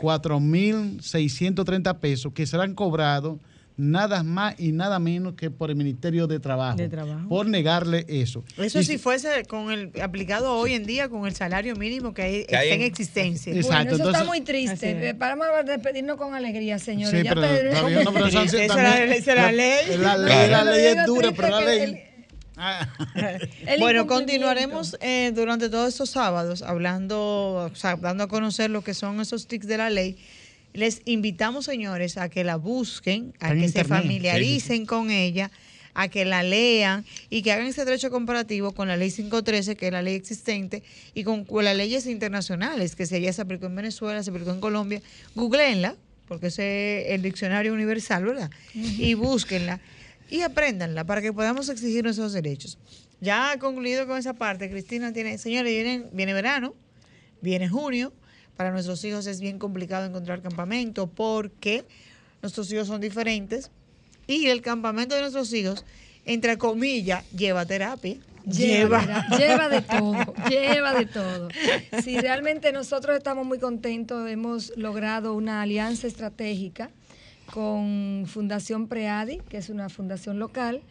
204.630 0.00 1.98
pesos 1.98 2.32
que 2.32 2.46
serán 2.46 2.74
cobrados 2.74 3.38
nada 3.76 4.22
más 4.22 4.60
y 4.60 4.72
nada 4.72 4.98
menos 4.98 5.32
que 5.34 5.50
por 5.50 5.70
el 5.70 5.76
Ministerio 5.76 6.26
de 6.26 6.38
Trabajo. 6.38 6.76
De 6.76 6.90
Trabajo. 6.90 7.26
Por 7.30 7.46
negarle 7.46 8.04
eso. 8.08 8.44
Eso 8.58 8.80
Y 8.80 8.84
si 8.84 8.98
fuese 8.98 9.44
con 9.46 9.70
el 9.72 9.90
aplicado 10.02 10.52
hoy 10.54 10.74
en 10.74 10.84
día 10.84 11.08
con 11.08 11.26
el 11.26 11.34
salario 11.34 11.74
mínimo 11.76 12.12
que, 12.12 12.20
hay- 12.22 12.44
Que 12.44 12.56
hay 12.56 12.64
está 12.66 12.74
en 12.74 12.80
en- 12.82 12.86
existencia. 12.86 13.54
Exacto, 13.54 13.68
bueno, 13.68 13.88
eso 13.88 13.96
entonces- 13.96 14.20
está 14.20 14.28
muy 14.28 14.40
triste. 14.42 15.14
Vamos 15.14 15.46
a 15.58 15.62
despedirnos 15.62 16.16
con 16.18 16.34
alegría, 16.34 16.78
señores. 16.78 17.18
Sí, 17.18 17.24
Ya 17.24 17.32
pero, 17.34 18.04
no, 18.04 18.12
pero 18.12 18.26
esa 18.28 18.40
también- 18.66 18.68
la- 18.68 19.14
esa 19.14 19.34
la 19.34 19.50
ley. 19.52 19.96
La 19.98 20.16
ley, 20.18 20.48
Claro. 20.48 20.64
la 20.64 20.64
ley 20.72 20.84
es 20.86 21.06
dura, 21.06 21.32
pero 21.34 21.48
la 21.48 21.60
ley... 21.62 21.80
el- 21.80 22.09
Ah. 22.56 22.88
bueno, 23.78 24.06
continuaremos 24.06 24.96
eh, 25.00 25.32
durante 25.34 25.68
todos 25.68 25.88
estos 25.88 26.10
sábados 26.10 26.62
hablando, 26.62 27.70
o 27.72 27.74
sea, 27.74 27.96
dando 27.96 28.24
a 28.24 28.28
conocer 28.28 28.70
lo 28.70 28.82
que 28.82 28.94
son 28.94 29.20
esos 29.20 29.46
tics 29.46 29.66
de 29.66 29.78
la 29.78 29.90
ley. 29.90 30.16
Les 30.72 31.02
invitamos, 31.04 31.64
señores, 31.64 32.16
a 32.16 32.28
que 32.28 32.44
la 32.44 32.56
busquen, 32.56 33.34
a 33.40 33.52
Está 33.52 33.60
que 33.60 33.68
se 33.68 33.84
familiaricen 33.84 34.86
con 34.86 35.10
ella, 35.10 35.50
a 35.94 36.08
que 36.08 36.24
la 36.24 36.42
lean 36.42 37.04
y 37.28 37.42
que 37.42 37.52
hagan 37.52 37.66
ese 37.66 37.84
derecho 37.84 38.10
comparativo 38.10 38.72
con 38.72 38.88
la 38.88 38.96
ley 38.96 39.10
513, 39.10 39.74
que 39.74 39.86
es 39.86 39.92
la 39.92 40.02
ley 40.02 40.14
existente, 40.14 40.82
y 41.14 41.24
con, 41.24 41.44
con 41.44 41.64
las 41.64 41.76
leyes 41.76 42.06
internacionales, 42.06 42.94
que 42.94 43.06
se 43.06 43.20
ya 43.20 43.32
se 43.32 43.42
aplicó 43.42 43.66
en 43.66 43.74
Venezuela, 43.74 44.22
se 44.22 44.30
aplicó 44.30 44.50
en 44.52 44.60
Colombia. 44.60 45.02
Googleenla, 45.34 45.96
porque 46.28 46.48
ese 46.48 47.08
es 47.08 47.14
el 47.14 47.22
diccionario 47.22 47.74
universal, 47.74 48.24
¿verdad? 48.24 48.50
Y 48.74 49.14
búsquenla 49.14 49.80
y 50.30 50.42
apréndanla 50.42 51.04
para 51.04 51.20
que 51.20 51.32
podamos 51.32 51.68
exigir 51.68 52.04
nuestros 52.04 52.32
derechos. 52.32 52.78
Ya 53.20 53.56
concluido 53.58 54.06
con 54.06 54.16
esa 54.16 54.34
parte, 54.34 54.70
Cristina 54.70 55.12
tiene, 55.12 55.36
señores, 55.36 55.72
viene, 55.72 56.06
viene 56.12 56.32
verano, 56.32 56.74
viene 57.42 57.68
junio, 57.68 58.12
para 58.56 58.70
nuestros 58.70 59.04
hijos 59.04 59.26
es 59.26 59.40
bien 59.40 59.58
complicado 59.58 60.06
encontrar 60.06 60.40
campamento 60.40 61.08
porque 61.08 61.84
nuestros 62.42 62.72
hijos 62.72 62.86
son 62.86 63.00
diferentes 63.00 63.70
y 64.26 64.46
el 64.46 64.62
campamento 64.62 65.14
de 65.14 65.22
nuestros 65.22 65.52
hijos, 65.52 65.84
entre 66.24 66.56
comillas, 66.58 67.28
lleva 67.32 67.66
terapia. 67.66 68.16
Lleva, 68.44 69.02
lleva, 69.02 69.38
lleva 69.38 69.68
de 69.68 69.82
todo, 69.82 70.34
lleva 70.48 70.94
de 70.94 71.06
todo. 71.06 71.48
Si 72.02 72.18
realmente 72.18 72.72
nosotros 72.72 73.16
estamos 73.16 73.46
muy 73.46 73.58
contentos, 73.58 74.28
hemos 74.30 74.72
logrado 74.76 75.34
una 75.34 75.60
alianza 75.60 76.06
estratégica 76.06 76.90
con 77.52 78.24
Fundación 78.26 78.86
Preadi, 78.88 79.38
que 79.48 79.58
es 79.58 79.68
una 79.70 79.88
fundación 79.88 80.38
local, 80.38 80.82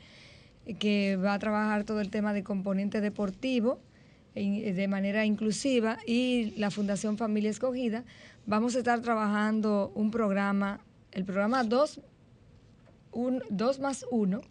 eh, 0.66 0.76
que 0.76 1.16
va 1.16 1.34
a 1.34 1.40
trabajar 1.40 1.84
todo 1.84 2.02
el 2.02 2.10
tema 2.10 2.34
de 2.34 2.44
componente 2.44 3.02
deportivo 3.02 3.80
en- 4.36 4.76
de 4.76 4.88
manera 4.88 5.26
inclusiva 5.26 5.98
y 6.06 6.52
la 6.58 6.70
Fundación 6.72 7.18
Familia 7.18 7.50
Escogida. 7.50 8.04
Vamos 8.46 8.76
a 8.76 8.80
estar 8.80 9.02
trabajando 9.02 9.92
un 9.96 10.12
programa, 10.12 10.80
el 11.12 11.24
programa 11.26 11.64
2 11.64 12.02
un, 13.12 13.42
dos 13.50 13.80
más 13.80 14.06
1, 14.12 14.42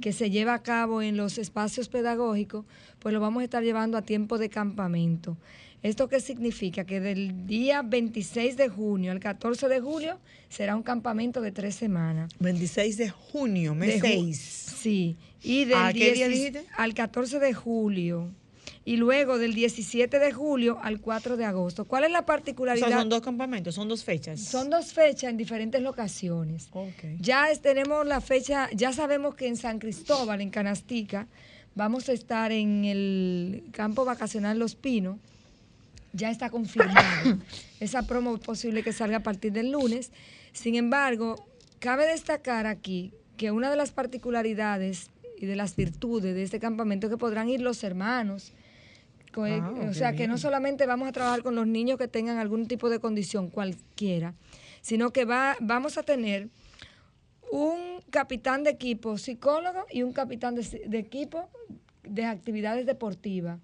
que 0.00 0.12
se 0.12 0.30
lleva 0.30 0.54
a 0.54 0.62
cabo 0.64 1.00
en 1.00 1.16
los 1.16 1.38
espacios 1.38 1.88
pedagógicos, 1.88 2.64
pues 2.98 3.14
lo 3.14 3.20
vamos 3.20 3.40
a 3.40 3.44
estar 3.44 3.62
llevando 3.62 3.96
a 3.96 4.02
tiempo 4.02 4.36
de 4.36 4.48
campamento. 4.50 5.36
¿Esto 5.84 6.08
qué 6.08 6.18
significa? 6.18 6.84
Que 6.84 6.98
del 6.98 7.46
día 7.46 7.82
26 7.82 8.56
de 8.56 8.68
junio 8.70 9.12
al 9.12 9.20
14 9.20 9.68
de 9.68 9.80
julio 9.80 10.18
será 10.48 10.74
un 10.76 10.82
campamento 10.82 11.40
de 11.42 11.52
tres 11.52 11.74
semanas. 11.74 12.32
26 12.40 12.96
de 12.96 13.10
junio, 13.10 13.74
mes 13.74 14.00
De 14.00 14.08
ju- 14.08 14.12
6. 14.24 14.38
Sí. 14.78 15.16
Y 15.42 15.66
del 15.66 15.76
¿A 15.78 15.92
qué 15.92 16.12
día 16.14 16.26
10 16.26 16.28
dijiste? 16.30 16.64
al 16.76 16.94
14 16.94 17.38
de 17.38 17.52
julio. 17.52 18.30
Y 18.86 18.96
luego 18.96 19.36
del 19.38 19.54
17 19.54 20.18
de 20.18 20.32
julio 20.32 20.78
al 20.82 21.00
4 21.02 21.36
de 21.36 21.44
agosto. 21.44 21.84
¿Cuál 21.84 22.04
es 22.04 22.10
la 22.10 22.20
O 22.20 22.26
particularidad? 22.26 22.88
sea, 22.88 22.98
son 23.00 23.08
dos 23.10 23.20
campamentos, 23.20 23.74
son 23.74 23.86
dos 23.88 24.04
fechas. 24.04 24.40
Son 24.40 24.70
dos 24.70 24.94
fechas 24.94 25.30
en 25.30 25.36
diferentes 25.36 25.82
locaciones. 25.82 26.68
Ok. 26.72 27.18
Ya 27.20 27.50
es- 27.50 27.60
tenemos 27.60 28.06
la 28.06 28.22
fecha, 28.22 28.70
ya 28.74 28.94
sabemos 28.94 29.34
que 29.34 29.48
en 29.48 29.56
San 29.58 29.78
Cristóbal, 29.78 30.40
en 30.40 30.48
Canastica, 30.50 31.28
vamos 31.74 32.08
a 32.08 32.12
estar 32.14 32.52
en 32.52 32.86
el 32.86 33.64
campo 33.72 34.06
vacacional 34.06 34.58
Los 34.58 34.74
Pinos. 34.76 35.18
Ya 36.14 36.30
está 36.30 36.48
confirmado. 36.48 37.38
Esa 37.80 38.06
promo 38.06 38.34
es 38.36 38.40
posible 38.40 38.82
que 38.82 38.92
salga 38.92 39.18
a 39.18 39.22
partir 39.22 39.52
del 39.52 39.72
lunes. 39.72 40.12
Sin 40.52 40.74
embargo, 40.76 41.36
cabe 41.80 42.06
destacar 42.06 42.66
aquí 42.66 43.12
que 43.36 43.50
una 43.50 43.68
de 43.68 43.76
las 43.76 43.92
particularidades 43.92 45.10
y 45.36 45.46
de 45.46 45.56
las 45.56 45.76
virtudes 45.76 46.34
de 46.34 46.42
este 46.42 46.60
campamento 46.60 47.08
es 47.08 47.10
que 47.10 47.18
podrán 47.18 47.48
ir 47.48 47.60
los 47.60 47.84
hermanos. 47.84 48.52
Ah, 49.36 49.72
o 49.72 49.80
qué 49.88 49.94
sea, 49.94 50.12
que 50.12 50.28
no 50.28 50.38
solamente 50.38 50.86
vamos 50.86 51.08
a 51.08 51.12
trabajar 51.12 51.42
con 51.42 51.54
los 51.54 51.66
niños 51.66 51.98
que 51.98 52.08
tengan 52.08 52.38
algún 52.38 52.66
tipo 52.66 52.88
de 52.88 53.00
condición, 53.00 53.50
cualquiera, 53.50 54.34
sino 54.80 55.12
que 55.12 55.24
va, 55.24 55.56
vamos 55.60 55.98
a 55.98 56.02
tener 56.02 56.48
un 57.50 58.00
capitán 58.10 58.62
de 58.62 58.70
equipo 58.70 59.18
psicólogo 59.18 59.86
y 59.90 60.02
un 60.02 60.12
capitán 60.12 60.54
de, 60.54 60.62
de 60.86 60.98
equipo 60.98 61.48
de 62.02 62.24
actividades 62.24 62.86
deportivas. 62.86 63.58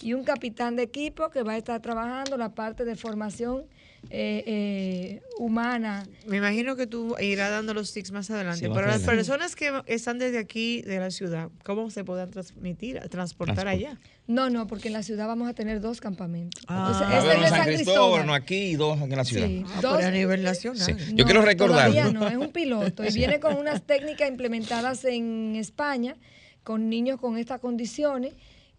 Y 0.00 0.14
un 0.14 0.24
capitán 0.24 0.76
de 0.76 0.82
equipo 0.84 1.30
que 1.30 1.42
va 1.42 1.52
a 1.52 1.56
estar 1.58 1.80
trabajando 1.82 2.36
la 2.36 2.54
parte 2.54 2.84
de 2.84 2.96
formación 2.96 3.64
eh, 4.10 4.42
eh, 4.46 5.22
humana. 5.38 6.04
Me 6.26 6.38
imagino 6.38 6.74
que 6.74 6.88
tú 6.88 7.14
irás 7.20 7.50
dando 7.52 7.72
los 7.72 7.92
tics 7.92 8.10
más 8.10 8.28
adelante. 8.32 8.58
Sí, 8.58 8.64
Pero 8.64 8.86
las 8.86 8.96
adelante. 8.96 9.16
personas 9.16 9.54
que 9.54 9.70
están 9.86 10.18
desde 10.18 10.38
aquí, 10.38 10.82
de 10.82 10.98
la 10.98 11.10
ciudad, 11.12 11.50
¿cómo 11.64 11.88
se 11.88 12.02
podrán 12.02 12.30
transmitir, 12.30 12.98
transportar 13.10 13.58
Transport- 13.64 13.68
allá? 13.68 14.00
No, 14.26 14.50
no, 14.50 14.66
porque 14.66 14.88
en 14.88 14.94
la 14.94 15.02
ciudad 15.04 15.28
vamos 15.28 15.48
a 15.48 15.54
tener 15.54 15.80
dos 15.80 16.00
campamentos. 16.00 16.64
Ah. 16.66 16.88
Entonces, 16.90 17.06
Va 17.06 17.12
a 17.12 17.18
este 17.18 17.34
es 17.34 17.40
de 17.42 17.48
San 17.48 17.64
Cristóbal, 17.66 18.22
uno 18.24 18.34
aquí 18.34 18.56
y 18.56 18.74
dos 18.76 19.00
en 19.00 19.10
la 19.10 19.24
ciudad. 19.24 19.46
Sí, 19.46 19.64
Ah, 19.68 19.78
dos- 19.80 20.02
a 20.04 20.10
nivel 20.10 20.42
nacional. 20.42 20.80
Sí. 20.84 20.92
No, 21.12 21.16
Yo 21.18 21.24
quiero 21.24 21.42
recordar. 21.42 21.90
Todavía 21.90 22.10
no, 22.12 22.26
es 22.26 22.36
un 22.36 22.50
piloto 22.50 23.04
y 23.04 23.12
viene 23.14 23.38
con 23.38 23.56
unas 23.56 23.82
técnicas 23.82 24.28
implementadas 24.28 25.04
en 25.04 25.54
España 25.54 26.16
con 26.64 26.88
niños 26.88 27.20
con 27.20 27.38
estas 27.38 27.60
condiciones 27.60 28.34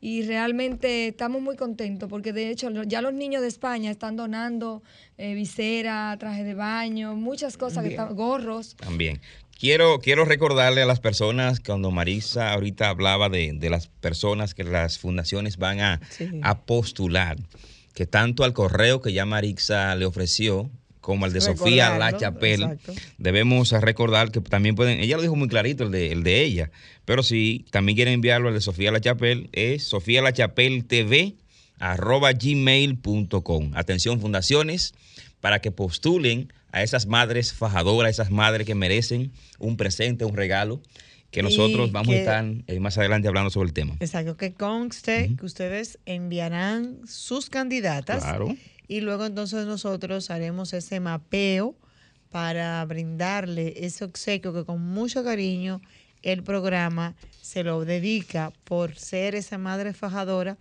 y 0.05 0.23
realmente 0.23 1.07
estamos 1.07 1.41
muy 1.41 1.55
contentos 1.55 2.09
porque 2.09 2.33
de 2.33 2.49
hecho 2.49 2.69
ya 2.83 3.01
los 3.01 3.13
niños 3.13 3.41
de 3.41 3.47
España 3.47 3.89
están 3.89 4.17
donando 4.17 4.83
eh, 5.17 5.33
visera, 5.33 6.13
traje 6.19 6.43
de 6.43 6.55
baño, 6.55 7.15
muchas 7.15 7.55
cosas, 7.55 7.85
que 7.85 7.91
están- 7.91 8.13
gorros. 8.13 8.75
También. 8.75 9.21
Quiero, 9.57 9.99
quiero 9.99 10.25
recordarle 10.25 10.81
a 10.81 10.85
las 10.85 10.99
personas, 10.99 11.61
cuando 11.61 11.89
Marisa 11.89 12.51
ahorita 12.51 12.89
hablaba 12.89 13.29
de, 13.29 13.53
de 13.53 13.69
las 13.69 13.87
personas 13.87 14.53
que 14.53 14.65
las 14.65 14.99
fundaciones 14.99 15.55
van 15.55 15.79
a, 15.79 16.01
Sí. 16.09 16.27
a 16.41 16.65
postular, 16.65 17.37
que 17.93 18.05
tanto 18.05 18.43
al 18.43 18.51
correo 18.51 18.99
que 19.01 19.13
ya 19.13 19.25
Marisa 19.25 19.95
le 19.95 20.03
ofreció, 20.05 20.69
como 21.03 21.25
al 21.25 21.33
de 21.33 21.41
Sofía 21.41 21.97
La 21.97 22.15
Chapelle, 22.17 22.63
exacto. 22.63 22.93
debemos 23.17 23.71
recordar 23.73 24.31
que 24.31 24.39
también 24.39 24.73
pueden, 24.75 25.01
ella 25.01 25.17
lo 25.17 25.21
dijo 25.21 25.35
muy 25.35 25.49
clarito, 25.49 25.83
el 25.83 25.91
de, 25.91 26.13
el 26.13 26.23
de 26.23 26.41
ella, 26.45 26.71
pero 27.03 27.23
si 27.23 27.65
también 27.71 27.97
quieren 27.97 28.13
enviarlo 28.13 28.47
al 28.47 28.53
de 28.53 28.61
Sofía 28.61 28.89
La 28.89 29.01
Chapelle, 29.01 29.49
es 29.51 29.83
Sofía 29.83 30.21
La 30.21 30.31
Chapelle 30.31 30.81
TV 30.81 31.35
arroba 31.77 32.31
gmail.com. 32.31 33.71
Atención 33.75 34.21
fundaciones, 34.21 34.93
para 35.41 35.59
que 35.59 35.71
postulen 35.71 36.53
a 36.71 36.83
esas 36.83 37.05
madres 37.05 37.51
fajadoras, 37.53 38.11
esas 38.11 38.31
madres 38.31 38.65
que 38.65 38.73
merecen 38.73 39.33
un 39.59 39.75
presente, 39.75 40.23
un 40.23 40.37
regalo, 40.37 40.81
que 41.31 41.43
nosotros 41.43 41.91
vamos 41.91 42.09
que- 42.09 42.19
a 42.19 42.19
estar 42.19 42.45
eh, 42.67 42.79
más 42.79 42.97
adelante 42.97 43.27
hablando 43.27 43.49
sobre 43.49 43.67
el 43.67 43.73
tema. 43.73 43.97
Exacto, 43.99 44.37
que 44.37 44.53
conste 44.53 45.35
que 45.37 45.45
ustedes 45.45 45.99
enviarán 46.05 46.99
sus 47.07 47.49
candidatas 47.49 48.23
Claro. 48.23 48.55
Y 48.87 49.01
luego 49.01 49.25
entonces 49.25 49.65
nosotros 49.65 50.29
haremos 50.29 50.73
ese 50.73 50.99
mapeo 50.99 51.75
para 52.29 52.83
brindarle 52.85 53.73
ese 53.77 54.03
obsequio 54.05 54.53
que 54.53 54.65
con 54.65 54.81
mucho 54.81 55.23
cariño 55.23 55.81
el 56.23 56.41
programa 56.43 57.15
se 57.41 57.63
lo 57.63 57.83
dedica 57.85 58.51
por 58.63 58.95
ser 58.95 59.35
esa 59.35 59.57
madre 59.57 59.93
fajadora. 59.93 60.57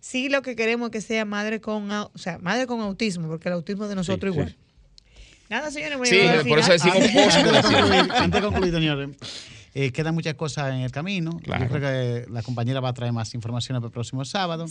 Sí, 0.00 0.28
lo 0.28 0.42
que 0.42 0.54
queremos 0.56 0.88
es 0.88 0.92
que 0.92 1.00
sea 1.00 1.24
madre 1.24 1.60
con, 1.60 1.90
o 1.90 2.10
sea, 2.16 2.38
madre 2.38 2.66
con 2.66 2.80
autismo, 2.80 3.28
porque 3.28 3.48
el 3.48 3.54
autismo 3.54 3.88
de 3.88 3.94
nosotros 3.94 4.34
Sí, 4.34 4.38
igual. 4.40 4.50
sí. 4.50 4.56
Nada, 5.48 5.70
señores, 5.70 5.98
voy 5.98 6.08
a 6.08 6.42
Sí, 6.42 6.48
por 6.48 6.58
eso 6.58 6.72
decimos 6.72 6.96
Antes 6.96 7.12
de 7.12 7.22
post 7.22 7.64
concluir, 7.72 8.12
antes 8.12 8.40
de 8.42 8.46
concluir, 8.46 8.74
señores, 8.74 9.08
eh, 9.74 9.90
quedan 9.90 10.14
muchas 10.14 10.34
cosas 10.34 10.72
en 10.72 10.80
el 10.80 10.90
camino. 10.92 11.40
Claro. 11.42 11.64
Yo 11.64 11.70
creo 11.70 11.80
que 12.24 12.30
la 12.30 12.42
compañera 12.42 12.78
va 12.80 12.90
a 12.90 12.94
traer 12.94 13.12
más 13.12 13.34
informaciones 13.34 13.80
para 13.80 13.88
el 13.88 13.92
próximo 13.92 14.24
sábado. 14.24 14.66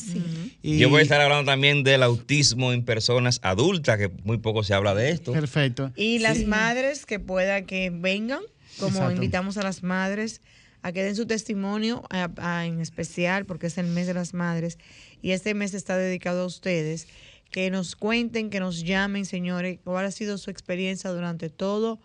Y- 0.61 0.77
Yo 0.77 0.89
voy 0.89 0.99
a 0.99 1.03
estar 1.03 1.19
hablando 1.19 1.51
también 1.51 1.83
del 1.83 2.03
autismo 2.03 2.71
en 2.71 2.83
personas 2.85 3.39
adultas, 3.43 3.97
que 3.97 4.09
muy 4.23 4.37
poco 4.37 4.63
se 4.63 4.73
habla 4.73 4.95
de 4.95 5.11
esto. 5.11 5.33
Perfecto. 5.33 5.91
Y 5.95 6.19
las 6.19 6.45
madres 6.45 7.05
que 7.05 7.19
puedan 7.19 7.65
que 7.65 7.89
vengan, 7.89 8.39
como 8.79 8.91
Exacto. 8.97 9.13
invitamos 9.15 9.57
a 9.57 9.63
las 9.63 9.83
madres 9.83 10.41
a 10.81 10.91
que 10.91 11.03
den 11.03 11.15
su 11.15 11.25
testimonio, 11.25 12.03
a- 12.09 12.29
a- 12.37 12.65
en 12.65 12.79
especial 12.81 13.45
porque 13.45 13.67
es 13.67 13.77
el 13.77 13.87
mes 13.87 14.07
de 14.07 14.13
las 14.13 14.33
madres 14.33 14.77
y 15.21 15.31
este 15.31 15.53
mes 15.53 15.73
está 15.73 15.97
dedicado 15.97 16.43
a 16.43 16.45
ustedes, 16.45 17.07
que 17.51 17.69
nos 17.69 17.95
cuenten, 17.95 18.49
que 18.49 18.59
nos 18.59 18.83
llamen, 18.83 19.25
señores, 19.25 19.79
cuál 19.83 20.05
ha 20.05 20.11
sido 20.11 20.37
su 20.37 20.49
experiencia 20.49 21.09
durante 21.11 21.49
todo 21.49 21.99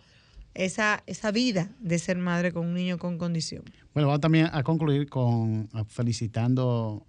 esa, 0.54 1.02
esa 1.06 1.30
vida 1.30 1.70
de 1.80 1.98
ser 1.98 2.18
madre 2.18 2.52
con 2.52 2.66
un 2.66 2.74
niño 2.74 2.98
con 2.98 3.18
condición. 3.18 3.62
Bueno, 3.94 4.08
vamos 4.08 4.20
también 4.20 4.48
a 4.52 4.62
concluir 4.62 5.08
con 5.08 5.68
a- 5.72 5.84
felicitando 5.84 7.06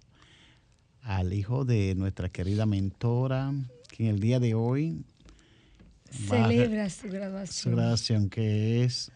al 1.02 1.32
hijo 1.32 1.64
de 1.64 1.94
nuestra 1.96 2.28
querida 2.28 2.66
mentora, 2.66 3.52
que 3.88 4.04
en 4.04 4.10
el 4.14 4.20
día 4.20 4.38
de 4.40 4.54
hoy 4.54 5.02
Celebra 6.10 6.90
su 6.90 7.02
su 7.06 7.08
graduación. 7.12 7.74
graduación, 7.76 8.30
que 8.30 8.84
es 8.84 9.12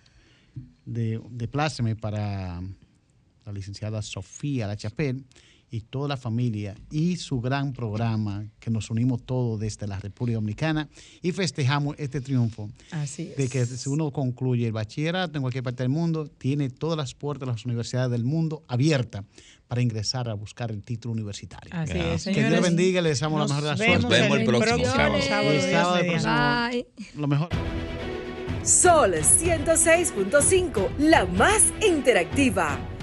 de, 0.84 1.20
de 1.30 1.48
pláceme 1.48 1.96
para 1.96 2.60
la 3.44 3.52
licenciada 3.52 4.00
Sofía 4.02 4.66
La 4.66 4.76
Chapelle 4.76 5.22
y 5.74 5.80
toda 5.80 6.06
la 6.06 6.16
familia 6.16 6.76
y 6.92 7.16
su 7.16 7.40
gran 7.40 7.72
programa 7.72 8.46
que 8.60 8.70
nos 8.70 8.90
unimos 8.90 9.24
todos 9.24 9.58
desde 9.58 9.88
la 9.88 9.98
República 9.98 10.36
Dominicana 10.36 10.88
y 11.20 11.32
festejamos 11.32 11.96
este 11.98 12.20
triunfo 12.20 12.70
Así 12.92 13.22
es. 13.30 13.36
de 13.36 13.48
que 13.48 13.66
si 13.66 13.88
uno 13.88 14.12
concluye 14.12 14.66
el 14.66 14.72
bachillerato 14.72 15.36
en 15.36 15.42
cualquier 15.42 15.64
parte 15.64 15.82
del 15.82 15.90
mundo, 15.90 16.28
tiene 16.28 16.70
todas 16.70 16.96
las 16.96 17.14
puertas 17.14 17.48
de 17.48 17.52
las 17.54 17.64
universidades 17.64 18.12
del 18.12 18.22
mundo 18.22 18.62
abiertas 18.68 19.24
para 19.66 19.82
ingresar 19.82 20.28
a 20.28 20.34
buscar 20.34 20.70
el 20.70 20.84
título 20.84 21.12
universitario. 21.12 21.70
Así 21.74 21.92
es, 21.92 21.96
Que 21.98 22.04
Dios 22.10 22.22
señores. 22.22 22.62
bendiga 22.62 23.00
y 23.00 23.02
le 23.02 23.08
deseamos 23.08 23.40
la 23.40 23.46
mejor 23.46 23.62
de 23.64 23.68
las 23.70 23.78
vemos 23.80 24.00
suertes. 24.02 24.20
Nos 24.20 24.28
vemos 24.28 24.38
el 24.38 24.46
próximo 24.46 24.84
sábado. 24.84 25.22
sábado, 25.22 25.50
El 25.50 25.60
sábado 25.72 25.96
mediante. 26.04 26.84
próximo- 26.92 27.20
Lo 27.20 27.26
mejor. 27.26 27.48
Sol 28.62 29.14
106.5, 29.24 30.88
la 30.98 31.24
más 31.26 31.64
interactiva. 31.86 32.78